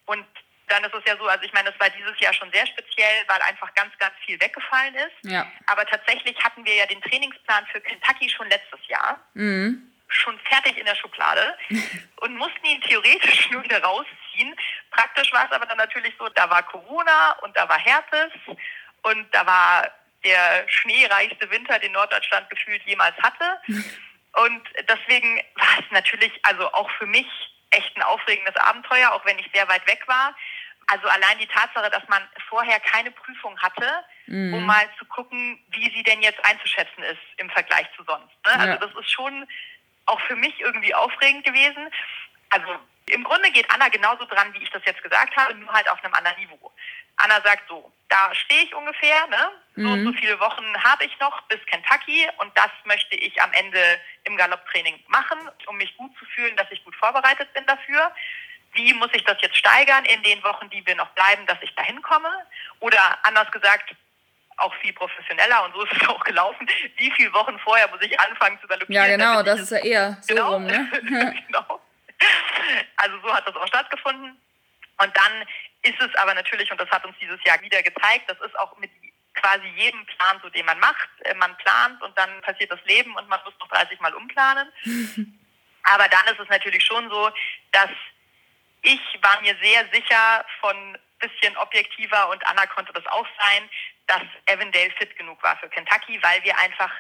Und 0.07 0.25
dann 0.69 0.85
ist 0.85 0.95
es 0.95 1.03
ja 1.07 1.17
so, 1.19 1.27
also 1.27 1.45
ich 1.45 1.53
meine, 1.53 1.69
es 1.69 1.79
war 1.79 1.91
dieses 1.91 2.19
Jahr 2.19 2.33
schon 2.33 2.51
sehr 2.51 2.67
speziell, 2.67 3.25
weil 3.27 3.43
einfach 3.43 3.75
ganz, 3.75 3.93
ganz 3.99 4.15
viel 4.25 4.41
weggefallen 4.41 4.95
ist. 4.95 5.31
Ja. 5.31 5.47
Aber 5.67 5.85
tatsächlich 5.85 6.37
hatten 6.43 6.65
wir 6.65 6.75
ja 6.75 6.87
den 6.87 7.03
Trainingsplan 7.03 7.67
für 7.67 7.81
Kentucky 7.81 8.29
schon 8.31 8.49
letztes 8.49 8.81
Jahr. 8.89 9.21
Mhm. 9.35 9.89
schon 10.09 10.39
fertig 10.41 10.77
in 10.77 10.85
der 10.85 10.95
Schublade 10.95 11.57
und 12.21 12.37
mussten 12.37 12.67
ihn 12.67 12.83
theoretisch 12.83 13.51
nur 13.51 13.65
wieder 13.65 13.83
rausziehen. 13.83 14.55
Praktisch 14.91 15.33
war 15.33 15.47
es 15.47 15.53
aber 15.53 15.65
dann 15.67 15.79
natürlich 15.79 16.15
so, 16.19 16.29
da 16.31 16.49
war 16.51 16.63
Corona 16.65 17.33
und 17.43 17.57
da 17.57 17.67
war 17.67 17.79
Herpes 17.79 18.31
und 19.03 19.27
da 19.35 19.47
war 19.47 19.91
der 20.25 20.65
schneereichste 20.69 21.51
Winter, 21.51 21.79
den 21.79 21.93
Norddeutschland 21.93 22.49
gefühlt 22.51 22.83
jemals 22.85 23.17
hatte. 23.23 23.61
Und 24.35 24.63
deswegen 24.89 25.37
war 25.57 25.79
es 25.79 25.91
natürlich, 25.91 26.33
also 26.43 26.73
auch 26.73 26.91
für 26.93 27.07
mich 27.07 27.27
echt 27.71 27.97
ein 27.97 28.03
aufregendes 28.03 28.57
Abenteuer, 28.57 29.13
auch 29.13 29.25
wenn 29.25 29.39
ich 29.39 29.49
sehr 29.53 29.69
weit 29.69 29.87
weg 29.87 30.03
war. 30.07 30.35
Also 30.87 31.07
allein 31.09 31.39
die 31.39 31.47
Tatsache, 31.47 31.91
dass 31.91 32.07
man 32.09 32.23
vorher 32.49 32.81
keine 32.81 33.11
Prüfung 33.11 33.59
hatte, 33.61 34.05
mhm. 34.27 34.55
um 34.55 34.67
mal 34.67 34.89
zu 34.99 35.05
gucken, 35.07 35.63
wie 35.71 35.91
sie 35.91 36.03
denn 36.03 36.23
jetzt 36.23 36.45
einzuschätzen 36.45 37.03
ist 37.05 37.21
im 37.37 37.51
Vergleich 37.51 37.87
zu 37.97 38.03
sonst. 38.05 38.35
Ne? 38.47 38.53
Also 38.53 38.67
ja. 38.67 38.77
das 38.77 38.91
ist 38.95 39.11
schon 39.11 39.47
auch 40.07 40.21
für 40.23 40.37
mich 40.37 40.59
irgendwie 40.61 40.95
aufregend 40.95 41.45
gewesen. 41.45 41.89
Also 42.51 42.67
im 43.07 43.25
Grunde 43.25 43.51
geht 43.51 43.71
Anna 43.71 43.89
genauso 43.89 44.25
dran, 44.25 44.53
wie 44.55 44.63
ich 44.63 44.71
das 44.71 44.83
jetzt 44.85 45.03
gesagt 45.03 45.37
habe, 45.37 45.55
nur 45.55 45.73
halt 45.73 45.89
auf 45.89 46.03
einem 46.03 46.15
anderen 46.15 46.39
Niveau. 46.41 46.73
Anna 47.17 47.41
sagt 47.43 47.69
so, 47.69 47.93
da 48.09 48.35
stehe 48.35 48.65
ich 48.65 48.75
ungefähr, 48.75 49.27
ne? 49.29 49.51
So 49.75 49.89
mhm. 49.89 50.05
so 50.05 50.13
viele 50.13 50.39
Wochen 50.41 50.65
habe 50.85 51.05
ich 51.05 51.19
noch 51.19 51.41
bis 51.43 51.59
Kentucky 51.67 52.29
und 52.39 52.57
das 52.57 52.71
möchte 52.85 53.17
ich 53.17 53.41
am 53.41 53.53
Ende 53.53 53.81
im 54.25 54.37
Galopptraining 54.37 55.03
machen, 55.09 55.39
um 55.67 55.77
mich 55.77 55.97
gut 55.97 56.11
zu 56.19 56.25
fühlen, 56.27 56.55
dass 56.57 56.71
ich 56.71 56.85
gut 56.85 56.95
vorbereitet 56.97 57.53
bin 57.55 57.65
dafür. 57.67 58.13
Wie 58.75 58.93
muss 58.95 59.09
ich 59.13 59.25
das 59.25 59.37
jetzt 59.41 59.57
steigern 59.57 60.05
in 60.05 60.23
den 60.23 60.43
Wochen, 60.45 60.69
die 60.71 60.85
wir 60.87 60.95
noch 60.95 61.09
bleiben, 61.11 61.47
dass 61.47 61.59
ich 61.63 61.75
dahin 61.75 62.01
komme? 62.03 62.29
Oder 62.81 63.19
anders 63.23 63.51
gesagt, 63.51 63.95
auch 64.59 64.75
viel 64.77 64.93
professioneller 64.93 65.65
und 65.65 65.75
so 65.75 65.83
ist 65.85 65.93
es 65.93 66.09
auch 66.09 66.23
gelaufen. 66.25 66.69
Wie 66.97 67.11
viele 67.13 67.33
Wochen 67.33 67.59
vorher 67.61 67.89
muss 67.89 68.03
ich 68.03 68.19
anfangen 68.19 68.59
zu 68.61 68.67
galoppieren? 68.67 68.95
Ja, 68.95 69.17
genau, 69.17 69.43
das 69.43 69.61
ist 69.61 69.71
ja 69.71 69.79
eher 69.79 70.19
so 70.21 70.35
genau, 70.35 70.53
rum, 70.55 70.65
ne? 70.65 70.91
genau. 71.47 71.81
Also 72.97 73.21
so 73.23 73.35
hat 73.35 73.47
das 73.47 73.57
auch 73.57 73.67
stattgefunden. 73.67 74.39
Und 74.99 75.17
dann 75.17 75.47
ist 75.83 76.01
es 76.01 76.15
aber 76.17 76.35
natürlich, 76.35 76.71
und 76.71 76.81
das 76.81 76.91
hat 76.91 77.05
uns 77.05 77.17
dieses 77.21 77.43
Jahr 77.45 77.61
wieder 77.61 77.83
gezeigt, 77.83 78.29
das 78.29 78.41
ist 78.41 78.59
auch 78.59 78.77
mit 78.79 78.91
quasi 79.35 79.67
jedem 79.77 80.05
Plan, 80.07 80.41
so 80.43 80.49
den 80.51 80.67
man 80.67 80.79
macht. 80.79 81.09
Äh, 81.25 81.35
man 81.35 81.57
plant 81.59 82.01
und 82.03 82.17
dann 82.17 82.41
passiert 82.43 82.71
das 82.71 82.85
Leben 82.85 83.15
und 83.17 83.29
man 83.29 83.41
muss 83.45 83.55
noch 83.59 83.69
30 83.69 84.01
Mal 84.01 84.15
umplanen. 84.15 84.69
aber 85.85 86.09
dann 86.09 86.27
ist 86.27 86.41
es 86.41 86.49
natürlich 86.49 86.85
schon 86.85 87.09
so, 87.11 87.31
dass 87.73 87.91
ich 88.83 89.01
war 89.21 89.41
mir 89.41 89.57
sehr 89.63 89.87
sicher 89.93 90.45
von 90.61 90.99
bisschen 91.19 91.57
objektiver 91.57 92.29
und 92.31 92.45
Anna 92.47 92.67
konnte 92.67 92.93
das 92.93 93.07
auch 93.07 93.27
sein, 93.39 93.71
dass 94.09 94.23
Avondale 94.49 94.91
fit 94.99 95.17
genug 95.17 95.41
war 95.43 95.57
für 95.59 95.69
Kentucky, 95.69 96.21
weil 96.21 96.43
wir 96.43 96.59
einfach 96.59 96.91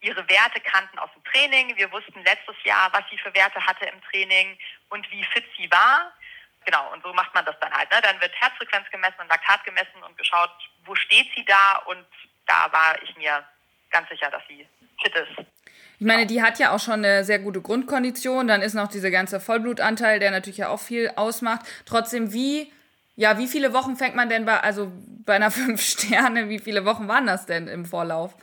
ihre 0.00 0.26
Werte 0.28 0.60
kannten 0.60 0.98
aus 0.98 1.10
dem 1.14 1.24
Training. 1.24 1.76
Wir 1.76 1.90
wussten 1.92 2.22
letztes 2.24 2.56
Jahr, 2.64 2.90
was 2.92 3.02
sie 3.10 3.18
für 3.18 3.34
Werte 3.34 3.60
hatte 3.64 3.84
im 3.86 4.00
Training 4.10 4.58
und 4.88 5.10
wie 5.10 5.22
fit 5.24 5.44
sie 5.58 5.70
war. 5.70 6.12
Genau, 6.66 6.92
und 6.92 7.02
so 7.02 7.12
macht 7.14 7.32
man 7.32 7.44
das 7.44 7.54
dann 7.60 7.72
halt. 7.72 7.90
Ne? 7.92 7.98
Dann 8.02 8.20
wird 8.20 8.32
Herzfrequenz 8.34 8.90
gemessen 8.90 9.20
und 9.20 9.28
Laktat 9.28 9.64
gemessen 9.64 10.02
und 10.06 10.18
geschaut, 10.18 10.50
wo 10.84 10.94
steht 10.96 11.28
sie 11.34 11.44
da 11.44 11.76
und 11.86 12.04
da 12.46 12.70
war 12.72 13.00
ich 13.02 13.16
mir 13.16 13.44
ganz 13.90 14.08
sicher, 14.08 14.30
dass 14.30 14.42
sie 14.48 14.66
fit 15.00 15.14
ist. 15.14 15.46
Ich 15.98 16.06
meine, 16.06 16.26
die 16.26 16.42
hat 16.42 16.58
ja 16.58 16.72
auch 16.72 16.80
schon 16.80 17.04
eine 17.04 17.24
sehr 17.24 17.38
gute 17.38 17.62
Grundkondition. 17.62 18.48
Dann 18.48 18.62
ist 18.62 18.74
noch 18.74 18.88
dieser 18.88 19.10
ganze 19.10 19.40
Vollblutanteil, 19.40 20.18
der 20.18 20.30
natürlich 20.30 20.58
ja 20.58 20.68
auch 20.68 20.80
viel 20.80 21.10
ausmacht. 21.16 21.60
Trotzdem, 21.86 22.32
wie, 22.32 22.72
ja, 23.14 23.38
wie 23.38 23.46
viele 23.46 23.72
Wochen 23.72 23.96
fängt 23.96 24.16
man 24.16 24.28
denn 24.28 24.44
bei, 24.44 24.60
also 24.60 24.90
bei 25.24 25.36
einer 25.36 25.50
fünf 25.52 25.80
Sterne, 25.80 26.48
wie 26.48 26.58
viele 26.58 26.84
Wochen 26.84 27.08
waren 27.08 27.26
das 27.26 27.46
denn 27.46 27.68
im 27.68 27.86
Vorlauf? 27.86 28.34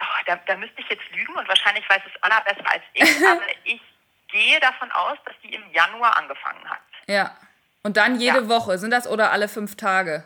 Oh, 0.00 0.22
da, 0.26 0.36
da 0.46 0.56
müsste 0.56 0.80
ich 0.80 0.88
jetzt 0.88 1.10
lügen 1.12 1.34
und 1.36 1.46
wahrscheinlich 1.46 1.88
weiß 1.90 2.00
es 2.06 2.22
Anna 2.22 2.40
besser 2.40 2.64
als 2.70 2.82
ich, 2.94 3.26
aber 3.30 3.42
ich 3.64 3.80
gehe 4.28 4.60
davon 4.60 4.90
aus, 4.92 5.18
dass 5.24 5.34
die 5.42 5.54
im 5.54 5.70
Januar 5.72 6.16
angefangen 6.16 6.68
hat. 6.68 6.80
Ja. 7.08 7.36
Und 7.82 7.96
dann 7.96 8.20
jede 8.20 8.42
ja. 8.42 8.48
Woche, 8.48 8.78
sind 8.78 8.90
das 8.90 9.06
oder 9.06 9.32
alle 9.32 9.48
fünf 9.48 9.76
Tage? 9.76 10.24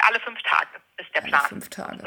Alle 0.00 0.20
fünf 0.20 0.42
Tage 0.42 0.80
ist 0.96 1.14
der 1.14 1.20
Plan. 1.20 1.40
Alle 1.40 1.48
fünf 1.48 1.68
Tage. 1.68 1.98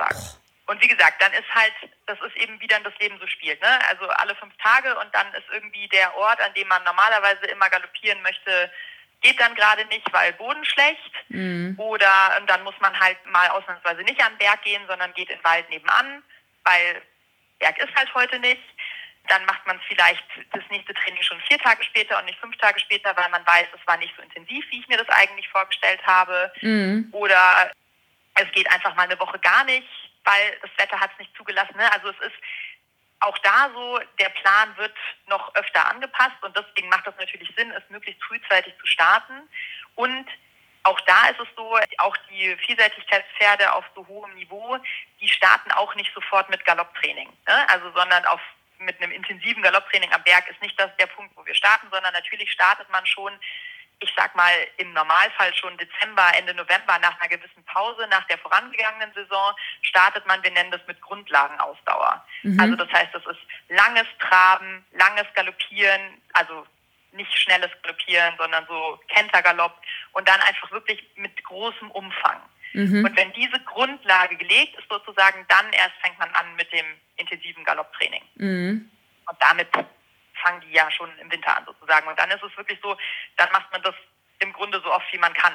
Und 0.67 0.81
wie 0.81 0.87
gesagt, 0.87 1.21
dann 1.21 1.31
ist 1.31 1.49
halt, 1.55 1.73
das 2.07 2.19
ist 2.21 2.35
eben 2.35 2.59
wie 2.59 2.67
dann 2.67 2.83
das 2.83 2.93
Leben 2.99 3.17
so 3.19 3.27
spielt. 3.27 3.61
Ne? 3.61 3.79
Also 3.89 4.07
alle 4.07 4.35
fünf 4.35 4.53
Tage 4.57 4.97
und 4.99 5.13
dann 5.15 5.27
ist 5.33 5.45
irgendwie 5.51 5.87
der 5.89 6.15
Ort, 6.17 6.41
an 6.41 6.53
dem 6.55 6.67
man 6.67 6.83
normalerweise 6.83 7.45
immer 7.45 7.69
galoppieren 7.69 8.21
möchte, 8.21 8.69
geht 9.21 9.39
dann 9.39 9.55
gerade 9.55 9.85
nicht, 9.85 10.11
weil 10.11 10.33
Boden 10.33 10.63
schlecht. 10.65 11.11
Mhm. 11.29 11.75
Oder 11.77 12.41
dann 12.47 12.63
muss 12.63 12.75
man 12.81 12.97
halt 12.99 13.17
mal 13.27 13.49
ausnahmsweise 13.49 14.01
nicht 14.01 14.21
an 14.21 14.33
den 14.33 14.39
Berg 14.39 14.61
gehen, 14.63 14.83
sondern 14.87 15.13
geht 15.13 15.29
in 15.29 15.37
den 15.37 15.43
Wald 15.43 15.69
nebenan, 15.69 16.21
weil 16.63 17.01
Berg 17.59 17.77
ist 17.79 17.95
halt 17.95 18.13
heute 18.13 18.39
nicht 18.39 18.61
dann 19.27 19.45
macht 19.45 19.65
man 19.65 19.79
vielleicht 19.87 20.23
das 20.51 20.63
nächste 20.69 20.93
Training 20.93 21.21
schon 21.21 21.39
vier 21.41 21.57
Tage 21.59 21.83
später 21.83 22.17
und 22.19 22.25
nicht 22.25 22.39
fünf 22.39 22.57
Tage 22.57 22.79
später, 22.79 23.15
weil 23.15 23.29
man 23.29 23.45
weiß, 23.45 23.67
es 23.73 23.87
war 23.87 23.97
nicht 23.97 24.13
so 24.15 24.21
intensiv, 24.21 24.65
wie 24.69 24.79
ich 24.79 24.87
mir 24.87 24.97
das 24.97 25.09
eigentlich 25.09 25.47
vorgestellt 25.49 26.01
habe. 26.05 26.51
Mhm. 26.61 27.09
Oder 27.11 27.71
es 28.35 28.51
geht 28.51 28.69
einfach 28.71 28.95
mal 28.95 29.03
eine 29.03 29.19
Woche 29.19 29.39
gar 29.39 29.63
nicht, 29.63 29.87
weil 30.23 30.57
das 30.61 30.71
Wetter 30.77 30.99
hat 30.99 31.11
es 31.13 31.19
nicht 31.19 31.35
zugelassen. 31.35 31.75
Ne? 31.77 31.91
Also 31.91 32.09
es 32.09 32.19
ist 32.27 32.35
auch 33.19 33.37
da 33.39 33.69
so, 33.73 33.99
der 34.19 34.29
Plan 34.29 34.75
wird 34.77 34.93
noch 35.27 35.53
öfter 35.55 35.89
angepasst 35.89 36.35
und 36.41 36.55
deswegen 36.55 36.89
macht 36.89 37.07
das 37.07 37.15
natürlich 37.17 37.51
Sinn, 37.55 37.71
es 37.71 37.83
möglichst 37.89 38.23
frühzeitig 38.23 38.73
zu 38.79 38.85
starten. 38.85 39.33
Und 39.95 40.27
auch 40.83 40.99
da 41.01 41.27
ist 41.27 41.39
es 41.39 41.47
so, 41.55 41.77
auch 41.97 42.15
die 42.29 42.55
Vielseitigkeitspferde 42.65 43.73
auf 43.73 43.85
so 43.95 44.07
hohem 44.07 44.33
Niveau, 44.35 44.77
die 45.19 45.27
starten 45.27 45.71
auch 45.71 45.93
nicht 45.95 46.13
sofort 46.13 46.49
mit 46.49 46.63
Galopptraining, 46.65 47.29
ne? 47.47 47.69
also 47.69 47.91
sondern 47.91 48.23
auf 48.25 48.39
mit 48.79 49.01
einem 49.01 49.11
intensiven 49.11 49.63
Galopptraining 49.63 50.11
am 50.13 50.23
Berg 50.23 50.47
ist 50.49 50.61
nicht 50.61 50.79
das 50.79 50.95
der 50.97 51.07
Punkt, 51.07 51.35
wo 51.35 51.45
wir 51.45 51.55
starten, 51.55 51.87
sondern 51.91 52.13
natürlich 52.13 52.51
startet 52.51 52.89
man 52.89 53.05
schon, 53.05 53.33
ich 53.99 54.13
sag 54.15 54.35
mal, 54.35 54.53
im 54.77 54.93
Normalfall 54.93 55.53
schon 55.55 55.77
Dezember, 55.77 56.31
Ende 56.37 56.53
November 56.53 56.99
nach 56.99 57.19
einer 57.19 57.29
gewissen 57.29 57.63
Pause, 57.65 58.07
nach 58.09 58.25
der 58.27 58.37
vorangegangenen 58.37 59.13
Saison, 59.13 59.53
startet 59.81 60.25
man, 60.27 60.43
wir 60.43 60.51
nennen 60.51 60.71
das 60.71 60.85
mit 60.87 61.01
Grundlagenausdauer. 61.01 62.25
Mhm. 62.43 62.59
Also 62.59 62.75
das 62.75 62.91
heißt, 62.91 63.13
das 63.13 63.25
ist 63.25 63.41
langes 63.69 64.07
Traben, 64.19 64.85
langes 64.91 65.25
Galoppieren, 65.33 66.21
also 66.33 66.65
nicht 67.11 67.35
schnelles 67.37 67.71
Galoppieren, 67.81 68.35
sondern 68.37 68.65
so 68.67 68.99
Kentergalopp 69.07 69.75
und 70.13 70.27
dann 70.27 70.39
einfach 70.41 70.71
wirklich 70.71 71.03
mit 71.15 71.43
großem 71.43 71.89
Umfang. 71.91 72.41
Mhm. 72.77 73.05
Und 73.05 73.17
wenn 73.17 73.33
diese 73.33 73.59
Grundlage 73.61 74.35
gelegt 74.37 74.77
ist 74.77 74.87
sozusagen, 74.87 75.43
dann 75.47 75.73
erst 75.73 75.95
fängt 75.99 76.19
man 76.19 76.29
an 76.35 76.55
mit 76.55 76.71
dem 76.71 76.85
intensiven 77.15 77.63
Galopptraining. 77.63 78.21
Mhm. 78.35 78.91
Und 79.27 79.41
damit 79.41 79.67
fangen 80.43 80.61
die 80.61 80.73
ja 80.73 80.89
schon 80.91 81.09
im 81.17 81.31
Winter 81.31 81.57
an 81.57 81.65
sozusagen. 81.65 82.07
Und 82.07 82.19
dann 82.19 82.29
ist 82.29 82.43
es 82.43 82.55
wirklich 82.55 82.79
so, 82.83 82.95
dann 83.37 83.51
macht 83.51 83.71
man 83.71 83.81
das 83.81 83.95
im 84.39 84.53
Grunde 84.53 84.79
so 84.83 84.93
oft, 84.93 85.11
wie 85.11 85.17
man 85.17 85.33
kann. 85.33 85.53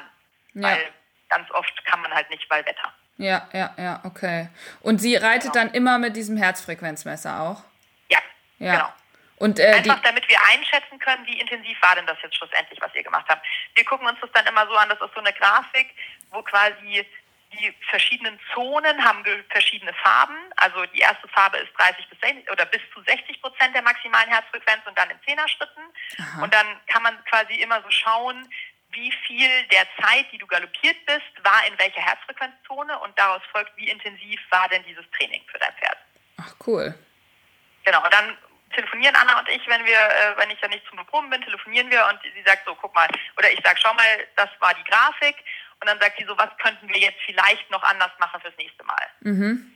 Ja. 0.55 0.63
Weil 0.63 0.85
ganz 1.29 1.49
oft 1.51 1.85
kann 1.85 2.01
man 2.01 2.13
halt 2.13 2.29
nicht, 2.29 2.49
weil 2.49 2.65
Wetter. 2.65 2.93
Ja, 3.15 3.47
ja, 3.53 3.73
ja, 3.77 4.01
okay. 4.03 4.49
Und 4.81 4.99
sie 4.99 5.15
reitet 5.15 5.53
genau. 5.53 5.65
dann 5.65 5.73
immer 5.73 5.99
mit 5.99 6.17
diesem 6.17 6.35
Herzfrequenzmesser 6.35 7.39
auch? 7.39 7.63
Ja, 8.09 8.19
ja. 8.59 8.73
genau. 8.73 8.93
Und, 9.37 9.59
äh, 9.59 9.73
Einfach 9.73 10.01
damit 10.01 10.27
wir 10.29 10.37
einschätzen 10.51 10.99
können, 10.99 11.25
wie 11.25 11.39
intensiv 11.39 11.77
war 11.81 11.95
denn 11.95 12.05
das 12.05 12.17
jetzt 12.21 12.35
schlussendlich, 12.35 12.79
was 12.81 12.93
ihr 12.95 13.03
gemacht 13.03 13.25
habt. 13.27 13.45
Wir 13.75 13.85
gucken 13.85 14.07
uns 14.07 14.19
das 14.21 14.31
dann 14.33 14.45
immer 14.45 14.65
so 14.67 14.73
an, 14.73 14.89
das 14.89 15.01
ist 15.01 15.13
so 15.13 15.19
eine 15.19 15.33
Grafik, 15.33 15.93
wo 16.33 16.41
quasi 16.43 17.05
die 17.53 17.73
verschiedenen 17.89 18.39
Zonen 18.53 19.03
haben 19.03 19.23
verschiedene 19.49 19.93
Farben. 19.93 20.35
Also 20.57 20.85
die 20.87 20.99
erste 20.99 21.27
Farbe 21.29 21.57
ist 21.57 21.71
30 21.77 22.09
bis 22.09 22.19
60 22.19 22.51
oder 22.51 22.65
bis 22.65 22.81
zu 22.93 23.01
60 23.01 23.41
Prozent 23.41 23.75
der 23.75 23.81
maximalen 23.83 24.29
Herzfrequenz 24.29 24.81
und 24.85 24.97
dann 24.97 25.09
in 25.09 25.19
Zehnerschritten. 25.25 25.83
Aha. 26.17 26.43
Und 26.43 26.53
dann 26.53 26.65
kann 26.87 27.03
man 27.03 27.23
quasi 27.25 27.53
immer 27.55 27.81
so 27.83 27.91
schauen, 27.91 28.49
wie 28.91 29.11
viel 29.25 29.49
der 29.71 29.87
Zeit, 30.01 30.25
die 30.31 30.37
du 30.37 30.47
galoppiert 30.47 30.97
bist, 31.05 31.43
war 31.43 31.65
in 31.67 31.77
welcher 31.79 32.01
Herzfrequenzzone 32.01 32.99
und 32.99 33.17
daraus 33.17 33.41
folgt, 33.51 33.75
wie 33.77 33.89
intensiv 33.89 34.39
war 34.49 34.69
denn 34.69 34.83
dieses 34.83 35.05
Training 35.17 35.41
für 35.51 35.57
dein 35.59 35.73
Pferd. 35.73 35.97
Ach 36.37 36.53
cool. 36.67 36.93
Genau, 37.85 38.03
und 38.03 38.13
dann 38.13 38.37
telefonieren 38.73 39.15
Anna 39.15 39.39
und 39.39 39.49
ich, 39.49 39.65
wenn 39.67 39.85
wir, 39.85 39.97
äh, 39.97 40.37
wenn 40.37 40.49
ich 40.49 40.59
ja 40.61 40.67
nicht 40.67 40.85
zum 40.87 41.03
Proben 41.05 41.29
bin, 41.29 41.41
telefonieren 41.41 41.89
wir 41.89 42.05
und 42.07 42.19
sie 42.21 42.43
sagt 42.43 42.65
so, 42.65 42.75
guck 42.75 42.93
mal, 42.95 43.07
oder 43.37 43.51
ich 43.51 43.59
sag, 43.63 43.77
schau 43.79 43.93
mal, 43.93 44.27
das 44.35 44.49
war 44.59 44.73
die 44.73 44.83
Grafik 44.83 45.35
und 45.79 45.87
dann 45.87 45.99
sagt 45.99 46.17
sie 46.17 46.25
so, 46.25 46.37
was 46.37 46.49
könnten 46.61 46.87
wir 46.89 46.99
jetzt 46.99 47.19
vielleicht 47.25 47.69
noch 47.71 47.83
anders 47.83 48.11
machen 48.19 48.41
fürs 48.41 48.57
nächste 48.57 48.83
Mal. 48.83 49.05
Mhm. 49.21 49.73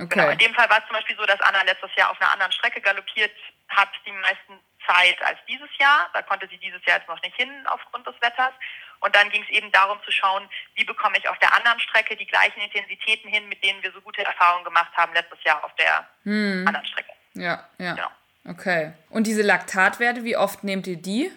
Okay. 0.00 0.08
Genau, 0.10 0.28
in 0.28 0.38
dem 0.38 0.54
Fall 0.54 0.70
war 0.70 0.78
es 0.78 0.86
zum 0.86 0.94
Beispiel 0.94 1.16
so, 1.16 1.26
dass 1.26 1.40
Anna 1.40 1.62
letztes 1.62 1.90
Jahr 1.96 2.10
auf 2.10 2.20
einer 2.20 2.30
anderen 2.30 2.52
Strecke 2.52 2.80
galoppiert 2.80 3.32
hat, 3.68 3.88
die 4.06 4.12
meisten 4.12 4.60
Zeit 4.86 5.20
als 5.22 5.38
dieses 5.48 5.68
Jahr. 5.78 6.08
Da 6.14 6.22
konnte 6.22 6.46
sie 6.48 6.58
dieses 6.58 6.84
Jahr 6.84 6.98
jetzt 6.98 7.08
noch 7.08 7.20
nicht 7.22 7.34
hin 7.36 7.50
aufgrund 7.66 8.06
des 8.06 8.14
Wetters. 8.20 8.52
Und 9.00 9.14
dann 9.14 9.28
ging 9.30 9.42
es 9.42 9.48
eben 9.50 9.70
darum 9.72 9.98
zu 10.04 10.12
schauen, 10.12 10.48
wie 10.74 10.84
bekomme 10.84 11.18
ich 11.18 11.28
auf 11.28 11.38
der 11.38 11.54
anderen 11.54 11.78
Strecke 11.80 12.16
die 12.16 12.26
gleichen 12.26 12.60
Intensitäten 12.60 13.28
hin, 13.28 13.48
mit 13.48 13.62
denen 13.62 13.82
wir 13.82 13.92
so 13.92 14.00
gute 14.00 14.24
Erfahrungen 14.24 14.64
gemacht 14.64 14.92
haben 14.96 15.12
letztes 15.14 15.42
Jahr 15.44 15.62
auf 15.64 15.74
der 15.76 16.08
hm. 16.24 16.64
anderen 16.66 16.86
Strecke. 16.86 17.12
Ja, 17.34 17.68
ja. 17.78 17.94
Genau. 17.94 18.10
Okay. 18.48 18.92
Und 19.10 19.26
diese 19.26 19.42
Laktatwerte, 19.42 20.24
wie 20.24 20.36
oft 20.36 20.64
nehmt 20.64 20.86
ihr 20.86 20.96
die? 20.96 21.30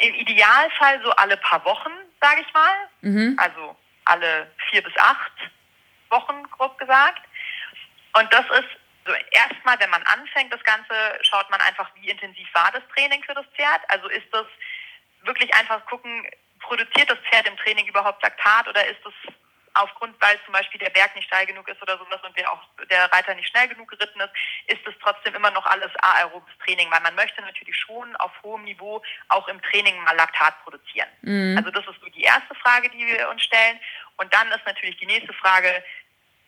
Im 0.00 0.14
Idealfall 0.14 1.02
so 1.02 1.10
alle 1.12 1.36
paar 1.38 1.64
Wochen, 1.64 1.90
sage 2.20 2.42
ich 2.46 2.52
mal. 2.54 2.74
Mhm. 3.00 3.36
Also 3.38 3.76
alle 4.04 4.50
vier 4.70 4.82
bis 4.82 4.96
acht 4.98 5.32
Wochen, 6.10 6.42
grob 6.50 6.78
gesagt. 6.78 7.22
Und 8.14 8.32
das 8.32 8.44
ist 8.46 8.68
so 9.04 9.12
erstmal 9.32 9.58
erstmal, 9.68 9.80
wenn 9.80 9.90
man 9.90 10.02
anfängt, 10.04 10.52
das 10.52 10.62
Ganze, 10.64 10.94
schaut 11.22 11.50
man 11.50 11.60
einfach, 11.60 11.90
wie 11.94 12.08
intensiv 12.08 12.48
war 12.54 12.70
das 12.72 12.82
Training 12.94 13.22
für 13.22 13.34
das 13.34 13.46
Pferd. 13.54 13.80
Also 13.88 14.08
ist 14.08 14.26
das 14.32 14.46
wirklich 15.24 15.52
einfach 15.54 15.84
gucken, 15.86 16.26
produziert 16.60 17.10
das 17.10 17.18
Pferd 17.30 17.46
im 17.48 17.56
Training 17.58 17.86
überhaupt 17.86 18.22
Laktat 18.22 18.68
oder 18.68 18.86
ist 18.86 19.00
das 19.04 19.12
aufgrund, 19.74 20.20
weil 20.20 20.38
zum 20.44 20.52
Beispiel 20.52 20.80
der 20.80 20.90
Berg 20.90 21.14
nicht 21.14 21.26
steil 21.26 21.46
genug 21.46 21.68
ist 21.68 21.80
oder 21.82 21.98
sowas 21.98 22.20
und 22.22 22.36
wir 22.36 22.50
auch 22.50 22.62
der 22.90 23.12
Reiter 23.12 23.34
nicht 23.34 23.48
schnell 23.48 23.68
genug 23.68 23.88
geritten 23.88 24.20
ist, 24.20 24.32
ist 24.66 24.86
es 24.86 24.94
trotzdem 25.02 25.34
immer 25.34 25.50
noch 25.50 25.66
alles 25.66 25.90
aerobes 26.02 26.52
Training, 26.64 26.90
weil 26.90 27.00
man 27.00 27.14
möchte 27.14 27.40
natürlich 27.42 27.76
schon 27.76 28.14
auf 28.16 28.32
hohem 28.42 28.64
Niveau 28.64 29.02
auch 29.28 29.48
im 29.48 29.60
Training 29.62 29.98
mal 30.02 30.16
Laktat 30.16 30.62
produzieren. 30.64 31.08
Mhm. 31.22 31.56
Also 31.58 31.70
das 31.70 31.86
ist 31.86 32.00
so 32.00 32.08
die 32.08 32.22
erste 32.22 32.54
Frage, 32.56 32.90
die 32.90 33.06
wir 33.06 33.28
uns 33.28 33.42
stellen. 33.42 33.78
Und 34.16 34.32
dann 34.34 34.50
ist 34.50 34.66
natürlich 34.66 34.96
die 34.96 35.06
nächste 35.06 35.32
Frage, 35.34 35.82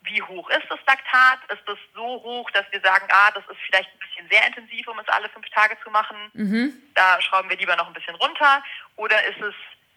wie 0.02 0.22
hoch 0.22 0.48
ist 0.50 0.66
das 0.68 0.78
Laktat? 0.86 1.38
Ist 1.52 1.66
das 1.66 1.78
so 1.94 2.02
hoch, 2.02 2.50
dass 2.52 2.64
wir 2.70 2.80
sagen, 2.80 3.06
ah, 3.10 3.30
das 3.32 3.44
ist 3.48 3.60
vielleicht 3.66 3.90
ein 3.90 3.98
bisschen 3.98 4.28
sehr 4.30 4.46
intensiv, 4.46 4.88
um 4.88 4.98
es 4.98 5.08
alle 5.08 5.28
fünf 5.28 5.48
Tage 5.50 5.76
zu 5.84 5.90
machen? 5.90 6.16
Mhm. 6.32 6.82
Da 6.94 7.20
schrauben 7.20 7.50
wir 7.50 7.56
lieber 7.56 7.76
noch 7.76 7.86
ein 7.86 7.92
bisschen 7.92 8.14
runter. 8.14 8.64
Oder 8.96 9.22
ist 9.26 9.40
es 9.40 9.54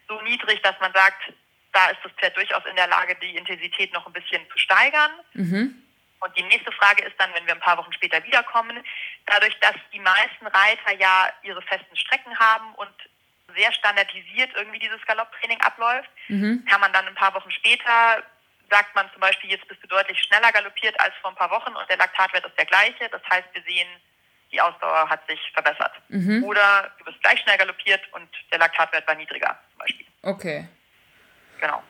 so 0.08 0.22
niedrig, 0.22 0.62
dass 0.62 0.78
man 0.80 0.92
sagt, 0.94 1.34
da 1.74 1.90
ist 1.90 2.00
das 2.04 2.12
Pferd 2.14 2.38
durchaus 2.38 2.64
in 2.70 2.76
der 2.76 2.88
Lage, 2.88 3.16
die 3.16 3.36
Intensität 3.36 3.92
noch 3.94 4.06
ein 4.06 4.14
bisschen 4.14 4.42
zu 4.50 4.58
steigern. 4.58 5.12
Mhm. 5.34 5.84
Und 6.20 6.38
die 6.38 6.44
nächste 6.44 6.72
Frage 6.72 7.04
ist 7.04 7.16
dann, 7.20 7.34
wenn 7.34 7.46
wir 7.46 7.54
ein 7.54 7.60
paar 7.60 7.78
Wochen 7.78 7.92
später 7.92 8.24
wiederkommen, 8.24 8.82
dadurch, 9.26 9.60
dass 9.60 9.76
die 9.92 10.00
meisten 10.00 10.48
Reiter 10.48 10.94
ja 10.98 11.30
ihre 11.42 11.62
festen 11.64 11.98
Strecken 11.98 12.38
haben 12.40 12.74
und 12.76 12.94
sehr 13.56 13.74
standardisiert 13.74 14.52
irgendwie 14.56 14.80
dieses 14.80 15.02
Galopptraining 15.06 15.60
abläuft, 15.62 16.10
mhm. 16.30 16.64
kann 16.70 16.80
man 16.80 16.94
dann 16.94 17.08
ein 17.08 17.16
paar 17.16 17.34
Wochen 17.34 17.52
später, 17.52 18.24
sagt 18.70 18.96
man 18.96 19.10
zum 19.12 19.20
Beispiel, 19.20 19.52
jetzt 19.52 19.68
bist 19.68 19.84
du 19.84 19.88
deutlich 19.88 20.18
schneller 20.22 20.52
galoppiert 20.52 20.98
als 21.02 21.14
vor 21.22 21.32
ein 21.32 21.36
paar 21.36 21.52
Wochen 21.52 21.76
und 21.76 21.90
der 21.90 21.98
Laktatwert 21.98 22.46
ist 22.46 22.58
der 22.58 22.66
gleiche. 22.66 23.10
Das 23.12 23.22
heißt, 23.30 23.48
wir 23.52 23.62
sehen, 23.64 23.88
die 24.52 24.62
Ausdauer 24.62 25.10
hat 25.10 25.28
sich 25.28 25.40
verbessert. 25.54 25.94
Mhm. 26.08 26.44
Oder 26.46 26.92
du 27.00 27.06
bist 27.06 27.22
gleich 27.22 27.40
schnell 27.42 27.58
galoppiert 27.58 28.02
und 28.14 28.30
der 28.52 28.60
Laktatwert 28.60 29.06
war 29.08 29.16
niedriger 29.16 29.60
zum 29.72 29.80
Beispiel. 29.80 30.06
Okay. 30.22 30.68
Genau. 31.64 31.82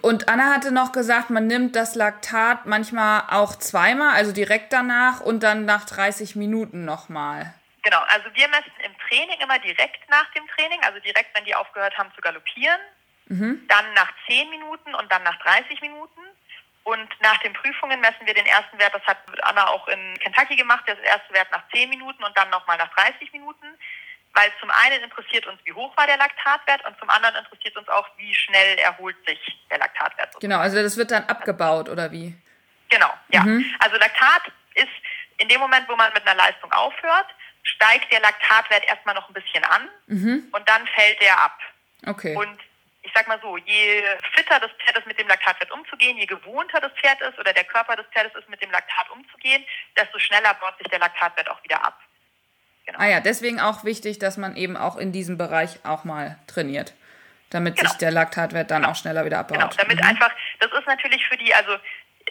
Und 0.00 0.28
Anna 0.28 0.52
hatte 0.52 0.72
noch 0.72 0.90
gesagt, 0.90 1.30
man 1.30 1.46
nimmt 1.46 1.76
das 1.76 1.94
Laktat 1.94 2.66
manchmal 2.66 3.22
auch 3.30 3.54
zweimal, 3.54 4.16
also 4.16 4.32
direkt 4.32 4.72
danach 4.72 5.20
und 5.20 5.44
dann 5.44 5.64
nach 5.64 5.84
30 5.84 6.34
Minuten 6.34 6.84
nochmal. 6.84 7.54
Genau, 7.84 8.00
also 8.08 8.26
wir 8.34 8.48
messen 8.48 8.72
im 8.84 8.92
Training 9.06 9.38
immer 9.40 9.60
direkt 9.60 10.10
nach 10.10 10.28
dem 10.32 10.44
Training, 10.48 10.80
also 10.82 10.98
direkt, 10.98 11.30
wenn 11.36 11.44
die 11.44 11.54
aufgehört 11.54 11.96
haben 11.96 12.10
zu 12.16 12.20
galoppieren, 12.20 12.80
mhm. 13.26 13.64
dann 13.68 13.94
nach 13.94 14.10
10 14.26 14.50
Minuten 14.50 14.92
und 14.92 15.10
dann 15.12 15.22
nach 15.22 15.38
30 15.40 15.80
Minuten. 15.80 16.20
Und 16.82 17.08
nach 17.20 17.38
den 17.38 17.52
Prüfungen 17.52 18.00
messen 18.00 18.26
wir 18.26 18.34
den 18.34 18.46
ersten 18.46 18.76
Wert, 18.80 18.92
das 18.92 19.04
hat 19.04 19.18
Anna 19.42 19.68
auch 19.68 19.86
in 19.86 20.18
Kentucky 20.18 20.56
gemacht, 20.56 20.82
der 20.88 21.00
erste 21.00 21.32
Wert 21.32 21.52
nach 21.52 21.62
10 21.72 21.88
Minuten 21.88 22.24
und 22.24 22.36
dann 22.36 22.50
nochmal 22.50 22.76
nach 22.76 22.92
30 22.94 23.32
Minuten 23.32 23.66
weil 24.34 24.50
zum 24.60 24.70
einen 24.70 25.02
interessiert 25.02 25.46
uns, 25.46 25.60
wie 25.64 25.72
hoch 25.72 25.96
war 25.96 26.06
der 26.06 26.16
Laktatwert 26.16 26.84
und 26.86 26.98
zum 26.98 27.10
anderen 27.10 27.36
interessiert 27.36 27.76
uns 27.76 27.88
auch, 27.88 28.06
wie 28.16 28.34
schnell 28.34 28.78
erholt 28.78 29.16
sich 29.26 29.38
der 29.70 29.78
Laktatwert. 29.78 30.40
Genau, 30.40 30.58
also 30.58 30.82
das 30.82 30.96
wird 30.96 31.10
dann 31.10 31.24
abgebaut 31.24 31.88
oder 31.88 32.10
wie? 32.12 32.34
Genau, 32.88 33.12
ja. 33.28 33.42
Mhm. 33.42 33.64
Also 33.78 33.96
Laktat 33.96 34.52
ist 34.74 34.88
in 35.38 35.48
dem 35.48 35.60
Moment, 35.60 35.88
wo 35.88 35.96
man 35.96 36.12
mit 36.12 36.26
einer 36.26 36.36
Leistung 36.36 36.72
aufhört, 36.72 37.26
steigt 37.62 38.12
der 38.12 38.20
Laktatwert 38.20 38.84
erstmal 38.86 39.14
noch 39.14 39.28
ein 39.28 39.34
bisschen 39.34 39.64
an 39.64 39.88
mhm. 40.06 40.48
und 40.52 40.68
dann 40.68 40.86
fällt 40.88 41.20
der 41.20 41.38
ab. 41.38 41.58
Okay. 42.06 42.34
Und 42.36 42.58
ich 43.02 43.12
sag 43.14 43.26
mal 43.28 43.40
so, 43.42 43.56
je 43.56 44.04
fitter 44.34 44.60
das 44.60 44.70
Pferd 44.72 44.98
ist, 44.98 45.06
mit 45.06 45.18
dem 45.18 45.28
Laktatwert 45.28 45.70
umzugehen, 45.72 46.16
je 46.16 46.26
gewohnter 46.26 46.80
das 46.80 46.92
Pferd 46.92 47.20
ist 47.20 47.38
oder 47.38 47.52
der 47.52 47.64
Körper 47.64 47.96
des 47.96 48.06
Pferdes 48.06 48.34
ist, 48.34 48.48
mit 48.48 48.62
dem 48.62 48.70
Laktat 48.70 49.10
umzugehen, 49.10 49.64
desto 49.96 50.18
schneller 50.18 50.54
baut 50.54 50.78
sich 50.78 50.88
der 50.88 51.00
Laktatwert 51.00 51.50
auch 51.50 51.62
wieder 51.64 51.84
ab. 51.84 52.00
Genau. 52.86 52.98
Ah 52.98 53.06
ja, 53.06 53.20
deswegen 53.20 53.60
auch 53.60 53.84
wichtig, 53.84 54.18
dass 54.18 54.36
man 54.36 54.56
eben 54.56 54.76
auch 54.76 54.96
in 54.96 55.12
diesem 55.12 55.38
Bereich 55.38 55.84
auch 55.84 56.04
mal 56.04 56.38
trainiert, 56.46 56.94
damit 57.50 57.76
genau. 57.76 57.88
sich 57.88 57.98
der 57.98 58.10
Laktatwert 58.10 58.70
dann 58.70 58.82
genau. 58.82 58.92
auch 58.92 58.96
schneller 58.96 59.24
wieder 59.24 59.38
abbaut. 59.38 59.58
Genau, 59.58 59.70
damit 59.76 60.00
mhm. 60.00 60.08
einfach, 60.08 60.32
das 60.58 60.72
ist 60.72 60.86
natürlich 60.86 61.26
für 61.26 61.36
die, 61.36 61.54
also 61.54 61.76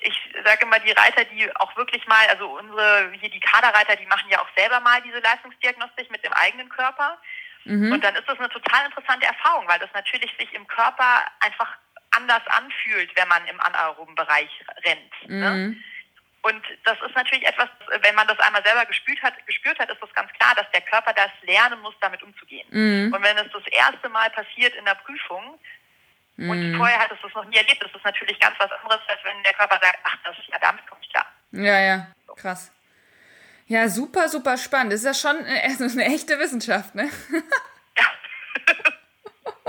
ich 0.01 0.17
sage 0.43 0.65
immer, 0.65 0.79
die 0.79 0.91
Reiter, 0.91 1.23
die 1.25 1.55
auch 1.57 1.75
wirklich 1.77 2.05
mal, 2.07 2.27
also 2.29 2.57
unsere, 2.57 3.11
hier 3.19 3.29
die 3.29 3.39
Kaderreiter, 3.39 3.95
die 3.95 4.05
machen 4.07 4.29
ja 4.29 4.41
auch 4.41 4.49
selber 4.55 4.79
mal 4.79 5.01
diese 5.01 5.19
Leistungsdiagnostik 5.19 6.09
mit 6.11 6.23
dem 6.25 6.33
eigenen 6.33 6.69
Körper. 6.69 7.17
Mhm. 7.65 7.91
Und 7.91 8.03
dann 8.03 8.15
ist 8.15 8.27
das 8.27 8.39
eine 8.39 8.49
total 8.49 8.85
interessante 8.85 9.27
Erfahrung, 9.27 9.67
weil 9.67 9.79
das 9.79 9.89
natürlich 9.93 10.31
sich 10.37 10.53
im 10.53 10.67
Körper 10.67 11.23
einfach 11.39 11.77
anders 12.11 12.41
anfühlt, 12.47 13.15
wenn 13.15 13.27
man 13.27 13.45
im 13.47 13.59
anaeroben 13.61 14.15
Bereich 14.15 14.49
rennt. 14.83 15.29
Ne? 15.29 15.49
Mhm. 15.49 15.69
Ne? 15.69 15.83
Und 16.43 16.63
das 16.85 16.97
ist 17.05 17.15
natürlich 17.15 17.45
etwas, 17.45 17.69
wenn 18.01 18.15
man 18.15 18.27
das 18.27 18.39
einmal 18.39 18.63
selber 18.63 18.85
gespürt 18.85 19.21
hat, 19.21 19.33
gespürt 19.45 19.77
hat, 19.77 19.89
ist 19.89 20.01
das 20.01 20.13
ganz 20.13 20.31
klar, 20.33 20.55
dass 20.55 20.65
der 20.71 20.81
Körper 20.81 21.13
das 21.13 21.29
lernen 21.43 21.79
muss, 21.81 21.93
damit 22.01 22.23
umzugehen. 22.23 22.67
Mhm. 22.71 23.13
Und 23.13 23.23
wenn 23.23 23.37
es 23.37 23.51
das 23.51 23.65
erste 23.67 24.09
Mal 24.09 24.29
passiert 24.31 24.73
in 24.75 24.85
der 24.85 24.95
Prüfung 24.95 25.59
mhm. 26.37 26.49
und 26.49 26.77
vorher 26.77 26.99
hat 26.99 27.11
es 27.11 27.19
das 27.21 27.33
noch 27.33 27.45
nie 27.45 27.57
erlebt, 27.57 27.83
ist 27.83 27.93
das 27.93 28.03
natürlich 28.03 28.39
ganz 28.39 28.55
was 28.57 28.71
anderes, 28.71 29.01
als 29.07 29.19
wenn 29.23 29.43
der 29.43 29.53
Körper 29.53 29.79
sagt, 29.81 29.99
ach, 30.03 30.17
das, 30.23 30.35
ja, 30.47 30.57
damit 30.59 30.87
komme 30.87 31.01
ich 31.03 31.09
klar. 31.09 31.27
Ja, 31.51 31.79
ja, 31.79 32.07
krass. 32.35 32.71
Ja, 33.67 33.87
super, 33.87 34.27
super 34.27 34.57
spannend. 34.57 34.93
Das 34.93 35.03
ist 35.03 35.05
ja 35.05 35.31
schon 35.31 35.45
eine, 35.45 35.91
eine 35.91 36.05
echte 36.05 36.39
Wissenschaft, 36.39 36.95
ne? 36.95 37.09
ja. 37.97 38.05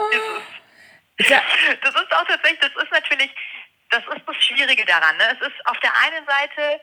ist 1.22 1.30
es. 1.30 1.80
Das 1.82 1.94
ist 1.94 2.12
auch 2.12 2.26
tatsächlich, 2.26 2.60
das 2.60 2.82
ist 2.82 2.92
natürlich, 2.92 3.30
Schwierige 4.52 4.84
daran. 4.84 5.16
Ne? 5.16 5.38
Es 5.40 5.48
ist 5.48 5.66
auf 5.66 5.78
der 5.80 5.92
einen 5.98 6.26
Seite, 6.26 6.80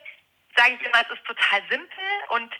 sage 0.56 0.78
ich 0.78 0.86
immer, 0.86 1.02
es 1.02 1.16
ist 1.16 1.24
total 1.24 1.62
simpel 1.68 2.04
und 2.28 2.52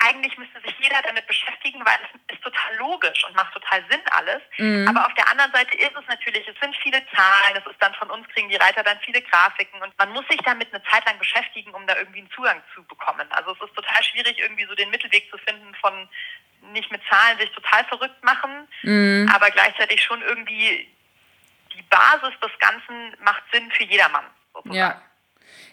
eigentlich 0.00 0.36
müsste 0.38 0.60
sich 0.60 0.74
jeder 0.78 1.02
damit 1.02 1.26
beschäftigen, 1.26 1.84
weil 1.84 1.98
es 2.28 2.36
ist 2.36 2.42
total 2.42 2.76
logisch 2.76 3.24
und 3.24 3.34
macht 3.34 3.52
total 3.52 3.84
Sinn 3.90 4.00
alles. 4.12 4.40
Mhm. 4.58 4.86
Aber 4.88 5.06
auf 5.06 5.14
der 5.14 5.28
anderen 5.28 5.50
Seite 5.52 5.76
ist 5.76 5.90
es 5.96 6.06
natürlich, 6.06 6.46
es 6.46 6.54
sind 6.60 6.76
viele 6.76 7.04
Zahlen, 7.10 7.56
es 7.56 7.66
ist 7.66 7.82
dann 7.82 7.94
von 7.94 8.10
uns 8.10 8.28
kriegen 8.28 8.48
die 8.48 8.56
Reiter 8.56 8.84
dann 8.84 9.00
viele 9.00 9.20
Grafiken 9.22 9.82
und 9.82 9.96
man 9.98 10.10
muss 10.10 10.24
sich 10.28 10.40
damit 10.44 10.72
eine 10.72 10.82
Zeit 10.84 11.04
lang 11.04 11.18
beschäftigen, 11.18 11.72
um 11.72 11.84
da 11.86 11.96
irgendwie 11.96 12.20
einen 12.20 12.30
Zugang 12.30 12.62
zu 12.74 12.84
bekommen. 12.84 13.26
Also 13.30 13.52
es 13.52 13.68
ist 13.68 13.74
total 13.74 14.02
schwierig, 14.04 14.38
irgendwie 14.38 14.66
so 14.66 14.74
den 14.74 14.90
Mittelweg 14.90 15.28
zu 15.30 15.38
finden 15.38 15.74
von 15.80 16.08
nicht 16.72 16.90
mit 16.92 17.02
Zahlen 17.08 17.38
sich 17.38 17.50
total 17.50 17.84
verrückt 17.86 18.22
machen, 18.22 18.68
mhm. 18.82 19.28
aber 19.34 19.50
gleichzeitig 19.50 20.02
schon 20.02 20.22
irgendwie 20.22 20.88
die 21.74 21.82
Basis 21.82 22.38
des 22.40 22.56
Ganzen 22.58 23.16
macht 23.20 23.42
Sinn 23.52 23.70
für 23.72 23.84
jedermann. 23.84 24.24
Sozusagen. 24.58 24.76
Ja, 24.76 25.00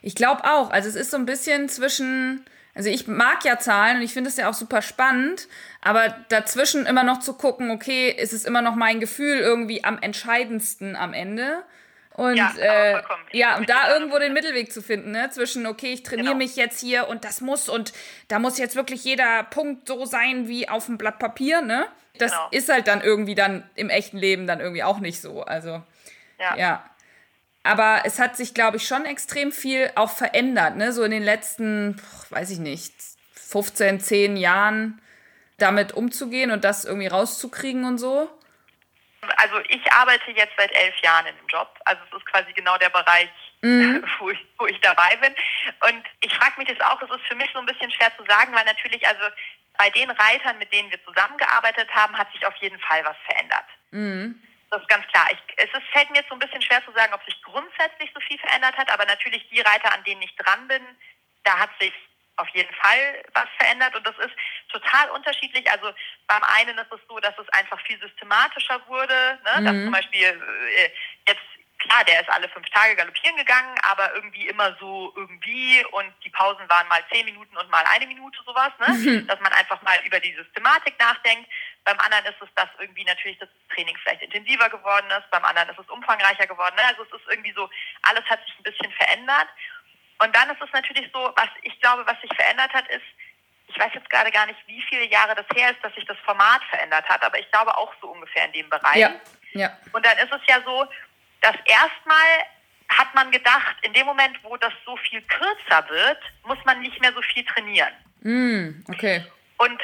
ich 0.02 0.16
glaube 0.16 0.44
auch. 0.46 0.70
Also 0.70 0.88
es 0.88 0.96
ist 0.96 1.12
so 1.12 1.18
ein 1.18 1.26
bisschen 1.26 1.68
zwischen, 1.70 2.46
also 2.74 2.90
ich 2.90 3.08
mag 3.08 3.44
ja 3.44 3.58
Zahlen 3.58 3.98
und 3.98 4.04
ich 4.04 4.14
finde 4.14 4.30
es 4.30 4.38
ja 4.38 4.50
auch 4.50 4.54
super 4.54 4.82
spannend, 4.82 5.48
aber 5.82 6.10
dazwischen 6.30 6.86
immer 6.86 7.04
noch 7.04 7.20
zu 7.20 7.34
gucken, 7.34 7.72
okay, 7.72 8.10
ist 8.10 8.34
es 8.34 8.46
immer 8.46 8.62
noch 8.62 8.76
mein 8.76 9.00
Gefühl 9.00 9.40
irgendwie 9.40 9.84
am 9.84 9.98
entscheidendsten 10.00 10.96
am 10.96 11.14
Ende? 11.14 11.64
Und 12.12 12.38
ja, 12.38 12.54
äh, 12.58 13.02
ja 13.34 13.58
und 13.58 13.70
da 13.70 13.94
irgendwo 13.94 14.18
den 14.20 14.32
Mittelweg 14.32 14.72
zu 14.72 14.82
finden, 14.82 15.12
ne? 15.12 15.30
Zwischen, 15.32 15.66
okay, 15.66 15.92
ich 15.92 16.04
trainiere 16.04 16.28
genau. 16.28 16.38
mich 16.38 16.56
jetzt 16.56 16.80
hier 16.80 17.10
und 17.10 17.26
das 17.26 17.42
muss 17.42 17.68
und 17.68 17.92
da 18.30 18.40
muss 18.40 18.58
jetzt 18.58 18.78
wirklich 18.78 19.04
jeder 19.04 19.44
Punkt 19.44 19.88
so 19.88 20.06
sein 20.06 20.48
wie 20.48 20.70
auf 20.70 20.86
dem 20.86 20.98
Blatt 20.98 21.20
Papier, 21.20 21.62
ne? 21.62 21.88
Das 22.18 22.32
genau. 22.32 22.48
ist 22.52 22.70
halt 22.70 22.88
dann 22.88 23.02
irgendwie 23.02 23.36
dann 23.36 23.70
im 23.76 23.90
echten 23.90 24.18
Leben 24.18 24.48
dann 24.48 24.62
irgendwie 24.62 24.84
auch 24.84 25.00
nicht 25.00 25.20
so. 25.20 25.42
Also. 25.44 25.84
Ja. 26.40 26.56
ja. 26.56 26.90
Aber 27.66 28.04
es 28.06 28.20
hat 28.20 28.38
sich, 28.38 28.54
glaube 28.54 28.78
ich, 28.78 28.88
schon 28.88 29.06
extrem 29.06 29.52
viel 29.52 29.92
auch 29.96 30.12
verändert, 30.12 30.76
ne? 30.76 30.94
So 30.94 31.04
in 31.04 31.10
den 31.10 31.24
letzten, 31.24 32.00
weiß 32.30 32.52
ich 32.52 32.60
nicht, 32.60 32.94
15, 33.34 34.00
10 34.00 34.38
Jahren 34.38 35.02
damit 35.58 35.94
umzugehen 35.94 36.52
und 36.52 36.64
das 36.64 36.86
irgendwie 36.86 37.08
rauszukriegen 37.08 37.86
und 37.86 37.98
so? 37.98 38.30
Also 39.38 39.60
ich 39.68 39.92
arbeite 39.92 40.30
jetzt 40.32 40.54
seit 40.58 40.72
elf 40.76 40.96
Jahren 41.02 41.26
in 41.26 41.36
dem 41.38 41.48
Job. 41.48 41.68
Also 41.86 42.04
es 42.12 42.18
ist 42.18 42.26
quasi 42.28 42.54
genau 42.54 42.78
der 42.78 42.90
Bereich, 42.90 43.30
mhm. 43.62 44.06
wo, 44.20 44.30
ich, 44.30 44.46
wo 44.60 44.68
ich 44.68 44.80
dabei 44.82 45.16
bin. 45.16 45.34
Und 45.90 46.04
ich 46.22 46.36
frage 46.36 46.60
mich 46.60 46.68
das 46.68 46.80
auch, 46.82 47.02
es 47.02 47.10
ist 47.10 47.26
für 47.28 47.36
mich 47.36 47.50
so 47.52 47.60
ein 47.60 47.66
bisschen 47.66 47.90
schwer 47.90 48.12
zu 48.16 48.24
sagen, 48.26 48.54
weil 48.54 48.66
natürlich, 48.66 49.08
also 49.08 49.24
bei 49.76 49.90
den 49.90 50.12
Reitern, 50.12 50.60
mit 50.60 50.72
denen 50.72 50.92
wir 50.92 51.04
zusammengearbeitet 51.04 51.90
haben, 51.96 52.16
hat 52.16 52.32
sich 52.32 52.46
auf 52.46 52.56
jeden 52.58 52.80
Fall 52.80 53.04
was 53.06 53.18
verändert. 53.26 53.66
Mhm. 53.90 54.40
Das 54.72 54.82
ist 54.82 54.90
ganz 54.90 55.06
klar. 55.08 55.28
Ich, 55.32 55.40
es 55.58 55.70
ist, 55.74 55.88
fällt 55.92 56.10
mir 56.10 56.18
jetzt 56.18 56.30
so 56.30 56.36
ein 56.36 56.40
bisschen 56.40 56.62
schwer 56.62 56.84
zu 56.86 56.92
sagen, 56.94 57.14
ob 57.14 57.24
sich 57.24 57.42
grundsätzlich 57.44 58.12
so 58.14 58.20
viel 58.22 58.40
verändert 58.40 58.76
hat, 58.78 58.92
aber 58.92 59.06
natürlich 59.06 59.48
die 59.50 59.62
Reiter, 59.62 59.94
an 59.94 60.04
denen 60.04 60.22
ich 60.22 60.36
dran 60.36 60.68
bin, 60.68 60.84
da 61.44 61.60
hat 61.60 61.70
sich 61.80 61.94
auf 62.38 62.50
jeden 62.50 62.74
Fall 62.76 63.24
was 63.34 63.48
verändert 63.58 63.96
und 63.96 64.06
das 64.06 64.18
ist 64.18 64.36
total 64.70 65.10
unterschiedlich. 65.12 65.70
Also 65.72 65.94
beim 66.28 66.44
einen 66.44 66.78
ist 66.78 66.92
es 66.92 67.00
so, 67.08 67.20
dass 67.20 67.38
es 67.38 67.48
einfach 67.50 67.80
viel 67.86 68.00
systematischer 68.00 68.82
wurde, 68.88 69.40
ne? 69.44 69.62
Mhm. 69.62 69.66
dass 69.66 69.74
zum 69.74 69.92
Beispiel 69.92 70.42
äh, 70.78 70.90
jetzt 71.28 71.42
klar, 71.80 72.04
der 72.06 72.22
ist 72.22 72.30
alle 72.30 72.50
fünf 72.50 72.70
Tage 72.70 72.96
galoppieren 72.96 73.38
gegangen, 73.38 73.76
aber 73.84 74.14
irgendwie 74.16 74.48
immer 74.48 74.76
so 74.80 75.14
irgendwie 75.16 75.86
und 75.92 76.14
die 76.24 76.30
Pausen 76.30 76.68
waren 76.70 76.88
mal 76.88 77.04
zehn 77.12 77.26
Minuten 77.26 77.56
und 77.58 77.70
mal 77.70 77.84
eine 77.88 78.08
Minute 78.08 78.40
sowas, 78.46 78.72
ne? 78.80 78.94
Mhm. 78.94 79.28
dass 79.28 79.40
man 79.40 79.54
einfach 79.54 79.82
mal 79.82 79.98
über 80.06 80.20
die 80.20 80.34
Systematik 80.34 81.00
nachdenkt. 81.00 81.50
Beim 81.86 82.00
anderen 82.00 82.26
ist 82.26 82.42
es, 82.42 82.50
dass 82.56 82.68
irgendwie 82.80 83.06
natürlich 83.06 83.38
das 83.38 83.50
Training 83.74 83.96
vielleicht 84.02 84.24
intensiver 84.24 84.70
geworden 84.70 85.06
ist, 85.12 85.30
beim 85.30 85.46
anderen 85.46 85.70
ist 85.70 85.80
es 85.80 85.90
umfangreicher 85.90 86.48
geworden. 86.48 86.76
Also 86.88 87.04
es 87.04 87.22
ist 87.22 87.30
irgendwie 87.30 87.54
so, 87.54 87.70
alles 88.02 88.26
hat 88.26 88.44
sich 88.44 88.58
ein 88.58 88.64
bisschen 88.64 88.92
verändert. 88.92 89.48
Und 90.20 90.36
dann 90.36 90.50
ist 90.50 90.62
es 90.62 90.72
natürlich 90.74 91.10
so, 91.14 91.32
was 91.36 91.50
ich 91.62 91.80
glaube, 91.80 92.06
was 92.08 92.20
sich 92.22 92.34
verändert 92.36 92.74
hat, 92.74 92.88
ist, 92.90 93.06
ich 93.68 93.78
weiß 93.78 93.92
jetzt 93.94 94.10
gerade 94.10 94.32
gar 94.32 94.46
nicht, 94.48 94.60
wie 94.68 94.82
viele 94.90 95.06
Jahre 95.06 95.36
das 95.36 95.46
her 95.56 95.72
ist, 95.72 95.84
dass 95.84 95.94
sich 95.94 96.06
das 96.06 96.18
Format 96.26 96.64
verändert 96.70 97.08
hat, 97.08 97.24
aber 97.24 97.38
ich 97.40 97.50
glaube 97.52 97.76
auch 97.78 97.94
so 98.02 98.08
ungefähr 98.08 98.46
in 98.46 98.54
dem 98.54 98.70
Bereich. 98.70 98.98
Ja. 98.98 99.14
ja. 99.54 99.78
Und 99.92 100.06
dann 100.06 100.18
ist 100.18 100.32
es 100.32 100.42
ja 100.48 100.62
so, 100.66 100.88
dass 101.42 101.56
erstmal 101.66 102.46
hat 102.90 103.14
man 103.14 103.32
gedacht, 103.32 103.76
in 103.82 103.94
dem 103.94 104.06
Moment, 104.06 104.38
wo 104.44 104.58
das 104.58 104.74
so 104.86 104.96
viel 104.98 105.22
kürzer 105.24 105.90
wird, 105.90 106.20
muss 106.44 106.58
man 106.66 106.80
nicht 106.82 107.00
mehr 107.02 107.14
so 107.14 107.22
viel 107.22 107.44
trainieren. 107.46 107.94
Mm, 108.22 108.84
okay. 108.90 109.26
Und 109.58 109.82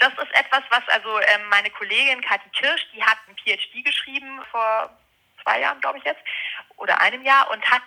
das 0.00 0.12
ist 0.14 0.34
etwas, 0.34 0.62
was 0.70 0.86
also 0.88 1.20
ähm, 1.20 1.48
meine 1.50 1.70
Kollegin 1.70 2.22
Kathi 2.22 2.48
Kirsch, 2.50 2.86
die 2.94 3.02
hat 3.02 3.18
ein 3.28 3.36
PhD 3.36 3.84
geschrieben 3.84 4.40
vor 4.50 4.90
zwei 5.42 5.60
Jahren, 5.60 5.80
glaube 5.80 5.98
ich 5.98 6.04
jetzt, 6.04 6.22
oder 6.76 7.00
einem 7.00 7.22
Jahr 7.22 7.50
und 7.50 7.62
hat 7.70 7.82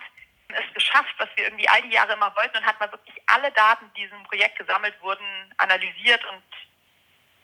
es 0.48 0.74
geschafft, 0.74 1.14
was 1.18 1.28
wir 1.34 1.44
irgendwie 1.44 1.68
all 1.68 1.82
die 1.82 1.92
Jahre 1.92 2.12
immer 2.12 2.34
wollten 2.36 2.56
und 2.56 2.66
hat 2.66 2.78
mal 2.78 2.90
wirklich 2.92 3.16
alle 3.26 3.50
Daten, 3.52 3.90
die 3.96 4.02
in 4.02 4.10
diesem 4.10 4.24
Projekt 4.24 4.58
gesammelt 4.58 4.94
wurden, 5.02 5.24
analysiert 5.56 6.24
und 6.26 6.42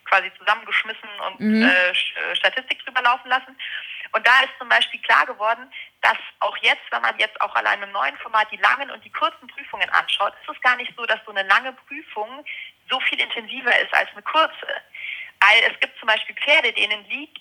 quasi 0.04 0.30
zusammengeschmissen 0.38 1.08
und 1.26 1.40
mhm. 1.40 1.62
äh, 1.62 1.90
äh 1.90 2.36
Statistik 2.36 2.84
drüber 2.84 3.02
laufen 3.02 3.28
lassen. 3.28 3.56
Und 4.12 4.26
da 4.26 4.40
ist 4.40 4.52
zum 4.58 4.68
Beispiel 4.68 5.00
klar 5.02 5.26
geworden, 5.26 5.70
dass 6.00 6.16
auch 6.40 6.56
jetzt, 6.58 6.82
wenn 6.90 7.02
man 7.02 7.18
jetzt 7.18 7.40
auch 7.40 7.54
allein 7.54 7.82
im 7.82 7.92
neuen 7.92 8.16
Format 8.18 8.50
die 8.50 8.56
langen 8.56 8.90
und 8.90 9.04
die 9.04 9.12
kurzen 9.12 9.46
Prüfungen 9.48 9.88
anschaut, 9.90 10.32
ist 10.42 10.56
es 10.56 10.60
gar 10.62 10.76
nicht 10.76 10.92
so, 10.96 11.04
dass 11.06 11.20
so 11.24 11.30
eine 11.30 11.48
lange 11.48 11.72
Prüfung 11.72 12.44
so 12.88 12.98
viel 13.00 13.20
intensiver 13.20 13.78
ist 13.80 13.92
als 13.94 14.10
eine 14.12 14.22
kurze. 14.22 14.66
Weil 15.40 15.72
es 15.72 15.80
gibt 15.80 15.98
zum 15.98 16.08
Beispiel 16.08 16.34
Pferde, 16.36 16.72
denen 16.72 17.04
liegt 17.08 17.40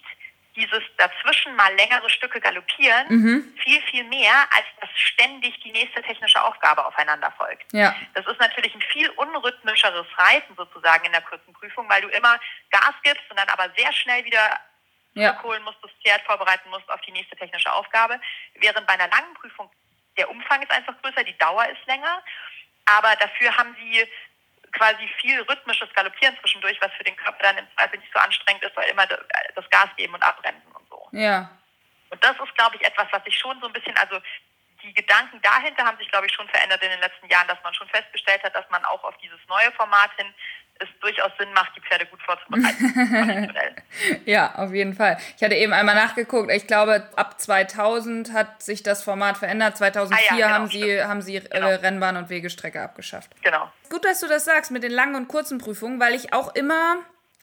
dieses 0.55 0.83
dazwischen 0.97 1.55
mal 1.55 1.73
längere 1.75 2.09
Stücke 2.09 2.39
galoppieren 2.41 3.07
mhm. 3.07 3.53
viel, 3.63 3.81
viel 3.83 4.03
mehr, 4.05 4.33
als 4.51 4.65
dass 4.81 4.89
ständig 4.95 5.59
die 5.61 5.71
nächste 5.71 6.01
technische 6.01 6.43
Aufgabe 6.43 6.85
aufeinander 6.85 7.31
folgt. 7.37 7.71
Ja. 7.71 7.95
Das 8.13 8.25
ist 8.27 8.39
natürlich 8.39 8.73
ein 8.75 8.81
viel 8.81 9.09
unrhythmischeres 9.11 10.07
Reiten 10.17 10.55
sozusagen 10.55 11.05
in 11.05 11.11
der 11.11 11.21
kurzen 11.21 11.53
Prüfung, 11.53 11.87
weil 11.89 12.01
du 12.01 12.09
immer 12.09 12.39
Gas 12.71 12.93
gibst 13.03 13.23
und 13.29 13.39
dann 13.39 13.49
aber 13.49 13.71
sehr 13.77 13.93
schnell 13.93 14.25
wieder 14.25 14.59
ja. 15.13 15.41
holen 15.43 15.63
musst, 15.63 15.77
das 15.81 15.91
Pferd 16.03 16.21
vorbereiten 16.23 16.69
musst 16.69 16.89
auf 16.89 17.01
die 17.01 17.11
nächste 17.11 17.35
technische 17.35 17.71
Aufgabe. 17.71 18.19
Während 18.55 18.87
bei 18.87 18.93
einer 18.93 19.07
langen 19.07 19.33
Prüfung 19.35 19.69
der 20.17 20.29
Umfang 20.29 20.61
ist 20.61 20.71
einfach 20.71 20.99
größer, 21.01 21.23
die 21.23 21.37
Dauer 21.37 21.65
ist 21.67 21.85
länger, 21.87 22.21
aber 22.85 23.15
dafür 23.15 23.55
haben 23.55 23.75
sie 23.79 24.07
quasi 24.71 25.07
viel 25.19 25.41
rhythmisches 25.41 25.91
Galoppieren 25.93 26.37
zwischendurch, 26.39 26.77
was 26.81 26.91
für 26.93 27.03
den 27.03 27.15
Körper 27.15 27.41
dann 27.41 27.57
im 27.57 27.67
Zweifel 27.75 27.99
nicht 27.99 28.13
so 28.13 28.19
anstrengend 28.19 28.63
ist, 28.63 28.75
weil 28.75 28.89
immer 28.89 29.05
das 29.07 29.69
Gas 29.69 29.89
geben 29.97 30.13
und 30.13 30.23
abbremsen 30.23 30.71
und 30.73 30.87
so. 30.89 31.07
Ja. 31.11 31.49
Und 32.09 32.23
das 32.23 32.35
ist, 32.39 32.55
glaube 32.55 32.75
ich, 32.75 32.85
etwas, 32.85 33.07
was 33.11 33.23
sich 33.23 33.37
schon 33.37 33.59
so 33.61 33.67
ein 33.67 33.73
bisschen, 33.73 33.97
also 33.97 34.19
die 34.83 34.93
Gedanken 34.93 35.41
dahinter 35.41 35.85
haben 35.85 35.97
sich, 35.97 36.09
glaube 36.09 36.27
ich, 36.27 36.33
schon 36.33 36.47
verändert 36.49 36.81
in 36.81 36.89
den 36.89 37.01
letzten 37.01 37.27
Jahren, 37.27 37.47
dass 37.47 37.61
man 37.63 37.73
schon 37.73 37.89
festgestellt 37.89 38.43
hat, 38.43 38.55
dass 38.55 38.69
man 38.69 38.83
auch 38.85 39.03
auf 39.03 39.17
dieses 39.17 39.39
neue 39.47 39.71
Format 39.73 40.11
hin 40.17 40.33
es 40.79 40.87
durchaus 41.01 41.31
Sinn 41.37 41.51
macht, 41.53 41.75
die 41.75 41.81
Pferde 41.81 42.05
gut 42.05 42.21
vorzubereiten. 42.21 43.53
ja, 44.25 44.55
auf 44.55 44.73
jeden 44.73 44.93
Fall. 44.93 45.17
Ich 45.37 45.43
hatte 45.43 45.55
eben 45.55 45.73
einmal 45.73 45.95
nachgeguckt. 45.95 46.51
Ich 46.51 46.67
glaube, 46.67 47.07
ab 47.15 47.39
2000 47.39 48.33
hat 48.33 48.63
sich 48.63 48.81
das 48.81 49.03
Format 49.03 49.37
verändert. 49.37 49.77
2004 49.77 50.17
ah, 50.17 50.37
ja, 50.37 50.47
genau, 50.47 50.55
haben 50.55 50.67
sie, 50.67 51.03
haben 51.03 51.21
sie 51.21 51.39
genau. 51.39 51.67
Rennbahn 51.67 52.17
und 52.17 52.29
Wegestrecke 52.29 52.81
abgeschafft. 52.81 53.31
Genau. 53.43 53.71
Gut, 53.89 54.05
dass 54.05 54.21
du 54.21 54.27
das 54.27 54.45
sagst 54.45 54.71
mit 54.71 54.83
den 54.83 54.91
langen 54.91 55.15
und 55.15 55.27
kurzen 55.27 55.57
Prüfungen, 55.57 55.99
weil 55.99 56.15
ich 56.15 56.33
auch 56.33 56.55
immer 56.55 56.97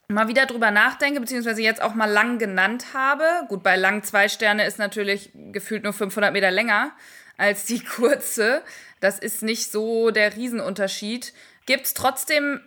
mal 0.09 0.29
wieder 0.29 0.47
drüber 0.47 0.71
nachdenke, 0.71 1.21
beziehungsweise 1.21 1.63
jetzt 1.63 1.83
auch 1.83 1.95
mal 1.95 2.11
lang 2.11 2.39
genannt 2.39 2.87
habe. 2.95 3.25
Gut, 3.49 3.63
bei 3.63 3.77
lang 3.77 4.03
zwei 4.03 4.29
Sterne 4.29 4.65
ist 4.65 4.79
natürlich 4.79 5.31
gefühlt 5.35 5.85
nur 5.85 5.93
500 5.93 6.33
Meter 6.33 6.51
länger 6.51 6.93
als 7.37 7.67
die 7.67 7.85
kurze. 7.85 8.63
Das 9.01 9.19
ist 9.19 9.43
nicht 9.43 9.71
so 9.71 10.11
der 10.11 10.35
Riesenunterschied. 10.37 11.35
Gibt 11.67 11.87
es 11.87 11.95
trotzdem 11.95 12.61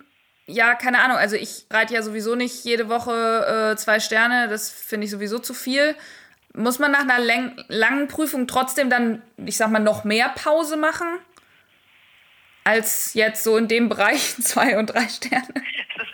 ja, 0.49 0.75
keine 0.75 0.99
Ahnung. 1.01 1.17
Also 1.17 1.35
ich 1.35 1.65
reite 1.69 1.93
ja 1.93 2.01
sowieso 2.01 2.35
nicht 2.35 2.63
jede 2.65 2.89
Woche 2.89 3.71
äh, 3.73 3.77
zwei 3.77 3.99
Sterne. 3.99 4.47
Das 4.47 4.69
finde 4.69 5.05
ich 5.05 5.11
sowieso 5.11 5.39
zu 5.39 5.53
viel. 5.53 5.95
Muss 6.53 6.79
man 6.79 6.91
nach 6.91 7.01
einer 7.01 7.19
langen 7.67 8.07
Prüfung 8.07 8.47
trotzdem 8.47 8.89
dann, 8.89 9.21
ich 9.37 9.57
sag 9.57 9.69
mal, 9.69 9.79
noch 9.79 10.03
mehr 10.03 10.29
Pause 10.29 10.77
machen? 10.77 11.07
Als 12.63 13.13
jetzt 13.13 13.43
so 13.43 13.57
in 13.57 13.67
dem 13.67 13.89
Bereich 13.89 14.35
zwei 14.41 14.77
und 14.77 14.87
drei 14.87 15.07
Sterne? 15.07 15.47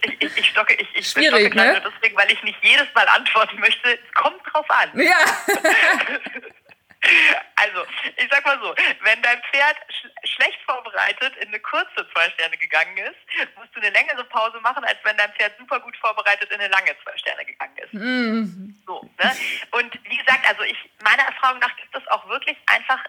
ich, 0.03 0.21
ich, 0.21 0.37
ich, 0.37 0.49
stocke, 0.49 0.73
ich, 0.73 0.87
ich 0.93 1.09
Schwierig, 1.09 1.53
stocke 1.53 1.67
ne? 1.67 1.81
deswegen, 1.85 2.17
weil 2.17 2.31
ich 2.31 2.43
nicht 2.43 2.59
jedes 2.61 2.87
Mal 2.93 3.07
antworten 3.07 3.59
möchte. 3.59 3.89
Es 3.89 4.13
kommt 4.13 4.41
drauf 4.51 4.65
an. 4.69 4.99
Ja. 4.99 5.17
Also, 7.57 7.85
ich 8.17 8.27
sag 8.29 8.45
mal 8.45 8.59
so, 8.61 8.75
wenn 9.01 9.21
dein 9.21 9.41
Pferd 9.43 9.77
sch 9.89 10.05
schlecht 10.35 10.59
vorbereitet 10.65 11.35
in 11.37 11.47
eine 11.47 11.59
kurze 11.59 12.07
zwei 12.13 12.29
Sterne 12.31 12.57
gegangen 12.57 12.97
ist, 12.97 13.15
musst 13.57 13.73
du 13.73 13.79
eine 13.79 13.89
längere 13.91 14.23
Pause 14.25 14.59
machen, 14.59 14.83
als 14.83 14.97
wenn 15.03 15.17
dein 15.17 15.31
Pferd 15.33 15.57
super 15.57 15.79
gut 15.79 15.95
vorbereitet 15.97 16.51
in 16.51 16.59
eine 16.59 16.67
lange 16.67 16.95
zwei 17.03 17.17
Sterne 17.17 17.45
gegangen 17.45 17.77
ist. 17.77 17.93
Mm. 17.93 18.75
So, 18.85 19.09
ne? 19.19 19.31
Und 19.71 19.97
wie 20.03 20.17
gesagt, 20.17 20.47
also 20.47 20.63
ich, 20.63 20.77
meiner 21.01 21.23
Erfahrung 21.23 21.59
nach 21.59 21.75
gibt 21.77 21.95
es 21.95 22.07
auch 22.09 22.27
wirklich 22.27 22.57
einfach 22.67 23.03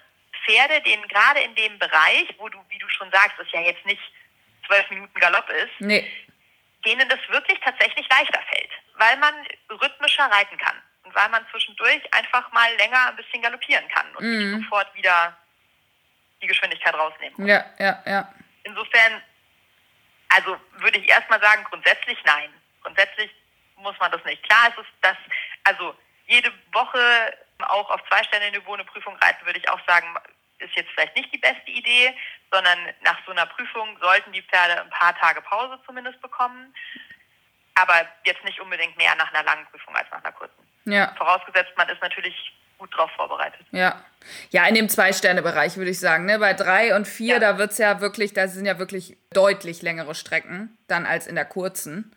Pferde, 0.45 0.81
denen 0.83 1.07
gerade 1.09 1.41
in 1.41 1.55
dem 1.57 1.79
Bereich, 1.79 2.33
wo 2.39 2.49
du, 2.49 2.59
wie 2.69 2.79
du 2.79 2.89
schon 2.89 3.11
sagst, 3.11 3.39
es 3.41 3.51
ja 3.53 3.61
jetzt 3.61 3.85
nicht 3.85 4.03
zwölf 4.67 4.89
Minuten 4.91 5.19
Galopp 5.19 5.49
ist, 5.51 5.81
nee. 5.81 6.11
denen 6.85 7.09
das 7.09 7.21
wirklich 7.29 7.59
tatsächlich 7.61 8.09
leichter 8.09 8.41
fällt, 8.49 8.71
weil 8.95 9.17
man 9.19 9.35
rhythmischer 9.71 10.25
reiten 10.31 10.57
kann 10.59 10.81
weil 11.17 11.31
man 11.31 11.47
zwischendurch 11.51 12.03
einfach 12.15 12.53
mal 12.53 12.71
länger 12.77 13.09
ein 13.09 13.17
bisschen 13.17 13.41
galoppieren 13.41 13.89
kann 13.89 14.07
und 14.17 14.25
mhm. 14.25 14.53
nicht 14.53 14.63
sofort 14.63 14.95
wieder 14.95 15.35
die 16.43 16.47
Geschwindigkeit 16.47 16.95
rausnehmen 16.95 17.35
muss. 17.39 17.49
Ja, 17.49 17.65
ja, 17.79 18.03
ja. 18.05 18.33
Insofern, 18.65 19.23
also 20.29 20.59
würde 20.73 20.99
ich 20.99 21.09
erstmal 21.09 21.41
sagen, 21.41 21.65
grundsätzlich 21.65 22.19
nein. 22.25 22.53
Grundsätzlich 22.83 23.31
muss 23.77 23.99
man 23.99 24.13
das 24.13 24.23
nicht. 24.25 24.43
Klar 24.43 24.69
ist 24.69 24.79
es, 24.79 24.87
dass, 25.01 25.17
also 25.65 25.97
jede 26.27 26.53
Woche 26.73 27.35
auch 27.61 27.91
auf 27.91 28.07
zwei 28.09 28.23
Sterne 28.25 28.51
Niveau 28.51 28.75
eine 28.75 28.85
Prüfung 28.85 29.17
reiten, 29.17 29.47
würde 29.47 29.59
ich 29.59 29.69
auch 29.71 29.81
sagen, 29.87 30.15
ist 30.59 30.75
jetzt 30.75 30.91
vielleicht 30.91 31.17
nicht 31.17 31.33
die 31.33 31.39
beste 31.39 31.71
Idee, 31.71 32.15
sondern 32.51 32.79
nach 33.01 33.19
so 33.25 33.33
einer 33.33 33.47
Prüfung 33.47 33.99
sollten 34.01 34.33
die 34.33 34.43
Pferde 34.43 34.83
ein 34.83 34.91
paar 34.91 35.19
Tage 35.19 35.41
Pause 35.41 35.79
zumindest 35.87 36.21
bekommen. 36.21 36.75
Aber 37.75 38.07
jetzt 38.25 38.45
nicht 38.45 38.61
unbedingt 38.61 38.97
mehr 38.99 39.15
nach 39.17 39.33
einer 39.33 39.45
langen 39.45 39.67
Prüfung 39.67 39.95
als 39.97 40.11
nach 40.11 40.23
einer 40.23 40.33
kurzen. 40.33 40.66
Ja. 40.87 41.15
Vorausgesetzt, 41.17 41.73
man 41.77 41.89
ist 41.89 42.01
natürlich 42.01 42.53
gut 42.79 42.95
drauf 42.97 43.11
vorbereitet. 43.13 43.67
Ja. 43.73 44.05
Ja, 44.51 44.67
in 44.67 44.75
dem 44.75 44.89
Zwei-Sterne-Bereich 44.89 45.77
würde 45.77 45.91
ich 45.91 46.01
sagen. 46.01 46.27
Ne? 46.27 46.39
Bei 46.39 46.53
drei 46.53 46.97
und 46.97 47.07
vier, 47.07 47.35
ja. 47.35 47.39
da 47.39 47.59
wird 47.59 47.73
es 47.73 47.79
ja 47.79 48.01
wirklich, 48.01 48.33
da 48.33 48.49
sind 48.49 48.67
ja 48.67 48.79
wirklich 48.79 49.17
deutlich 49.33 49.83
längere 49.83 50.15
Strecken 50.15 50.77
dann 50.89 51.07
als 51.07 51.27
in 51.27 51.37
der 51.37 51.45
kurzen. 51.45 52.15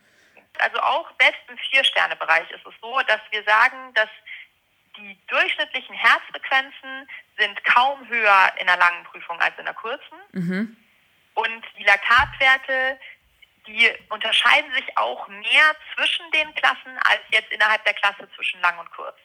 Also 0.60 0.80
auch 0.80 1.10
selbst 1.20 1.42
im 1.48 1.58
Vier-Sterne-Bereich 1.58 2.50
ist 2.52 2.66
es 2.66 2.74
so, 2.82 3.00
dass 3.08 3.22
wir 3.32 3.44
sagen, 3.44 3.94
dass 3.94 4.10
die 4.98 5.18
durchschnittlichen 5.28 5.96
Herzfrequenzen 5.96 7.08
sind 7.38 7.64
kaum 7.64 8.08
höher 8.10 8.54
in 8.60 8.68
der 8.68 8.78
langen 8.78 9.04
Prüfung 9.06 9.40
als 9.40 9.58
in 9.58 9.66
der 9.66 9.74
kurzen. 9.74 10.18
Mhm. 10.34 10.78
Und 11.36 11.64
die 11.78 11.84
Laktatwerte 11.84 13.00
die 13.70 13.90
unterscheiden 14.10 14.74
sich 14.74 14.98
auch 14.98 15.28
mehr 15.28 15.76
zwischen 15.96 16.30
den 16.32 16.54
Klassen 16.56 16.98
als 17.06 17.22
jetzt 17.32 17.52
innerhalb 17.52 17.84
der 17.86 17.94
Klasse 17.94 18.28
zwischen 18.36 18.60
lang 18.62 18.78
und 18.80 18.90
kurz. 18.92 19.16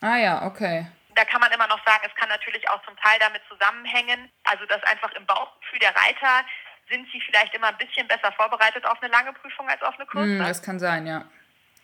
Ah 0.00 0.16
ja, 0.16 0.42
okay. 0.46 0.86
Da 1.14 1.24
kann 1.24 1.40
man 1.40 1.50
immer 1.50 1.66
noch 1.66 1.84
sagen, 1.84 2.04
es 2.06 2.14
kann 2.14 2.28
natürlich 2.28 2.68
auch 2.68 2.84
zum 2.84 2.96
Teil 2.96 3.18
damit 3.18 3.42
zusammenhängen, 3.48 4.30
also 4.44 4.64
dass 4.66 4.82
einfach 4.84 5.12
im 5.12 5.26
Bauchgefühl 5.26 5.80
der 5.80 5.96
Reiter 5.96 6.44
sind 6.88 7.08
sie 7.12 7.20
vielleicht 7.20 7.54
immer 7.54 7.68
ein 7.68 7.78
bisschen 7.78 8.06
besser 8.06 8.32
vorbereitet 8.32 8.84
auf 8.86 9.02
eine 9.02 9.10
lange 9.10 9.32
Prüfung 9.32 9.68
als 9.68 9.82
auf 9.82 9.94
eine 9.96 10.06
kurze. 10.06 10.26
Mm, 10.26 10.38
das 10.38 10.62
kann 10.62 10.78
sein, 10.78 11.06
ja. 11.06 11.24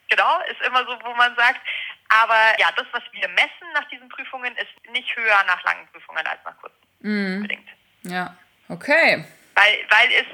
Genau, 0.09 0.39
ist 0.51 0.61
immer 0.67 0.85
so, 0.85 0.97
wo 1.03 1.15
man 1.15 1.35
sagt. 1.37 1.61
Aber 2.09 2.59
ja, 2.59 2.71
das, 2.77 2.87
was 2.93 3.03
wir 3.13 3.29
messen 3.29 3.73
nach 3.75 3.89
diesen 3.89 4.09
Prüfungen, 4.09 4.55
ist 4.57 4.93
nicht 4.93 5.15
höher 5.17 5.45
nach 5.47 5.63
langen 5.65 5.87
Prüfungen 5.89 6.27
als 6.27 6.41
nach 6.45 6.57
kurzen. 6.59 6.77
Mm. 7.01 7.37
Unbedingt. 7.37 7.69
Ja, 8.03 8.37
okay. 8.69 9.25
Weil, 9.55 9.79
weil 9.91 10.13
es 10.13 10.27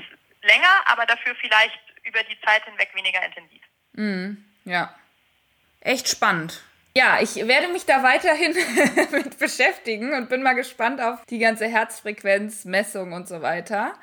länger, 0.42 0.82
aber 0.86 1.06
dafür 1.06 1.34
vielleicht 1.40 1.80
über 2.04 2.22
die 2.24 2.40
Zeit 2.40 2.64
hinweg 2.64 2.90
weniger 2.94 3.24
intensiv. 3.24 3.62
Mhm, 3.92 4.44
ja. 4.64 4.94
Echt 5.80 6.08
spannend. 6.08 6.62
Ja, 6.96 7.20
ich 7.20 7.36
werde 7.36 7.68
mich 7.68 7.86
da 7.86 8.02
weiterhin 8.02 8.52
mit 9.12 9.38
beschäftigen 9.38 10.12
und 10.14 10.28
bin 10.28 10.42
mal 10.42 10.54
gespannt 10.54 11.00
auf 11.00 11.24
die 11.26 11.38
ganze 11.38 11.68
Herzfrequenzmessung 11.68 13.12
und 13.12 13.28
so 13.28 13.42
weiter. 13.42 13.94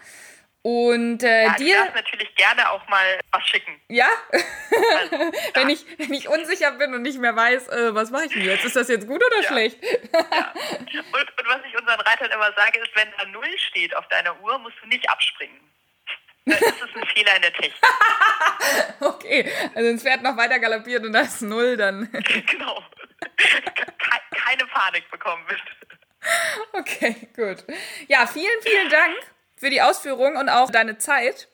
Und 0.61 1.23
äh, 1.23 1.45
ja, 1.45 1.55
dir. 1.55 1.77
Darfst 1.77 1.95
natürlich 1.95 2.35
gerne 2.35 2.69
auch 2.69 2.85
mal 2.89 3.19
was 3.31 3.47
schicken. 3.47 3.79
Ja? 3.87 4.09
Also, 4.31 5.31
wenn, 5.53 5.69
ich, 5.69 5.85
wenn 5.97 6.13
ich 6.13 6.27
unsicher 6.27 6.71
bin 6.71 6.93
und 6.93 7.03
nicht 7.03 7.19
mehr 7.19 7.35
weiß, 7.35 7.69
äh, 7.69 7.95
was 7.95 8.11
mache 8.11 8.25
ich 8.25 8.33
denn 8.33 8.43
jetzt? 8.43 8.65
Ist 8.65 8.75
das 8.75 8.89
jetzt 8.89 9.07
gut 9.07 9.23
oder 9.23 9.41
ja. 9.43 9.47
schlecht? 9.47 9.77
ja. 9.81 10.53
Und, 11.13 11.39
und 11.39 11.47
was 11.47 11.61
ich 11.67 11.79
unseren 11.79 12.01
Reitern 12.01 12.31
immer 12.31 12.51
sage, 12.53 12.79
ist, 12.79 12.93
wenn 12.95 13.07
da 13.17 13.25
Null 13.27 13.57
steht 13.69 13.95
auf 13.95 14.07
deiner 14.09 14.41
Uhr, 14.41 14.57
musst 14.59 14.75
du 14.81 14.87
nicht 14.87 15.09
abspringen. 15.09 15.57
Das 16.47 16.61
ist 16.61 16.95
ein 16.95 17.07
Fehler 17.13 17.35
in 17.35 17.41
der 17.41 17.53
Technik. 17.53 17.81
okay, 19.01 19.51
also 19.75 19.89
ins 19.89 20.03
Pferd 20.03 20.23
noch 20.23 20.37
weiter 20.37 20.59
galoppiert 20.59 21.05
und 21.05 21.13
das 21.13 21.35
ist 21.35 21.41
null, 21.41 21.75
dann. 21.75 22.09
genau. 22.11 22.83
Keine 24.45 24.65
Panik 24.67 25.09
bekommen 25.11 25.43
wird. 25.49 25.61
Okay, 26.73 27.27
gut. 27.35 27.65
Ja, 28.07 28.25
vielen, 28.27 28.61
vielen 28.61 28.89
Dank 28.89 29.15
für 29.57 29.69
die 29.69 29.81
Ausführung 29.81 30.37
und 30.37 30.49
auch 30.49 30.71
deine 30.71 30.97
Zeit. 30.97 31.47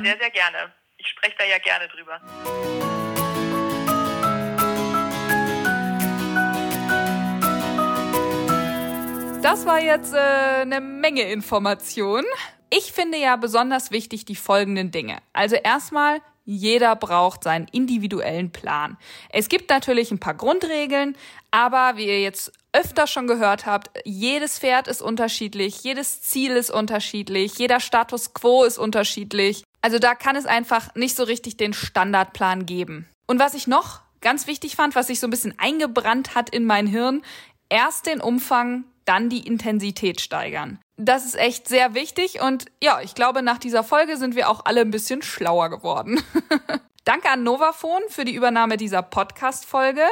Sehr, 0.00 0.16
sehr 0.18 0.30
gerne. 0.30 0.72
Ich 0.98 1.08
spreche 1.08 1.34
da 1.38 1.44
ja 1.44 1.58
gerne 1.58 1.88
drüber. 1.88 2.20
Das 9.42 9.64
war 9.64 9.80
jetzt 9.80 10.12
äh, 10.12 10.18
eine 10.18 10.80
Menge 10.80 11.22
Information. 11.30 12.24
Ich 12.70 12.92
finde 12.92 13.18
ja 13.18 13.36
besonders 13.36 13.90
wichtig 13.90 14.24
die 14.24 14.36
folgenden 14.36 14.90
Dinge. 14.90 15.18
Also 15.32 15.56
erstmal, 15.56 16.20
jeder 16.44 16.96
braucht 16.96 17.44
seinen 17.44 17.68
individuellen 17.68 18.50
Plan. 18.50 18.96
Es 19.30 19.48
gibt 19.48 19.70
natürlich 19.70 20.10
ein 20.10 20.18
paar 20.18 20.34
Grundregeln, 20.34 21.16
aber 21.50 21.96
wie 21.96 22.06
ihr 22.06 22.20
jetzt 22.20 22.52
öfter 22.72 23.06
schon 23.06 23.26
gehört 23.26 23.66
habt, 23.66 23.90
jedes 24.04 24.58
Pferd 24.58 24.88
ist 24.88 25.00
unterschiedlich, 25.00 25.82
jedes 25.82 26.22
Ziel 26.22 26.52
ist 26.52 26.70
unterschiedlich, 26.70 27.58
jeder 27.58 27.80
Status 27.80 28.34
quo 28.34 28.64
ist 28.64 28.78
unterschiedlich. 28.78 29.64
Also 29.80 29.98
da 29.98 30.14
kann 30.14 30.36
es 30.36 30.46
einfach 30.46 30.94
nicht 30.94 31.16
so 31.16 31.24
richtig 31.24 31.56
den 31.56 31.72
Standardplan 31.72 32.66
geben. 32.66 33.08
Und 33.26 33.38
was 33.38 33.54
ich 33.54 33.66
noch 33.66 34.00
ganz 34.20 34.46
wichtig 34.46 34.76
fand, 34.76 34.94
was 34.94 35.06
sich 35.06 35.20
so 35.20 35.26
ein 35.26 35.30
bisschen 35.30 35.54
eingebrannt 35.58 36.34
hat 36.34 36.50
in 36.50 36.64
mein 36.64 36.86
Hirn, 36.86 37.22
erst 37.68 38.06
den 38.06 38.20
Umfang, 38.20 38.84
dann 39.06 39.30
die 39.30 39.46
Intensität 39.46 40.20
steigern. 40.20 40.78
Das 40.98 41.24
ist 41.24 41.36
echt 41.36 41.68
sehr 41.68 41.94
wichtig 41.94 42.40
und 42.40 42.66
ja, 42.82 43.00
ich 43.02 43.14
glaube, 43.14 43.42
nach 43.42 43.58
dieser 43.58 43.84
Folge 43.84 44.16
sind 44.16 44.34
wir 44.34 44.48
auch 44.50 44.62
alle 44.64 44.82
ein 44.82 44.90
bisschen 44.90 45.22
schlauer 45.22 45.70
geworden. 45.70 46.20
Danke 47.06 47.30
an 47.30 47.44
Novafon 47.44 48.02
für 48.08 48.24
die 48.24 48.34
Übernahme 48.34 48.76
dieser 48.76 49.00
Podcast-Folge. 49.00 50.02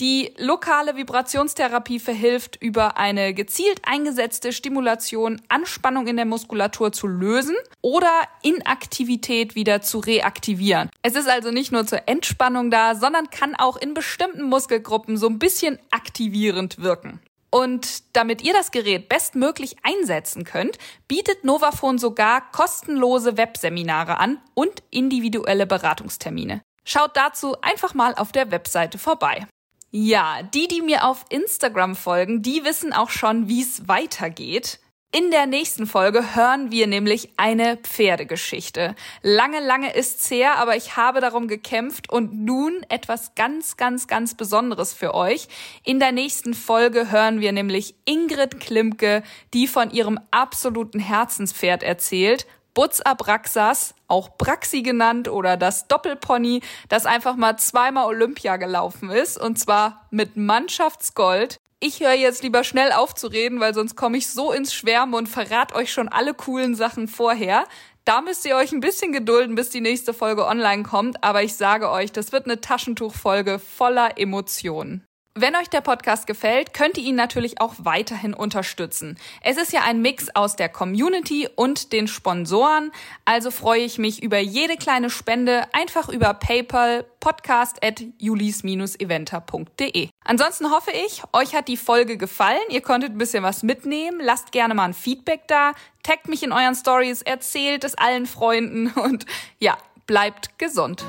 Die 0.00 0.32
lokale 0.38 0.96
Vibrationstherapie 0.96 1.98
verhilft, 2.00 2.56
über 2.62 2.96
eine 2.96 3.34
gezielt 3.34 3.82
eingesetzte 3.82 4.54
Stimulation 4.54 5.42
Anspannung 5.50 6.06
in 6.06 6.16
der 6.16 6.24
Muskulatur 6.24 6.90
zu 6.90 7.06
lösen 7.06 7.54
oder 7.82 8.22
Inaktivität 8.42 9.56
wieder 9.56 9.82
zu 9.82 9.98
reaktivieren. 9.98 10.88
Es 11.02 11.16
ist 11.16 11.28
also 11.28 11.50
nicht 11.50 11.70
nur 11.70 11.86
zur 11.86 12.08
Entspannung 12.08 12.70
da, 12.70 12.94
sondern 12.94 13.28
kann 13.28 13.54
auch 13.54 13.76
in 13.76 13.92
bestimmten 13.92 14.44
Muskelgruppen 14.44 15.18
so 15.18 15.26
ein 15.26 15.38
bisschen 15.38 15.78
aktivierend 15.90 16.78
wirken. 16.78 17.20
Und 17.50 18.14
damit 18.14 18.42
ihr 18.42 18.52
das 18.52 18.70
Gerät 18.70 19.08
bestmöglich 19.08 19.76
einsetzen 19.82 20.44
könnt, 20.44 20.78
bietet 21.06 21.44
Novafone 21.44 21.98
sogar 21.98 22.50
kostenlose 22.50 23.36
Webseminare 23.36 24.18
an 24.18 24.38
und 24.54 24.82
individuelle 24.90 25.66
Beratungstermine. 25.66 26.60
Schaut 26.84 27.16
dazu 27.16 27.56
einfach 27.62 27.94
mal 27.94 28.14
auf 28.14 28.32
der 28.32 28.50
Webseite 28.50 28.98
vorbei. 28.98 29.46
Ja, 29.90 30.42
die, 30.42 30.68
die 30.68 30.82
mir 30.82 31.06
auf 31.06 31.24
Instagram 31.30 31.96
folgen, 31.96 32.42
die 32.42 32.64
wissen 32.64 32.92
auch 32.92 33.08
schon, 33.08 33.48
wie 33.48 33.62
es 33.62 33.88
weitergeht. 33.88 34.80
In 35.10 35.30
der 35.30 35.46
nächsten 35.46 35.86
Folge 35.86 36.36
hören 36.36 36.70
wir 36.70 36.86
nämlich 36.86 37.30
eine 37.38 37.78
Pferdegeschichte. 37.78 38.94
Lange, 39.22 39.58
lange 39.58 39.94
ist's 39.94 40.30
her, 40.30 40.58
aber 40.58 40.76
ich 40.76 40.98
habe 40.98 41.22
darum 41.22 41.48
gekämpft 41.48 42.10
und 42.10 42.44
nun 42.44 42.82
etwas 42.90 43.34
ganz, 43.34 43.78
ganz, 43.78 44.06
ganz 44.06 44.34
Besonderes 44.34 44.92
für 44.92 45.14
euch. 45.14 45.48
In 45.82 45.98
der 45.98 46.12
nächsten 46.12 46.52
Folge 46.52 47.10
hören 47.10 47.40
wir 47.40 47.52
nämlich 47.52 47.94
Ingrid 48.04 48.60
Klimke, 48.60 49.22
die 49.54 49.66
von 49.66 49.90
ihrem 49.90 50.20
absoluten 50.30 51.00
Herzenspferd 51.00 51.82
erzählt. 51.82 52.46
Butz 52.74 53.00
Abraxas, 53.00 53.94
auch 54.08 54.36
Braxi 54.36 54.82
genannt 54.82 55.26
oder 55.26 55.56
das 55.56 55.88
Doppelpony, 55.88 56.60
das 56.90 57.06
einfach 57.06 57.34
mal 57.34 57.56
zweimal 57.56 58.04
Olympia 58.04 58.58
gelaufen 58.58 59.08
ist 59.08 59.40
und 59.40 59.58
zwar 59.58 60.06
mit 60.10 60.36
Mannschaftsgold 60.36 61.58
ich 61.80 62.00
höre 62.00 62.14
jetzt 62.14 62.42
lieber 62.42 62.64
schnell 62.64 62.92
auf 62.92 63.14
zu 63.14 63.28
reden, 63.28 63.60
weil 63.60 63.74
sonst 63.74 63.96
komme 63.96 64.18
ich 64.18 64.28
so 64.28 64.52
ins 64.52 64.74
Schwärmen 64.74 65.14
und 65.14 65.28
verrate 65.28 65.74
euch 65.74 65.92
schon 65.92 66.08
alle 66.08 66.34
coolen 66.34 66.74
Sachen 66.74 67.08
vorher. 67.08 67.64
Da 68.04 68.20
müsst 68.20 68.44
ihr 68.46 68.56
euch 68.56 68.72
ein 68.72 68.80
bisschen 68.80 69.12
gedulden, 69.12 69.54
bis 69.54 69.70
die 69.70 69.80
nächste 69.80 70.14
Folge 70.14 70.46
online 70.46 70.82
kommt, 70.82 71.22
aber 71.22 71.42
ich 71.42 71.54
sage 71.54 71.90
euch, 71.90 72.10
das 72.10 72.32
wird 72.32 72.46
eine 72.46 72.60
Taschentuchfolge 72.60 73.58
voller 73.58 74.18
Emotionen. 74.18 75.07
Wenn 75.40 75.54
euch 75.54 75.70
der 75.70 75.82
Podcast 75.82 76.26
gefällt, 76.26 76.74
könnt 76.74 76.98
ihr 76.98 77.04
ihn 77.04 77.14
natürlich 77.14 77.60
auch 77.60 77.74
weiterhin 77.78 78.34
unterstützen. 78.34 79.16
Es 79.40 79.56
ist 79.56 79.72
ja 79.72 79.82
ein 79.82 80.02
Mix 80.02 80.34
aus 80.34 80.56
der 80.56 80.68
Community 80.68 81.48
und 81.54 81.92
den 81.92 82.08
Sponsoren, 82.08 82.90
also 83.24 83.52
freue 83.52 83.82
ich 83.82 83.98
mich 83.98 84.20
über 84.20 84.40
jede 84.40 84.76
kleine 84.76 85.10
Spende 85.10 85.62
einfach 85.72 86.08
über 86.08 86.34
PayPal 86.34 87.04
podcast 87.20 87.84
at 87.84 88.02
julis-eventer.de. 88.18 90.08
Ansonsten 90.24 90.72
hoffe 90.72 90.90
ich, 91.06 91.22
euch 91.32 91.54
hat 91.54 91.68
die 91.68 91.76
Folge 91.76 92.16
gefallen, 92.16 92.58
ihr 92.70 92.80
konntet 92.80 93.12
ein 93.12 93.18
bisschen 93.18 93.44
was 93.44 93.62
mitnehmen, 93.62 94.18
lasst 94.20 94.50
gerne 94.50 94.74
mal 94.74 94.86
ein 94.86 94.94
Feedback 94.94 95.46
da, 95.46 95.70
taggt 96.02 96.26
mich 96.26 96.42
in 96.42 96.50
euren 96.50 96.74
Stories, 96.74 97.22
erzählt 97.22 97.84
es 97.84 97.94
allen 97.94 98.26
Freunden 98.26 98.88
und 98.88 99.24
ja, 99.60 99.78
bleibt 100.04 100.58
gesund. 100.58 101.04